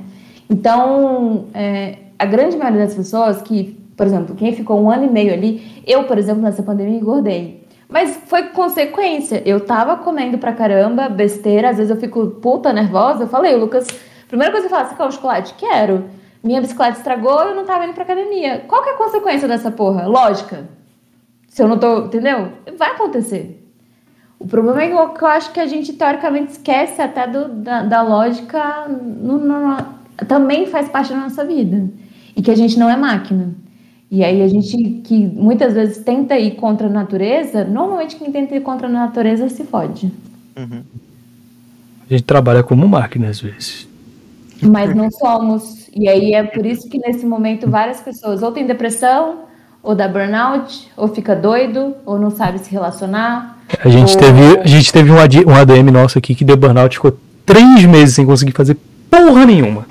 [0.49, 5.09] Então, é, a grande maioria das pessoas que, por exemplo, quem ficou um ano e
[5.09, 7.63] meio ali, eu, por exemplo, nessa pandemia engordei.
[7.89, 9.41] Mas foi consequência.
[9.45, 13.23] Eu tava comendo pra caramba, besteira, às vezes eu fico puta nervosa.
[13.23, 13.87] Eu falei, Lucas,
[14.27, 15.53] primeira coisa que eu falo, você quer um chocolate?
[15.53, 16.05] Quero.
[16.43, 18.65] Minha bicicleta estragou, eu não tava indo pra academia.
[18.67, 20.07] Qual que é a consequência dessa porra?
[20.07, 20.67] Lógica.
[21.47, 22.49] Se eu não tô, entendeu?
[22.77, 23.63] Vai acontecer.
[24.39, 28.01] O problema é que eu, acho que a gente teoricamente esquece até do, da, da
[28.01, 29.77] lógica, no, no,
[30.27, 31.89] também faz parte da nossa vida.
[32.35, 33.53] E que a gente não é máquina.
[34.09, 38.55] E aí a gente que muitas vezes tenta ir contra a natureza, normalmente quem tenta
[38.55, 40.11] ir contra a natureza se fode.
[40.57, 40.83] Uhum.
[42.09, 43.87] A gente trabalha como máquina às vezes.
[44.61, 45.89] Mas não somos.
[45.95, 49.41] E aí é por isso que nesse momento várias pessoas ou têm depressão,
[49.81, 53.53] ou dá burnout, ou fica doido, ou não sabe se relacionar,
[53.83, 56.95] a gente, teve, a gente teve um, AD, um ADM nosso aqui que deu burnout,
[56.95, 58.77] ficou três meses sem conseguir fazer
[59.09, 59.85] porra nenhuma.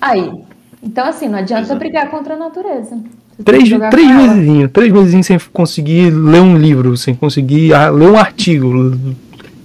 [0.00, 0.30] Aí.
[0.82, 1.78] Então, assim, não adianta Exato.
[1.78, 2.96] brigar contra a natureza.
[3.36, 8.08] Você três três meses, três meses sem conseguir ler um livro, sem conseguir ah, ler
[8.08, 8.94] um artigo,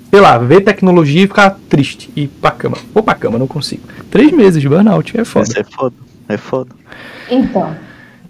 [0.09, 2.09] sei lá, ver tecnologia e ficar triste.
[2.15, 2.77] E ir pra cama.
[2.93, 3.83] Vou pra cama, não consigo.
[4.09, 5.47] Três meses de burnout, é foda.
[5.47, 5.95] Isso é foda,
[6.27, 6.75] é foda.
[7.29, 7.75] Então,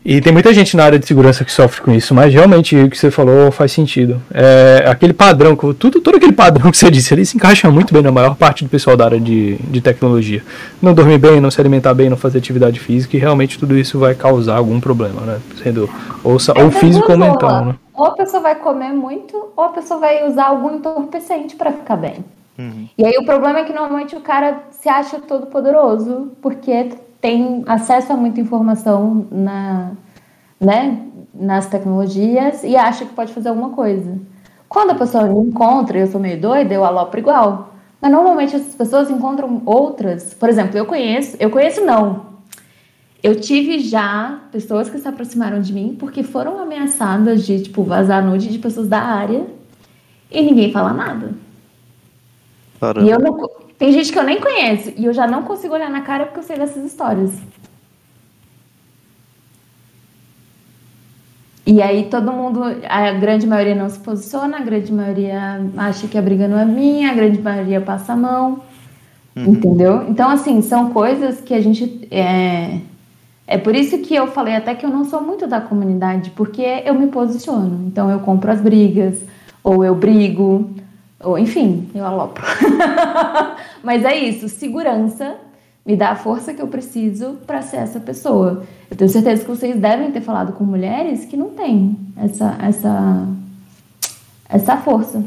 [0.04, 2.90] e tem muita gente na área de segurança que sofre com isso, mas realmente o
[2.90, 4.20] que você falou faz sentido.
[4.34, 8.02] É, aquele padrão, tudo, todo aquele padrão que você disse ali se encaixa muito bem
[8.02, 10.44] na maior parte do pessoal da área de, de tecnologia.
[10.82, 14.00] Não dormir bem, não se alimentar bem, não fazer atividade física, e realmente tudo isso
[14.00, 15.40] vai causar algum problema, né?
[15.62, 15.88] Sendo
[16.24, 17.76] ou, ou é físico ou mental, né?
[17.94, 21.98] Ou a pessoa vai comer muito, ou a pessoa vai usar algum entorpecente para ficar
[21.98, 22.26] bem.
[22.58, 22.88] Uhum.
[22.98, 26.90] E aí o problema é que normalmente o cara se acha todo poderoso, porque
[27.22, 29.92] tem acesso a muita informação na,
[30.60, 31.00] né,
[31.34, 34.18] nas tecnologias e acha que pode fazer alguma coisa.
[34.68, 37.76] Quando a pessoa me encontra eu sou meio doida, eu alopro igual.
[38.02, 40.34] Mas normalmente essas pessoas encontram outras.
[40.34, 42.32] Por exemplo, eu conheço, eu conheço não.
[43.22, 48.26] Eu tive já pessoas que se aproximaram de mim porque foram ameaçadas de, tipo, vazar
[48.26, 49.46] nude de pessoas da área
[50.32, 51.34] e ninguém fala nada.
[52.80, 53.08] Caramba.
[53.08, 53.48] E eu não,
[53.82, 56.38] tem gente que eu nem conheço e eu já não consigo olhar na cara porque
[56.38, 57.32] eu sei dessas histórias.
[61.66, 66.16] E aí todo mundo, a grande maioria não se posiciona, a grande maioria acha que
[66.16, 68.60] a briga não é minha, a grande maioria passa a mão,
[69.36, 69.46] uhum.
[69.46, 70.06] entendeu?
[70.08, 72.08] Então, assim, são coisas que a gente.
[72.12, 72.78] É,
[73.48, 76.84] é por isso que eu falei até que eu não sou muito da comunidade, porque
[76.86, 77.88] eu me posiciono.
[77.88, 79.24] Então, eu compro as brigas,
[79.64, 80.70] ou eu brigo,
[81.20, 82.46] ou enfim, eu alopro.
[83.84, 85.38] Mas é isso, segurança
[85.86, 88.64] me dá a força que eu preciso para ser essa pessoa.
[88.90, 93.28] Eu tenho certeza que vocês devem ter falado com mulheres que não têm essa essa
[94.48, 95.24] essa força.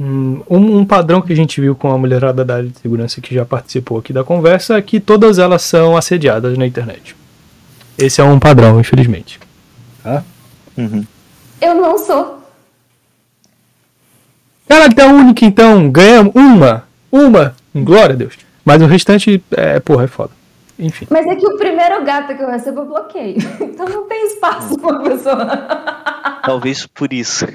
[0.00, 3.34] Um, um padrão que a gente viu com a mulherada da área de segurança que
[3.34, 7.16] já participou aqui da conversa é que todas elas são assediadas na internet.
[7.98, 9.40] Esse é um padrão, infelizmente.
[10.04, 10.22] Tá?
[10.76, 11.04] Uhum.
[11.60, 12.37] Eu não sou.
[14.68, 15.90] Ela é a única, então.
[15.90, 16.84] Ganhamos uma.
[17.10, 18.34] Uma Glória a Deus.
[18.64, 20.30] Mas o restante, é, porra, é foda.
[20.78, 21.06] Enfim.
[21.10, 23.38] Mas é que o primeiro gato que eu recebo eu bloqueio.
[23.60, 25.46] Então não tem espaço pra uma pessoa.
[26.44, 27.46] Talvez por isso.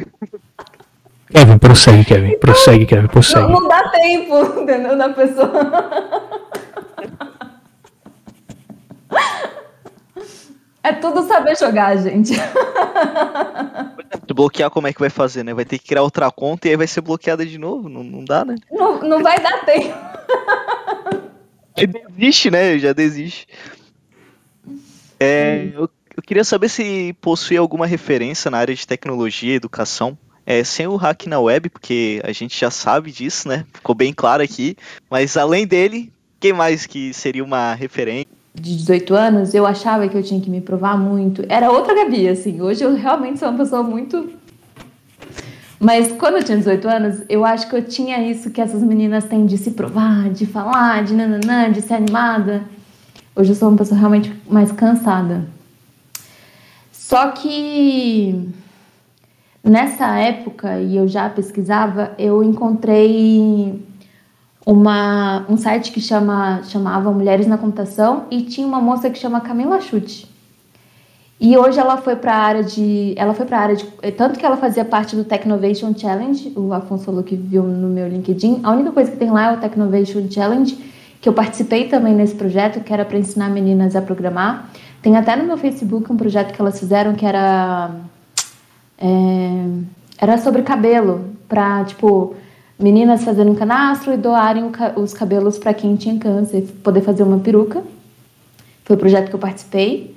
[1.29, 2.27] Kevin, prossegue, Kevin.
[2.27, 3.51] Então, prossegue, Kevin, prossegue.
[3.51, 4.97] Não, não dá tempo, entendeu?
[4.97, 5.51] Da pessoa.
[10.83, 12.33] É tudo saber jogar, gente.
[14.35, 15.53] Bloquear, como é que vai fazer, né?
[15.53, 17.87] Vai ter que criar outra conta e aí vai ser bloqueada de novo.
[17.87, 18.55] Não, não dá, né?
[18.69, 19.95] Não, não vai dar tempo.
[21.77, 22.77] Aí desiste, né?
[22.77, 23.47] Já desiste.
[25.19, 30.17] É, eu, eu, queria saber se possui alguma referência na área de tecnologia e educação.
[30.45, 33.65] É, sem o hack na web, porque a gente já sabe disso, né?
[33.73, 34.75] Ficou bem claro aqui.
[35.09, 36.11] Mas além dele,
[36.41, 38.42] quem mais que seria uma referência?
[38.53, 41.43] De 18 anos, eu achava que eu tinha que me provar muito.
[41.49, 42.61] Era outra Gabi, assim.
[42.61, 44.29] Hoje eu realmente sou uma pessoa muito.
[45.79, 49.25] Mas quando eu tinha 18 anos, eu acho que eu tinha isso que essas meninas
[49.25, 52.63] têm de se provar, de falar, de nananã, de ser animada.
[53.35, 55.45] Hoje eu sou uma pessoa realmente mais cansada.
[56.91, 58.49] Só que
[59.63, 63.83] nessa época, e eu já pesquisava, eu encontrei
[64.65, 69.41] uma, um site que chama, chamava Mulheres na Computação e tinha uma moça que chama
[69.41, 70.31] Camila Chute.
[71.39, 73.85] E hoje ela foi para a área de, ela foi para área de,
[74.15, 78.07] tanto que ela fazia parte do Technovation Challenge, o Afonso falou que viu no meu
[78.07, 78.61] LinkedIn.
[78.63, 80.77] A única coisa que tem lá é o Technovation Challenge,
[81.19, 84.69] que eu participei também nesse projeto, que era para ensinar meninas a programar.
[85.01, 87.91] Tem até no meu Facebook um projeto que elas fizeram que era
[88.97, 89.65] é,
[90.17, 92.35] era sobre cabelo, para tipo
[92.83, 97.39] meninas fazendo um canastro e doarem os cabelos para quem tinha câncer, poder fazer uma
[97.39, 97.81] peruca.
[98.83, 100.13] Foi o projeto que eu participei.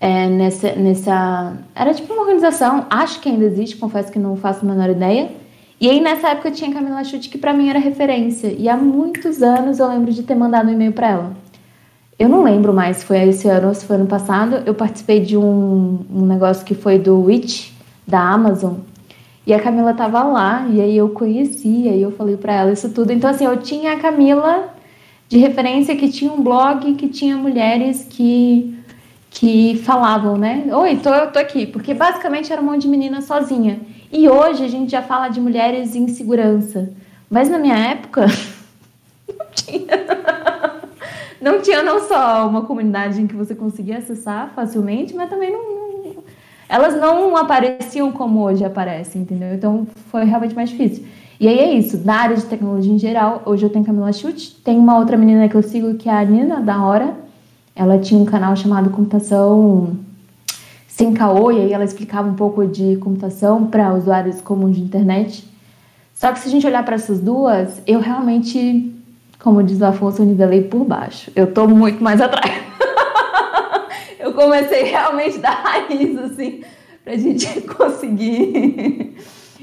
[0.00, 1.56] É, nessa, nessa.
[1.72, 5.30] Era tipo uma organização, acho que ainda existe, confesso que não faço a menor ideia.
[5.80, 8.48] E aí nessa época tinha Camila Chute, que para mim era referência.
[8.48, 11.36] E há muitos anos eu lembro de ter mandado um e-mail para ela.
[12.18, 14.62] Eu não lembro mais se foi esse ano ou se foi ano passado.
[14.66, 17.70] Eu participei de um, um negócio que foi do Witch,
[18.06, 18.74] da Amazon,
[19.46, 22.90] e a Camila tava lá, e aí eu conhecia, e eu falei para ela isso
[22.90, 23.12] tudo.
[23.12, 24.74] Então, assim, eu tinha a Camila
[25.28, 28.78] de referência que tinha um blog que tinha mulheres que,
[29.30, 30.64] que falavam, né?
[30.72, 31.66] Oi, tô, tô aqui.
[31.66, 33.80] Porque basicamente era um monte de menina sozinha.
[34.10, 36.90] E hoje a gente já fala de mulheres em segurança.
[37.28, 38.26] Mas na minha época,
[39.28, 40.04] não tinha.
[41.40, 45.83] Não tinha não só uma comunidade em que você conseguia acessar facilmente, mas também não,
[46.68, 49.54] elas não apareciam como hoje aparecem, entendeu?
[49.54, 51.04] Então foi realmente mais difícil.
[51.38, 54.56] E aí é isso, na área de tecnologia em geral, hoje eu tenho Camila Chute,
[54.64, 57.14] tem uma outra menina que eu sigo que é a Nina, da Hora.
[57.74, 59.96] Ela tinha um canal chamado Computação
[60.86, 65.44] Sem Caô, e aí ela explicava um pouco de computação para usuários comuns de internet.
[66.14, 68.94] Só que se a gente olhar para essas duas, eu realmente,
[69.42, 71.32] como diz o Afonso, eu nivelei por baixo.
[71.34, 72.73] Eu tô muito mais atrás
[74.44, 76.62] comecei realmente da raiz, assim,
[77.02, 79.16] pra gente conseguir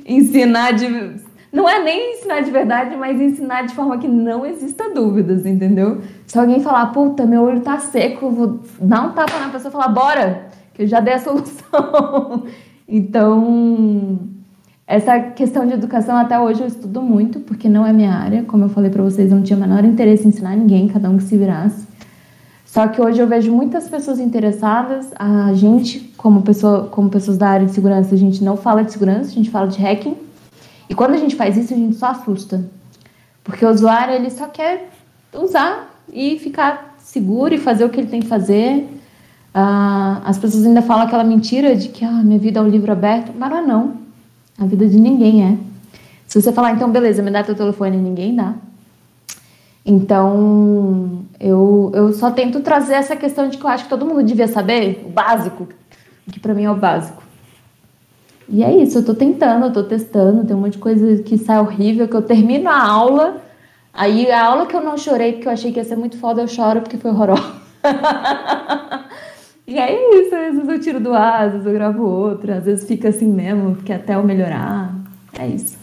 [0.05, 1.21] ensinar de.
[1.51, 5.99] Não é nem ensinar de verdade, mas ensinar de forma que não exista dúvidas, entendeu?
[6.25, 9.73] Se alguém falar, puta, meu olho tá seco, vou dar um tapa na pessoa e
[9.73, 12.45] falar, bora, que eu já dei a solução.
[12.87, 14.17] então,
[14.87, 18.43] essa questão de educação até hoje eu estudo muito, porque não é minha área.
[18.43, 21.09] Como eu falei para vocês, eu não tinha o menor interesse em ensinar ninguém, cada
[21.09, 21.85] um que se virasse.
[22.71, 25.11] Só que hoje eu vejo muitas pessoas interessadas.
[25.19, 28.93] A gente, como, pessoa, como pessoas da área de segurança, a gente não fala de
[28.93, 30.15] segurança, a gente fala de hacking.
[30.89, 32.63] E quando a gente faz isso, a gente só assusta.
[33.43, 34.89] Porque o usuário ele só quer
[35.33, 38.87] usar e ficar seguro e fazer o que ele tem que fazer.
[39.53, 42.89] Ah, as pessoas ainda falam aquela mentira de que ah, minha vida é um livro
[42.89, 43.93] aberto, mas não é não.
[44.57, 45.57] A vida de ninguém é.
[46.25, 48.53] Se você falar, então, beleza, me dá teu telefone, ninguém dá.
[49.85, 54.23] Então, eu, eu só tento trazer essa questão de que eu acho que todo mundo
[54.23, 55.67] devia saber, o básico,
[56.31, 57.23] que para mim é o básico.
[58.47, 61.37] E é isso, eu tô tentando, eu tô testando, tem um monte de coisa que
[61.37, 63.41] sai horrível, que eu termino a aula,
[63.93, 66.41] aí a aula que eu não chorei porque eu achei que ia ser muito foda,
[66.41, 67.61] eu choro porque foi horrorosa.
[69.65, 72.65] e é isso, às vezes eu tiro do ar, às vezes eu gravo outra, às
[72.65, 74.93] vezes fica assim mesmo, porque até eu melhorar,
[75.39, 75.80] é isso.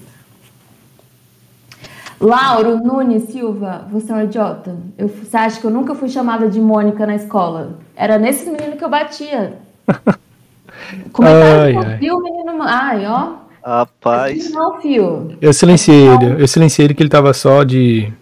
[2.21, 4.77] Lauro Nunes Silva, você é um idiota.
[4.97, 7.79] Eu, você acha que eu nunca fui chamada de Mônica na escola?
[7.95, 9.59] Era nesses meninos que eu batia.
[11.13, 12.11] Comentário ai, ai.
[12.11, 12.63] o menino.
[12.63, 13.33] Ai, ó.
[13.65, 14.51] Rapaz.
[14.51, 15.37] Não, fio.
[15.41, 16.43] Eu silenciei ele.
[16.43, 18.13] Eu silenciei ele que ele tava só de.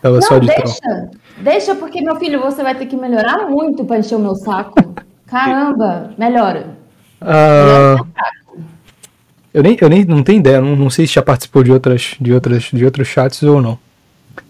[0.00, 0.80] Tava não, só de deixa.
[0.80, 1.10] Troll.
[1.38, 4.74] Deixa, porque, meu filho, você vai ter que melhorar muito para encher o meu saco.
[5.26, 6.76] Caramba, melhora.
[7.20, 8.06] Uh...
[9.52, 12.14] Eu nem, eu nem não tenho ideia, não, não sei se já participou de outras,
[12.20, 13.78] de outras, de outros chats ou não.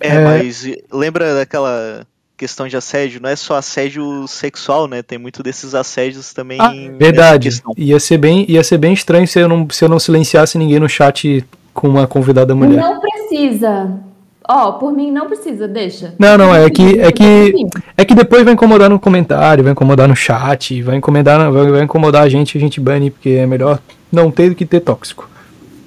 [0.01, 2.07] É, é, mas lembra daquela
[2.37, 3.20] questão de assédio?
[3.20, 5.03] Não é só assédio sexual, né?
[5.03, 6.59] Tem muito desses assédios também.
[6.61, 7.51] Ah, verdade.
[7.77, 10.79] Ia ser bem, ia ser bem estranho se eu não, se eu não silenciasse ninguém
[10.79, 12.81] no chat com uma convidada mulher.
[12.81, 14.01] Não precisa.
[14.49, 16.15] Ó, oh, por mim não precisa, deixa.
[16.19, 17.55] Não, não, é que é que
[17.97, 21.83] é que depois vai incomodar no comentário, vai incomodar no chat, vai incomodar, vai, vai
[21.83, 23.81] incomodar a gente, a gente bane porque é melhor
[24.12, 25.28] não ter do que ter tóxico.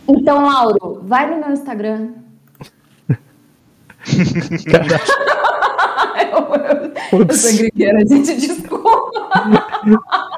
[0.08, 2.10] Então, Lauro, vai no meu Instagram.
[7.12, 9.12] eu, eu, sou grigueira, gente, desculpa.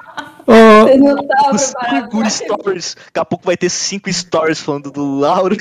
[0.49, 2.95] Oh, Você não tá Cinco stories.
[2.95, 5.57] Daqui a pouco vai ter cinco stories falando do Lauro.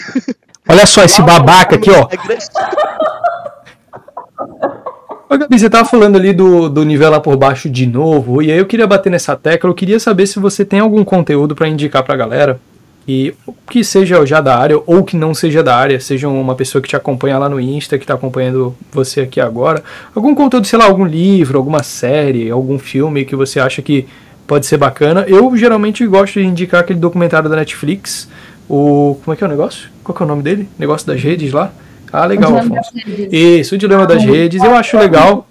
[0.69, 2.09] Olha só esse babaca aqui, ó.
[5.29, 8.67] Gabi, você tava falando ali do, do nivelar por baixo de novo, e aí eu
[8.67, 12.17] queria bater nessa tecla, eu queria saber se você tem algum conteúdo para indicar pra
[12.17, 12.61] galera,
[13.09, 13.35] e
[13.71, 16.89] que seja já da área ou que não seja da área, seja uma pessoa que
[16.89, 19.83] te acompanha lá no Insta, que tá acompanhando você aqui agora,
[20.15, 24.07] algum conteúdo, sei lá, algum livro, alguma série, algum filme que você acha que
[24.47, 25.25] pode ser bacana.
[25.29, 28.29] Eu geralmente gosto de indicar aquele documentário da Netflix,
[28.69, 29.17] o.
[29.25, 29.89] Como é que é o negócio?
[30.03, 30.69] Qual que é o nome dele?
[30.79, 31.73] Negócio das redes lá?
[32.17, 32.93] Ah, legal, Afonso.
[33.31, 35.47] Isso, o dilema das redes, eu acho legal.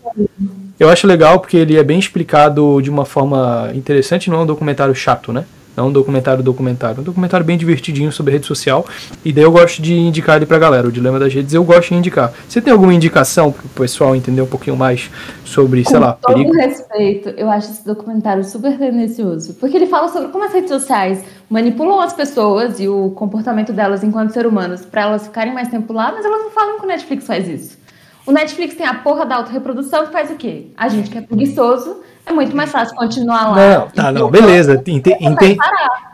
[0.79, 4.45] Eu acho legal porque ele é bem explicado de uma forma interessante, não é um
[4.47, 5.45] documentário chato, né?
[5.75, 7.01] Não um documentário documentário.
[7.01, 8.85] Um documentário bem divertidinho sobre rede social.
[9.23, 10.87] E daí eu gosto de indicar ele pra galera.
[10.87, 12.33] O Dilema das Redes eu gosto de indicar.
[12.47, 15.09] Você tem alguma indicação pro pessoal entender um pouquinho mais
[15.43, 16.55] sobre, Com sei lá, todo perigo?
[16.55, 19.55] respeito, eu acho esse documentário super tendencioso.
[19.55, 24.03] Porque ele fala sobre como as redes sociais manipulam as pessoas e o comportamento delas
[24.03, 26.87] enquanto ser humanos para elas ficarem mais tempo lá, mas elas não falam que o
[26.87, 27.77] Netflix faz isso.
[28.25, 30.67] O Netflix tem a porra da autorreprodução que faz o quê?
[30.75, 33.55] A gente que é preguiçoso é muito mais fácil continuar lá.
[33.55, 34.81] Não, tá, não, beleza.
[34.87, 35.57] Ente, ente,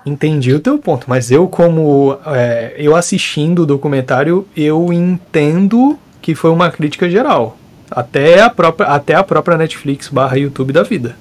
[0.06, 6.36] entendi o teu ponto, mas eu, como é, eu assistindo o documentário, eu entendo que
[6.36, 7.58] foi uma crítica geral.
[7.90, 11.16] Até a própria, até a própria Netflix barra YouTube da vida.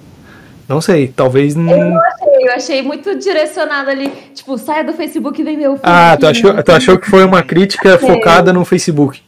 [0.68, 1.56] Não sei, talvez.
[1.56, 4.08] Eu não achei, eu achei muito direcionado ali.
[4.34, 5.82] Tipo, saia do Facebook e vem meu filme.
[5.82, 9.20] Ah, tu achou, tu achou que foi uma crítica focada no Facebook?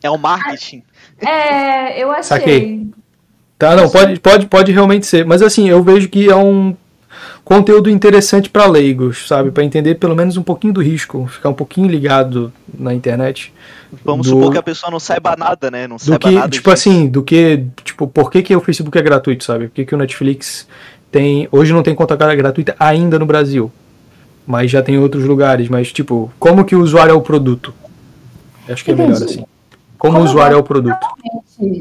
[0.00, 0.84] É o marketing.
[1.20, 2.22] É, eu achei.
[2.22, 2.86] Saquei.
[3.58, 5.24] Tá, não, pode, pode, pode realmente ser.
[5.24, 6.76] Mas assim, eu vejo que é um
[7.44, 9.50] conteúdo interessante para leigos, sabe?
[9.50, 13.52] Para entender pelo menos um pouquinho do risco, ficar um pouquinho ligado na internet.
[14.04, 15.86] Vamos do, supor que a pessoa não saiba nada, né?
[15.86, 16.70] Não do que, nada tipo disso.
[16.70, 19.68] assim, do que, tipo, por que, que o Facebook é gratuito, sabe?
[19.68, 20.66] Por que, que o Netflix
[21.10, 23.72] tem, hoje não tem conta gratuita ainda no Brasil,
[24.46, 27.72] mas já tem em outros lugares, mas tipo, como que o usuário é o produto?
[28.68, 29.44] Acho que é melhor assim.
[29.98, 31.06] Como, como usuário é o produto.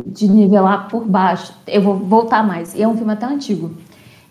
[0.05, 1.53] De nivelar por baixo.
[1.67, 2.73] Eu vou voltar mais.
[2.73, 3.71] E é um filme até antigo.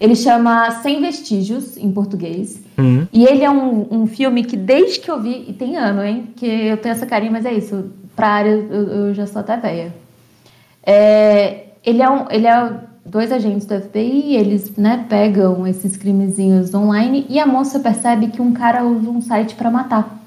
[0.01, 2.61] Ele chama Sem Vestígios, em português.
[2.77, 3.07] Uhum.
[3.13, 6.29] E ele é um, um filme que, desde que eu vi, e tem ano, hein?
[6.37, 7.91] Que eu tenho essa carinha, mas é isso.
[8.17, 9.95] Pra área, eu, eu já sou até velha.
[10.83, 12.27] É, ele é um.
[12.31, 12.73] Ele é
[13.05, 18.41] dois agentes do FBI, eles né, pegam esses crimezinhos online e a moça percebe que
[18.41, 20.24] um cara usa um site para matar.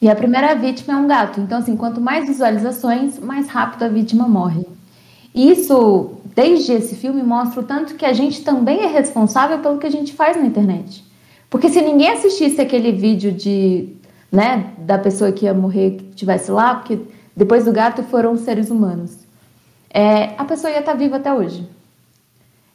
[0.00, 1.40] E a primeira vítima é um gato.
[1.40, 4.66] Então, assim, quanto mais visualizações, mais rápido a vítima morre.
[5.34, 9.86] Isso, desde esse filme, mostra o tanto que a gente também é responsável pelo que
[9.86, 11.04] a gente faz na internet.
[11.48, 13.94] Porque se ninguém assistisse aquele vídeo de,
[14.30, 16.98] né, da pessoa que ia morrer, que estivesse lá, porque
[17.34, 19.26] depois do gato foram seres humanos,
[19.90, 21.68] é, a pessoa ia estar viva até hoje.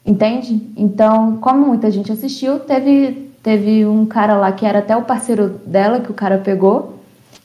[0.05, 0.71] Entende?
[0.75, 5.49] Então, como muita gente assistiu, teve, teve um cara lá que era até o parceiro
[5.65, 7.00] dela, que o cara pegou,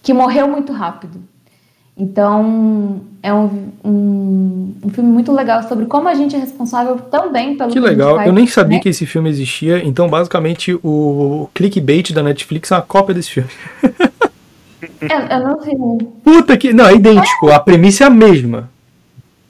[0.07, 1.21] que morreu muito rápido.
[1.99, 7.57] Então, é um, um, um, filme muito legal sobre como a gente é responsável também
[7.57, 8.23] pelo que, que legal.
[8.23, 8.83] Eu nem sabia né?
[8.83, 9.85] que esse filme existia.
[9.85, 13.49] Então, basicamente, o clickbait da Netflix é uma cópia desse filme.
[13.83, 16.07] eu, eu não vi.
[16.23, 16.73] Puta que.
[16.73, 17.51] Não, é idêntico.
[17.51, 18.71] A premissa é a mesma.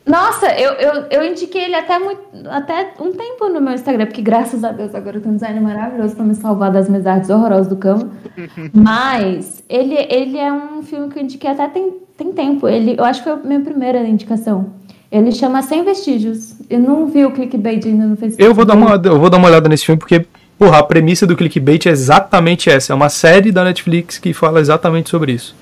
[0.06, 4.22] Nossa, eu, eu, eu indiquei ele até, muito, até um tempo no meu Instagram, porque
[4.22, 7.28] graças a Deus agora eu tenho um design maravilhoso para me salvar das minhas artes
[7.28, 8.08] horrorosas do cama.
[8.72, 12.68] Mas ele, ele é um filme que eu indiquei até tem, tem tempo.
[12.68, 14.66] Ele, eu acho que foi a minha primeira indicação.
[15.10, 16.54] Ele chama Sem Vestígios.
[16.70, 18.44] Eu não vi o clickbait ainda no Facebook.
[18.44, 20.24] Eu vou dar uma, eu vou dar uma olhada nesse filme, porque,
[20.56, 22.92] porra, a premissa do clickbait é exatamente essa.
[22.92, 25.54] É uma série da Netflix que fala exatamente sobre isso.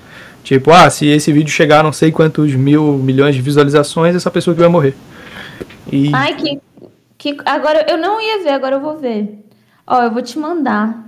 [0.45, 4.29] Tipo, ah, se esse vídeo chegar a não sei quantos mil milhões de visualizações, essa
[4.29, 4.95] pessoa que vai morrer.
[5.91, 6.13] E...
[6.13, 6.61] Ai, que,
[7.17, 7.37] que.
[7.43, 9.43] Agora eu não ia ver, agora eu vou ver.
[9.87, 11.03] Ó, eu vou te mandar.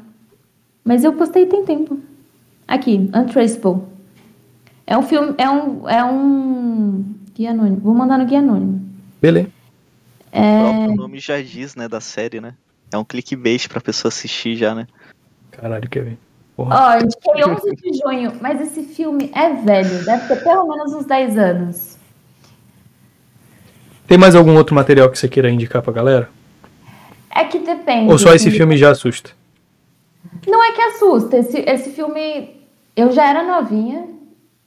[0.84, 2.00] Mas eu postei tem tempo.
[2.68, 3.84] Aqui, Untraceable.
[4.88, 5.36] É um filme.
[5.38, 5.88] É um.
[5.88, 7.06] É um.
[7.36, 7.78] Guia anônimo.
[7.78, 8.90] Vou mandar no guia anônimo.
[9.22, 9.52] Beleza.
[10.32, 10.88] É...
[10.88, 12.56] O nome já diz, né, da série, né?
[12.92, 14.88] É um clickbait pra pessoa assistir já, né?
[15.52, 16.18] Caralho, quer ver?
[16.58, 20.92] Ó, oh, indiquei 11 de junho, mas esse filme é velho, deve ter pelo menos
[20.94, 21.98] uns 10 anos.
[24.08, 26.30] Tem mais algum outro material que você queira indicar pra galera?
[27.30, 28.12] É que depende.
[28.12, 29.30] Ou só esse filme já assusta?
[30.48, 31.38] Não é que assusta.
[31.38, 32.56] Esse, esse filme.
[32.96, 34.08] Eu já era novinha,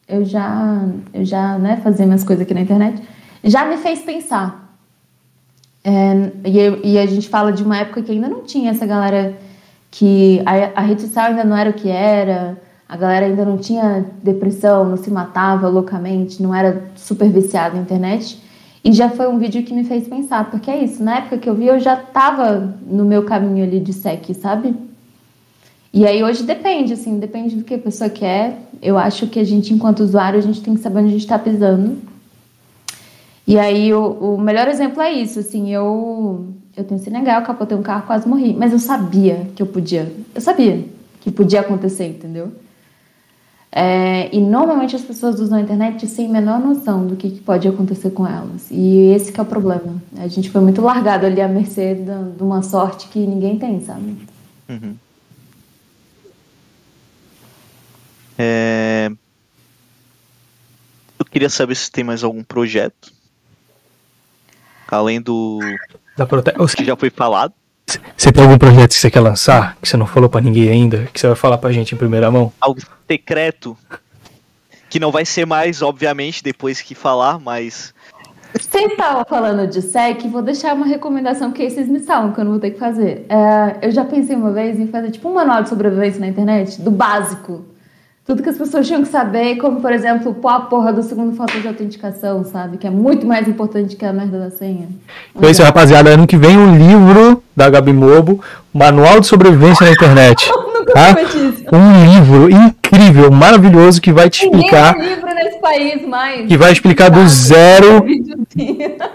[0.06, 3.02] eu já, eu já né, fazia minhas coisas aqui na internet.
[3.42, 4.78] Já me fez pensar.
[5.82, 6.12] É,
[6.44, 9.36] e, e a gente fala de uma época que ainda não tinha essa galera
[9.90, 12.56] que a, a rede social ainda não era o que era,
[12.88, 17.82] a galera ainda não tinha depressão, não se matava loucamente, não era super viciada na
[17.82, 18.40] internet.
[18.82, 21.48] E já foi um vídeo que me fez pensar, porque é isso, na época que
[21.48, 24.74] eu vi eu já estava no meu caminho ali de sec, sabe?
[25.92, 28.58] E aí hoje depende, assim, depende do que a pessoa quer.
[28.80, 31.22] Eu acho que a gente, enquanto usuário, a gente tem que saber onde a gente
[31.22, 31.98] está pisando.
[33.46, 37.82] E aí o, o melhor exemplo é isso, assim, eu eu tenho Senegal, capotei um
[37.82, 38.54] carro, quase morri.
[38.54, 40.12] Mas eu sabia que eu podia.
[40.34, 40.84] Eu sabia
[41.20, 42.52] que podia acontecer, entendeu?
[43.72, 47.68] É, e normalmente as pessoas usam a internet sem menor noção do que, que, pode
[47.68, 48.68] acontecer com elas.
[48.70, 50.02] E esse é o problema.
[50.18, 54.16] A gente foi muito largado ali à mercê de uma sorte que ninguém tem, sabe?
[54.68, 54.96] Uhum.
[58.36, 59.10] É...
[61.16, 63.12] Eu queria saber se tem mais algum projeto.
[64.88, 65.60] Além do
[66.26, 66.52] da.
[66.76, 67.52] Que já foi falado.
[68.16, 71.08] Você tem algum projeto que você quer lançar, que você não falou para ninguém ainda,
[71.12, 72.52] que você vai falar pra gente em primeira mão?
[72.60, 73.76] Algo secreto.
[74.88, 77.94] Que não vai ser mais, obviamente, depois que falar, mas.
[78.52, 82.44] Vocês estavam falando de SEC, vou deixar uma recomendação que vocês me salvam, que eu
[82.44, 83.24] não vou ter que fazer.
[83.28, 86.80] É, eu já pensei uma vez em fazer tipo um manual de sobrevivência na internet,
[86.80, 87.64] do básico
[88.26, 91.34] tudo que as pessoas tinham que saber, como por exemplo, pôr a porra do segundo
[91.34, 92.76] fator de autenticação, sabe?
[92.76, 94.88] Que é muito mais importante que a merda da senha.
[95.34, 98.40] Então isso, rapaziada, ano que vem um livro da Gabi Mobo,
[98.72, 100.50] Manual de Sobrevivência na Internet.
[100.72, 101.16] Nunca tá?
[101.72, 104.94] Um livro incrível, maravilhoso, que vai te explicar.
[104.94, 106.46] Ninguém livro nesse país mais.
[106.46, 108.04] Que vai explicar do zero.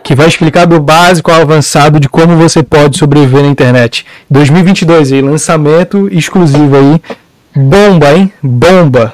[0.04, 4.06] que vai explicar do básico ao avançado de como você pode sobreviver na internet.
[4.30, 7.02] 2022 aí, lançamento exclusivo aí
[7.56, 8.34] Bomba, hein?
[8.44, 9.14] Bomba.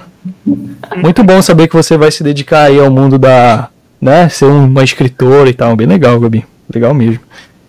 [0.97, 3.69] Muito bom saber que você vai se dedicar aí ao mundo da.
[3.99, 4.27] né?
[4.29, 5.75] Ser uma escritora e tal.
[5.75, 6.45] Bem legal, Gabi.
[6.73, 7.21] Legal mesmo.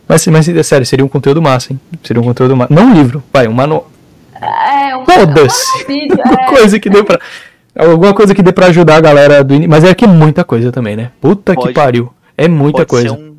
[0.08, 1.80] Mas, mas é sério, seria um conteúdo massa, hein?
[2.02, 2.72] Seria um conteúdo massa.
[2.72, 3.90] Não um livro, vai, um manual.
[4.34, 5.84] É, um Foda-se.
[5.86, 6.46] Uma é.
[6.48, 7.20] coisa que dê pra.
[7.74, 9.68] Alguma coisa que dê pra ajudar a galera do.
[9.68, 11.10] Mas é que é muita coisa também, né?
[11.20, 12.12] Puta pode, que pariu.
[12.36, 13.08] É muita coisa.
[13.08, 13.36] Ser um,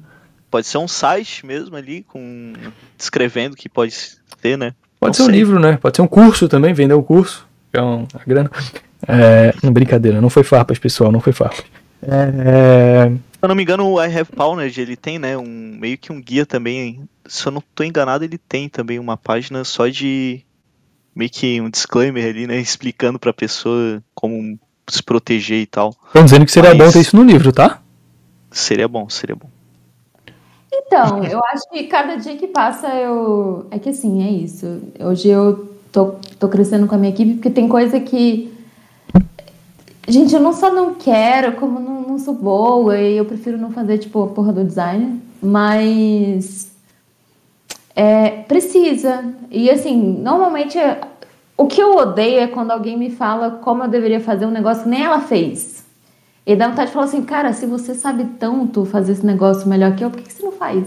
[0.49, 2.53] pode ser um site mesmo ali, com.
[2.97, 3.93] descrevendo que pode
[4.41, 4.73] ter, né?
[5.03, 5.31] Pode não ser sei.
[5.31, 5.77] um livro, né?
[5.77, 7.47] Pode ser um curso também, vender um curso.
[7.71, 8.51] Que é uma grana.
[9.07, 11.65] É, brincadeira, não foi farpas, pessoal, não foi farpas.
[12.01, 13.09] É...
[13.09, 16.11] Se eu não me engano, o I Have Pounded, ele tem, né, um, meio que
[16.11, 17.01] um guia também.
[17.25, 20.41] Se eu não estou enganado, ele tem também uma página só de
[21.15, 24.57] meio que um disclaimer ali, né, explicando pra pessoa como
[24.87, 25.95] se proteger e tal.
[26.07, 26.77] Estão dizendo que seria Mas...
[26.77, 27.81] bom ter isso no livro, tá?
[28.51, 29.49] Seria bom, seria bom.
[30.75, 33.67] Então, eu acho que cada dia que passa eu.
[33.69, 34.81] É que assim, é isso.
[34.99, 38.51] Hoje eu tô, tô crescendo com a minha equipe porque tem coisa que.
[40.07, 43.71] Gente, eu não só não quero, como não, não sou boa, e eu prefiro não
[43.71, 46.71] fazer, tipo, a porra do design, mas.
[47.95, 49.23] É, precisa.
[49.51, 50.79] E assim, normalmente
[51.55, 54.83] o que eu odeio é quando alguém me fala como eu deveria fazer um negócio
[54.83, 55.82] que nem ela fez.
[56.45, 59.95] E dá vontade de falar assim, cara, se você sabe tanto fazer esse negócio melhor
[59.95, 60.85] que eu, por que, que você não faz?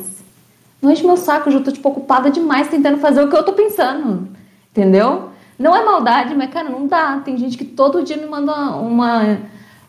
[0.83, 3.43] Não enche meu saco, eu já tô, tipo, ocupada demais tentando fazer o que eu
[3.43, 4.28] tô pensando.
[4.70, 5.31] Entendeu?
[5.59, 7.23] Não é maldade, mas, cara, não dá.
[7.24, 9.39] Tem gente que todo dia me manda uma,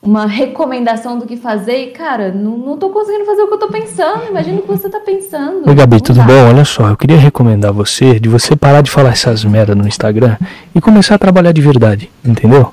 [0.02, 3.60] uma recomendação do que fazer e, cara, não, não tô conseguindo fazer o que eu
[3.60, 4.24] tô pensando.
[4.30, 5.68] Imagina o que você tá pensando.
[5.68, 6.48] Oi, Gabi, tudo bom?
[6.48, 10.38] Olha só, eu queria recomendar você de você parar de falar essas merda no Instagram
[10.74, 12.72] e começar a trabalhar de verdade, entendeu?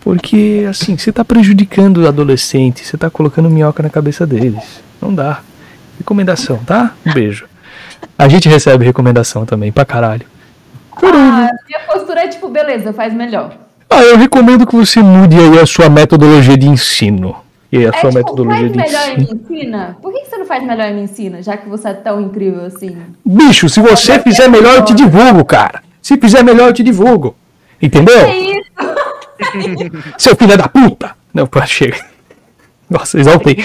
[0.00, 4.82] Porque, assim, você tá prejudicando o adolescente, você tá colocando minhoca na cabeça deles.
[5.00, 5.40] Não dá.
[5.98, 6.94] Recomendação, tá?
[7.06, 7.46] Um beijo.
[8.18, 10.26] A gente recebe recomendação também, pra caralho.
[11.02, 13.56] Ah, minha postura é tipo, beleza, faz melhor.
[13.88, 17.36] Ah, eu recomendo que você mude aí a sua metodologia de ensino.
[17.72, 19.28] E a é, sua tipo, metodologia faz de melhor ensino.
[19.30, 19.96] e me ensina?
[20.00, 22.64] Por que você não faz melhor e me ensina, já que você é tão incrível
[22.64, 22.96] assim?
[23.24, 25.82] Bicho, se você fizer melhor, eu te divulgo, cara.
[26.02, 27.36] Se fizer melhor, eu te divulgo.
[27.80, 28.18] Entendeu?
[28.18, 28.70] É isso.
[30.18, 31.16] Seu filho da puta!
[31.32, 31.98] Não, pô, chega.
[32.88, 33.62] Nossa, exaltei.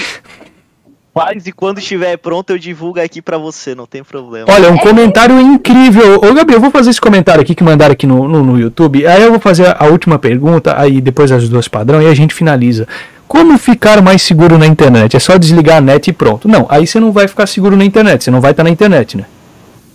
[1.15, 4.47] Faz e quando estiver pronto eu divulgo aqui para você, não tem problema.
[4.52, 6.18] Olha, um comentário incrível.
[6.18, 9.07] Ô, Gabriel, eu vou fazer esse comentário aqui que mandaram aqui no, no, no, YouTube.
[9.07, 12.34] Aí eu vou fazer a última pergunta, aí depois as duas padrão e a gente
[12.34, 12.85] finaliza.
[13.30, 15.15] Como ficar mais seguro na internet?
[15.15, 16.49] É só desligar a net e pronto.
[16.49, 19.15] Não, aí você não vai ficar seguro na internet, você não vai estar na internet,
[19.15, 19.26] né?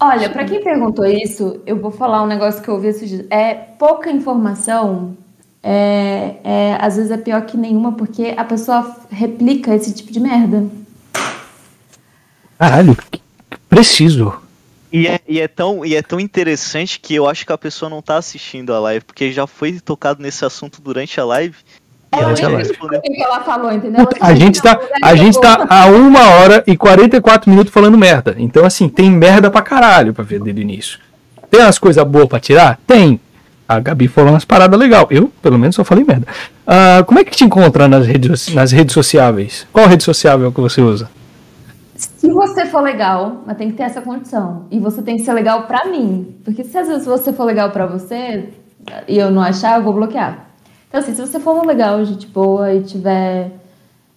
[0.00, 3.26] Olha, para quem perguntou isso, eu vou falar um negócio que eu ouvi esses dias.
[3.28, 5.14] É pouca informação,
[5.62, 10.20] é, é, às vezes é pior que nenhuma, porque a pessoa replica esse tipo de
[10.20, 10.64] merda.
[12.58, 12.96] Caralho,
[13.68, 14.34] preciso.
[14.92, 17.88] E é, e, é tão, e é tão interessante que eu acho que a pessoa
[17.88, 21.56] não tá assistindo a live, porque já foi tocado nesse assunto durante a live.
[22.12, 22.26] É.
[22.26, 24.04] O que ela falou, entendeu?
[24.20, 28.34] A gente, tá, a gente tá a uma hora e 44 minutos falando merda.
[28.36, 30.98] Então, assim, tem merda pra caralho pra ver desde o início.
[31.48, 32.80] Tem umas coisas boas pra tirar?
[32.84, 33.20] Tem.
[33.70, 35.06] A Gabi falou umas paradas legal.
[35.12, 36.26] Eu, pelo menos, só falei merda.
[36.66, 39.64] Uh, como é que te encontra nas redes, nas redes sociáveis?
[39.72, 41.08] Qual rede social que você usa?
[41.94, 44.64] Se você for legal, mas tem que ter essa condição.
[44.72, 46.34] E você tem que ser legal para mim.
[46.44, 48.48] Porque se às vezes você for legal para você
[49.06, 50.46] e eu não achar, eu vou bloquear.
[50.88, 53.52] Então, assim, se você for legal, gente boa e tiver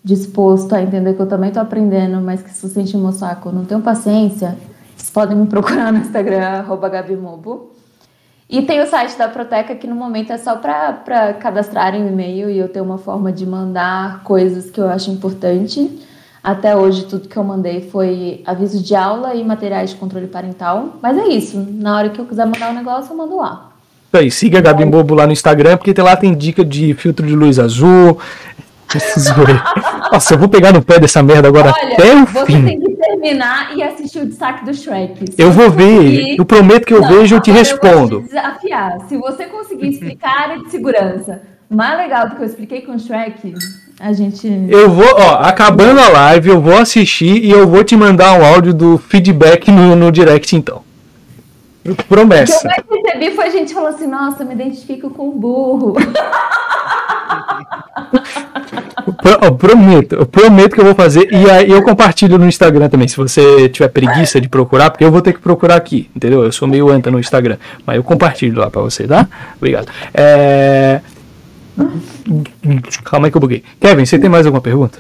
[0.04, 3.66] disposto a entender que eu também tô aprendendo, mas que se sentir meu saco, não
[3.66, 4.58] tenho paciência,
[4.98, 7.72] vocês podem me procurar no Instagram, gabimobo.
[8.54, 12.52] E tem o site da Proteca, que no momento é só para cadastrarem o e-mail
[12.52, 15.90] e eu ter uma forma de mandar coisas que eu acho importante.
[16.44, 21.00] Até hoje, tudo que eu mandei foi aviso de aula e materiais de controle parental.
[21.02, 21.58] Mas é isso.
[21.68, 23.72] Na hora que eu quiser mandar um negócio, eu mando lá.
[24.10, 27.26] Isso aí, siga a Gabi Bobo lá no Instagram, porque lá tem dica de filtro
[27.26, 28.20] de luz azul.
[30.12, 32.66] Nossa, eu vou pegar no pé dessa merda agora Olha, até o você fim.
[32.66, 35.32] tem que terminar e assistir o destaque do Shrek.
[35.32, 38.16] Se eu vou ver, eu prometo que eu Não, vejo e eu te respondo.
[38.16, 39.00] Eu vou te desafiar.
[39.08, 43.00] Se você conseguir explicar a de segurança mais legal do que eu expliquei com o
[43.00, 43.54] Shrek,
[44.00, 44.48] a gente.
[44.70, 48.46] Eu vou, ó, acabando a live, eu vou assistir e eu vou te mandar um
[48.46, 50.82] áudio do feedback no, no direct, então.
[52.08, 52.58] Promessa.
[52.58, 55.32] O que eu mais recebi foi a gente falando assim: nossa, me identifico com o
[55.32, 55.96] burro.
[59.42, 61.32] Eu prometo, prometo que eu vou fazer.
[61.32, 65.12] E aí eu compartilho no Instagram também, se você tiver preguiça de procurar, porque eu
[65.12, 66.44] vou ter que procurar aqui, entendeu?
[66.44, 69.28] Eu sou meio anta no Instagram, mas eu compartilho lá pra você, tá?
[69.58, 69.88] Obrigado.
[70.14, 71.02] É...
[73.04, 73.64] Calma aí que eu buguei.
[73.80, 75.00] Kevin, você tem mais alguma pergunta?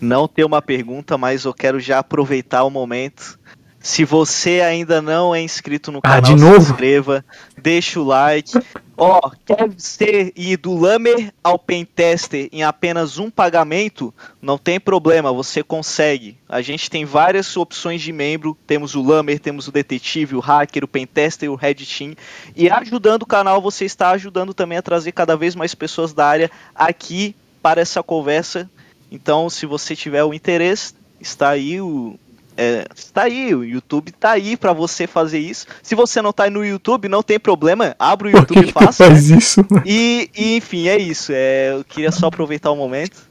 [0.00, 3.38] Não tenho uma pergunta, mas eu quero já aproveitar o momento.
[3.82, 6.60] Se você ainda não é inscrito no canal, ah, de novo?
[6.60, 7.24] se inscreva,
[7.56, 8.52] deixa o like.
[8.94, 14.12] Ó, oh, quer ser ir do Lamer ao Pentester em apenas um pagamento?
[14.42, 16.36] Não tem problema, você consegue.
[16.46, 18.54] A gente tem várias opções de membro.
[18.66, 22.14] Temos o Lamer, temos o Detetive, o Hacker, o Pentester, o Red Team.
[22.54, 26.26] E ajudando o canal, você está ajudando também a trazer cada vez mais pessoas da
[26.26, 28.70] área aqui para essa conversa.
[29.10, 32.18] Então, se você tiver o interesse, está aí o,
[32.56, 35.66] é, está aí, o YouTube está aí para você fazer isso.
[35.82, 39.06] Se você não está aí no YouTube, não tem problema, abre o YouTube e faça.
[39.06, 39.64] Faz isso.
[39.84, 41.32] E, e, enfim, é isso.
[41.34, 43.30] É, eu queria só aproveitar o momento.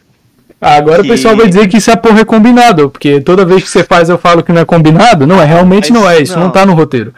[0.59, 1.07] Ah, agora que...
[1.07, 3.83] o pessoal vai dizer que isso é porra é combinado, porque toda vez que você
[3.83, 5.27] faz eu falo que não é combinado.
[5.27, 7.13] Não, é realmente Mas, não é, isso não, não tá no roteiro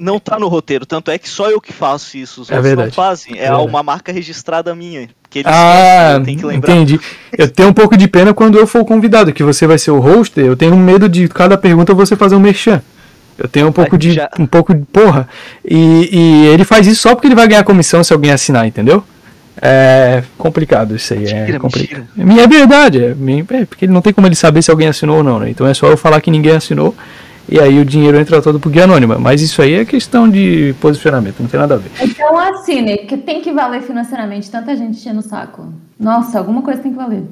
[0.00, 2.74] não tá no roteiro, tanto é que só eu que faço isso, os é outros
[2.74, 3.38] não fazem.
[3.38, 5.10] É, é uma marca registrada minha.
[5.30, 6.74] Que eles ah, têm, que lembrar.
[6.74, 7.00] entendi.
[7.38, 10.00] Eu tenho um pouco de pena quando eu for convidado, que você vai ser o
[10.00, 12.82] host, eu tenho medo de cada pergunta você fazer um merchan.
[13.38, 14.12] Eu tenho um pouco de.
[14.12, 14.28] Já...
[14.38, 14.84] um pouco de.
[14.86, 15.28] Porra.
[15.64, 19.04] E, e ele faz isso só porque ele vai ganhar comissão se alguém assinar, entendeu?
[19.62, 21.20] É complicado isso aí.
[21.20, 22.08] Mentira, é complicado.
[22.16, 22.42] Mentira.
[22.42, 25.22] É verdade, é, é, porque ele não tem como ele saber se alguém assinou ou
[25.22, 25.48] não, né?
[25.48, 26.94] Então é só eu falar que ninguém assinou
[27.50, 29.18] e aí o dinheiro entra todo por guia anônima.
[29.18, 31.90] Mas isso aí é questão de posicionamento, não tem nada a ver.
[32.00, 35.72] Então, assim, né, que tem que valer financeiramente, tanta gente enchendo o saco.
[35.98, 37.24] Nossa, alguma coisa tem que valer.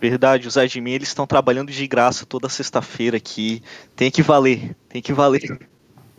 [0.00, 3.62] Verdade, os admin eles estão trabalhando de graça toda sexta-feira aqui.
[3.96, 5.58] Tem que valer, tem que valer.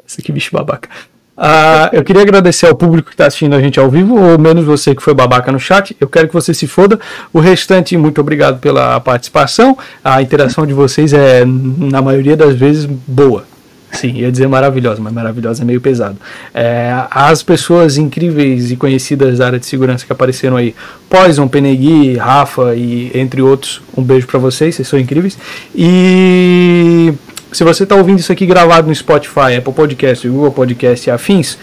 [0.06, 0.90] Esse aqui bicho babaca.
[1.38, 4.64] Uh, eu queria agradecer ao público que está assistindo a gente ao vivo, ou menos
[4.64, 5.95] você que foi babaca no chat.
[5.99, 6.99] Eu quero que você se foda.
[7.34, 9.78] O restante, muito obrigado pela participação.
[10.03, 13.44] A interação de vocês é, na maioria das vezes, boa.
[13.91, 16.18] Sim, ia dizer maravilhosa, mas maravilhosa é meio pesado.
[16.53, 20.76] É, as pessoas incríveis e conhecidas da área de segurança que apareceram aí,
[21.10, 25.38] Poison, Penegui, Rafa e entre outros, um beijo para vocês, vocês são incríveis.
[25.74, 27.14] E
[27.56, 31.57] se você está ouvindo isso aqui gravado no Spotify, Apple Podcast, Google Podcast e afins,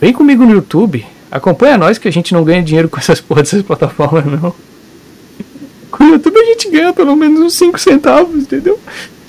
[0.00, 1.04] vem comigo no YouTube.
[1.30, 4.54] Acompanha nós que a gente não ganha dinheiro com essas porra dessas plataformas, não.
[5.90, 8.80] Com o YouTube a gente ganha pelo menos uns 5 centavos, entendeu?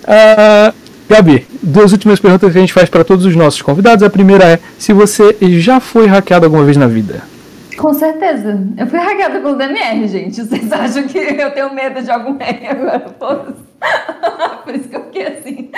[0.04, 0.74] Uh,
[1.10, 4.04] Gabi, duas últimas perguntas que a gente faz para todos os nossos convidados.
[4.04, 7.24] A primeira é: se você já foi hackeado alguma vez na vida?
[7.78, 8.60] Com certeza.
[8.78, 10.44] Eu fui hackeada pelo DMR, gente.
[10.44, 13.00] Vocês acham que eu tenho medo de algum hack agora?
[14.64, 15.72] Por isso que eu fiquei assim.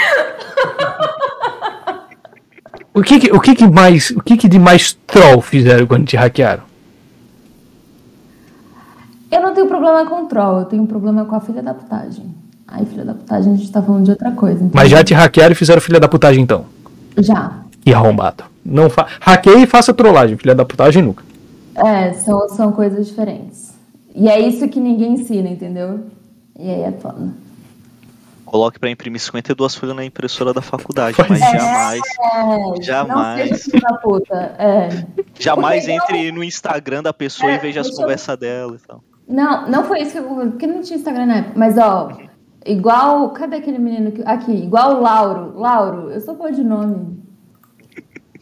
[2.93, 6.05] O que, que o que, que mais, o que, que de mais troll fizeram quando
[6.05, 6.63] te hackearam?
[9.29, 12.33] Eu não tenho problema com troll, eu tenho problema com a filha da putagem.
[12.67, 14.63] Aí, filha da putagem, a gente tá falando de outra coisa.
[14.63, 14.71] Então...
[14.73, 16.65] Mas já te hackearam e fizeram filha da putagem, então?
[17.17, 17.51] Já.
[17.85, 18.43] E arrombado.
[18.65, 19.05] Não fa...
[19.21, 21.23] Hackeie e faça trollagem, filha da putagem nunca.
[21.77, 23.73] É, são, são coisas diferentes.
[24.15, 26.05] E é isso que ninguém ensina, entendeu?
[26.57, 27.29] E aí é foda.
[28.45, 32.01] Coloque para imprimir 52 folhas na impressora da faculdade, mas é, jamais.
[32.33, 33.67] É, jamais.
[33.67, 35.05] Não puta, é.
[35.37, 39.03] Jamais Porque entre no Instagram da pessoa e veja as conversas dela e tal.
[39.27, 40.23] Não, não foi isso que eu.
[40.23, 41.59] Porque não tinha Instagram na época.
[41.59, 42.09] Mas, ó,
[42.67, 43.29] Igual.
[43.31, 44.21] Cadê aquele menino que.
[44.23, 45.57] Aqui, igual o Lauro.
[45.57, 47.17] Lauro, eu sou boa de nome.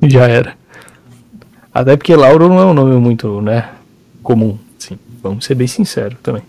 [0.04, 0.58] Já era.
[1.76, 3.70] Até porque Lauro não é um nome muito, né?
[4.24, 4.58] Comum.
[4.80, 4.98] Sim.
[5.22, 6.42] Vamos ser bem sinceros também.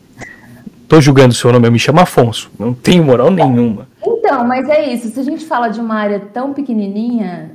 [0.86, 2.48] Tô julgando o seu nome, eu me chamo Afonso.
[2.56, 3.88] Não tenho moral nenhuma.
[4.06, 5.08] Então, mas é isso.
[5.08, 7.50] Se a gente fala de uma área tão pequenininha,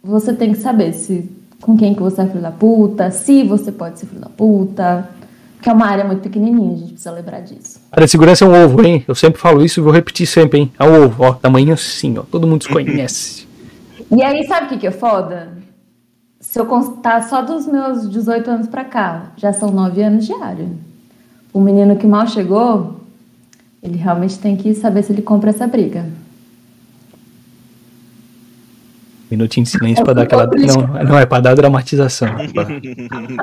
[0.00, 1.28] você tem que saber se
[1.60, 5.10] com quem que você é filho da puta, se você pode ser filho da puta.
[5.60, 7.80] Que é uma área muito pequenininha, a gente precisa lembrar disso.
[7.90, 9.04] A área de segurança é um ovo, hein?
[9.08, 10.72] Eu sempre falo isso e vou repetir sempre, hein?
[10.78, 12.22] É um ovo, ó, tamanho assim, ó.
[12.22, 13.48] Todo mundo se conhece.
[14.12, 15.58] e aí, sabe o que, que é foda?
[16.50, 20.32] Se eu contar só dos meus 18 anos pra cá, já são 9 anos de
[20.32, 20.66] área.
[21.52, 23.00] O menino que mal chegou,
[23.80, 26.06] ele realmente tem que saber se ele compra essa briga.
[29.30, 30.44] Minutinho de silêncio pra dar aquela.
[30.44, 32.26] Não, não é pra dar dramatização.
[32.40, 32.66] É pra,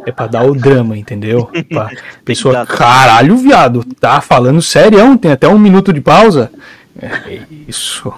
[0.05, 1.49] é pra dar o drama, entendeu?
[1.69, 1.89] Pra
[2.25, 6.51] pessoa, caralho, viado, tá falando sério, tem até um minuto de pausa.
[7.01, 7.39] É
[7.69, 8.13] isso.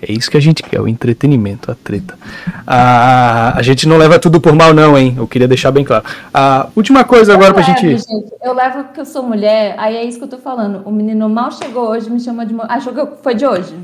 [0.00, 2.18] É isso que a gente quer, o entretenimento, a treta.
[2.66, 5.14] Ah, a gente não leva tudo por mal, não, hein?
[5.16, 6.04] Eu queria deixar bem claro.
[6.32, 7.98] A última coisa agora eu pra levo, gente...
[7.98, 8.32] gente.
[8.42, 10.82] Eu levo porque eu sou mulher, aí é isso que eu tô falando.
[10.84, 12.54] O menino mal chegou hoje, me chamou de.
[12.68, 13.74] Achou que foi de hoje.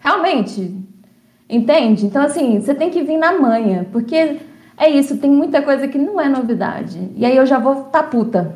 [0.00, 0.74] Realmente,
[1.48, 2.04] Entende?
[2.04, 4.38] Então, assim, você tem que vir na manha, porque
[4.76, 7.10] é isso, tem muita coisa que não é novidade.
[7.16, 8.54] E aí eu já vou tá puta.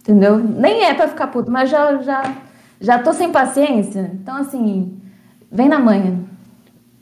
[0.00, 0.38] Entendeu?
[0.38, 2.34] Nem é pra ficar puta, mas já, já,
[2.80, 4.10] já tô sem paciência.
[4.14, 4.96] Então, assim,
[5.54, 6.18] vem na manha.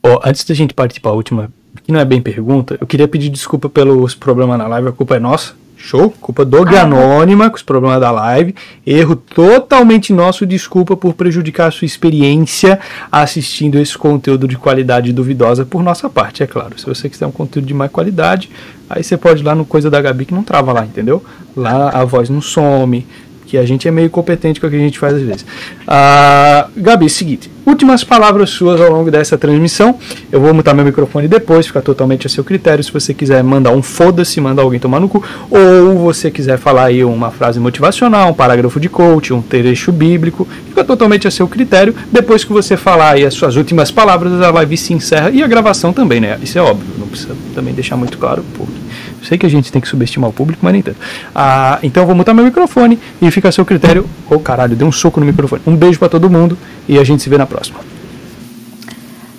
[0.05, 1.49] Oh, antes da gente partir para a última,
[1.83, 5.15] que não é bem pergunta, eu queria pedir desculpa pelos problemas na live, a culpa
[5.15, 5.53] é nossa.
[5.75, 6.11] Show?
[6.21, 8.55] Culpa do ah, Anônima, com os problemas da live.
[8.87, 10.45] Erro totalmente nosso.
[10.45, 12.79] Desculpa por prejudicar a sua experiência
[13.11, 16.79] assistindo esse conteúdo de qualidade duvidosa por nossa parte, é claro.
[16.79, 18.49] Se você quiser um conteúdo de mais qualidade,
[18.89, 21.21] aí você pode ir lá no Coisa da Gabi que não trava lá, entendeu?
[21.53, 23.05] Lá a voz não some,
[23.53, 25.45] que a gente é meio competente com o que a gente faz às vezes.
[25.87, 29.95] Ah, Gabi, seguinte, últimas palavras suas ao longo dessa transmissão.
[30.31, 32.83] Eu vou mutar meu microfone depois, fica totalmente a seu critério.
[32.83, 36.85] Se você quiser mandar um foda-se, mandar alguém tomar no cu, ou você quiser falar
[36.85, 41.47] aí uma frase motivacional, um parágrafo de coach, um trecho bíblico, fica totalmente a seu
[41.47, 41.93] critério.
[42.11, 45.47] Depois que você falar aí as suas últimas palavras, a live se encerra e a
[45.47, 46.39] gravação também, né?
[46.41, 48.82] Isso é óbvio, não precisa também deixar muito claro, porque
[49.23, 50.97] Sei que a gente tem que subestimar o público, mas nem tanto.
[51.33, 54.05] Ah, então eu vou mutar meu microfone e fica a seu critério.
[54.29, 55.61] Ô oh, caralho, deu um soco no microfone.
[55.65, 57.79] Um beijo para todo mundo e a gente se vê na próxima.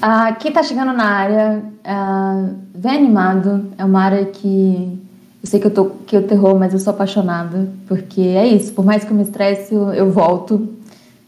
[0.01, 3.67] Ah, quem está chegando na área, ah, vem animado.
[3.77, 4.99] É uma área que
[5.43, 8.73] eu sei que eu tô que eu terror, mas eu sou apaixonada porque é isso.
[8.73, 10.69] Por mais que eu me estresse, eu, eu volto.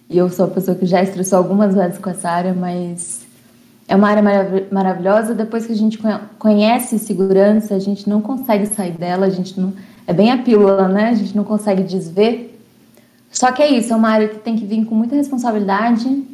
[0.08, 3.25] E eu sou uma pessoa que já estressou algumas vezes com essa área, mas
[3.88, 4.22] é uma área
[4.70, 5.34] maravilhosa.
[5.34, 5.98] Depois que a gente
[6.38, 9.26] conhece segurança, a gente não consegue sair dela.
[9.26, 9.72] A gente não
[10.06, 11.10] é bem a pílula, né?
[11.10, 12.58] A gente não consegue desver.
[13.30, 13.92] Só que é isso.
[13.92, 16.24] É uma área que tem que vir com muita responsabilidade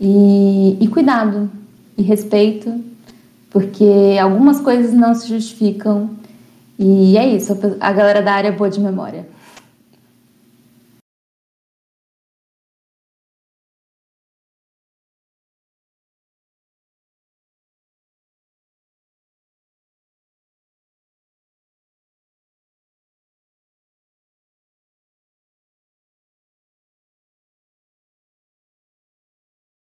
[0.00, 1.50] e, e cuidado
[1.96, 2.82] e respeito,
[3.50, 6.10] porque algumas coisas não se justificam.
[6.78, 7.56] E é isso.
[7.80, 9.26] A galera da área é boa de memória.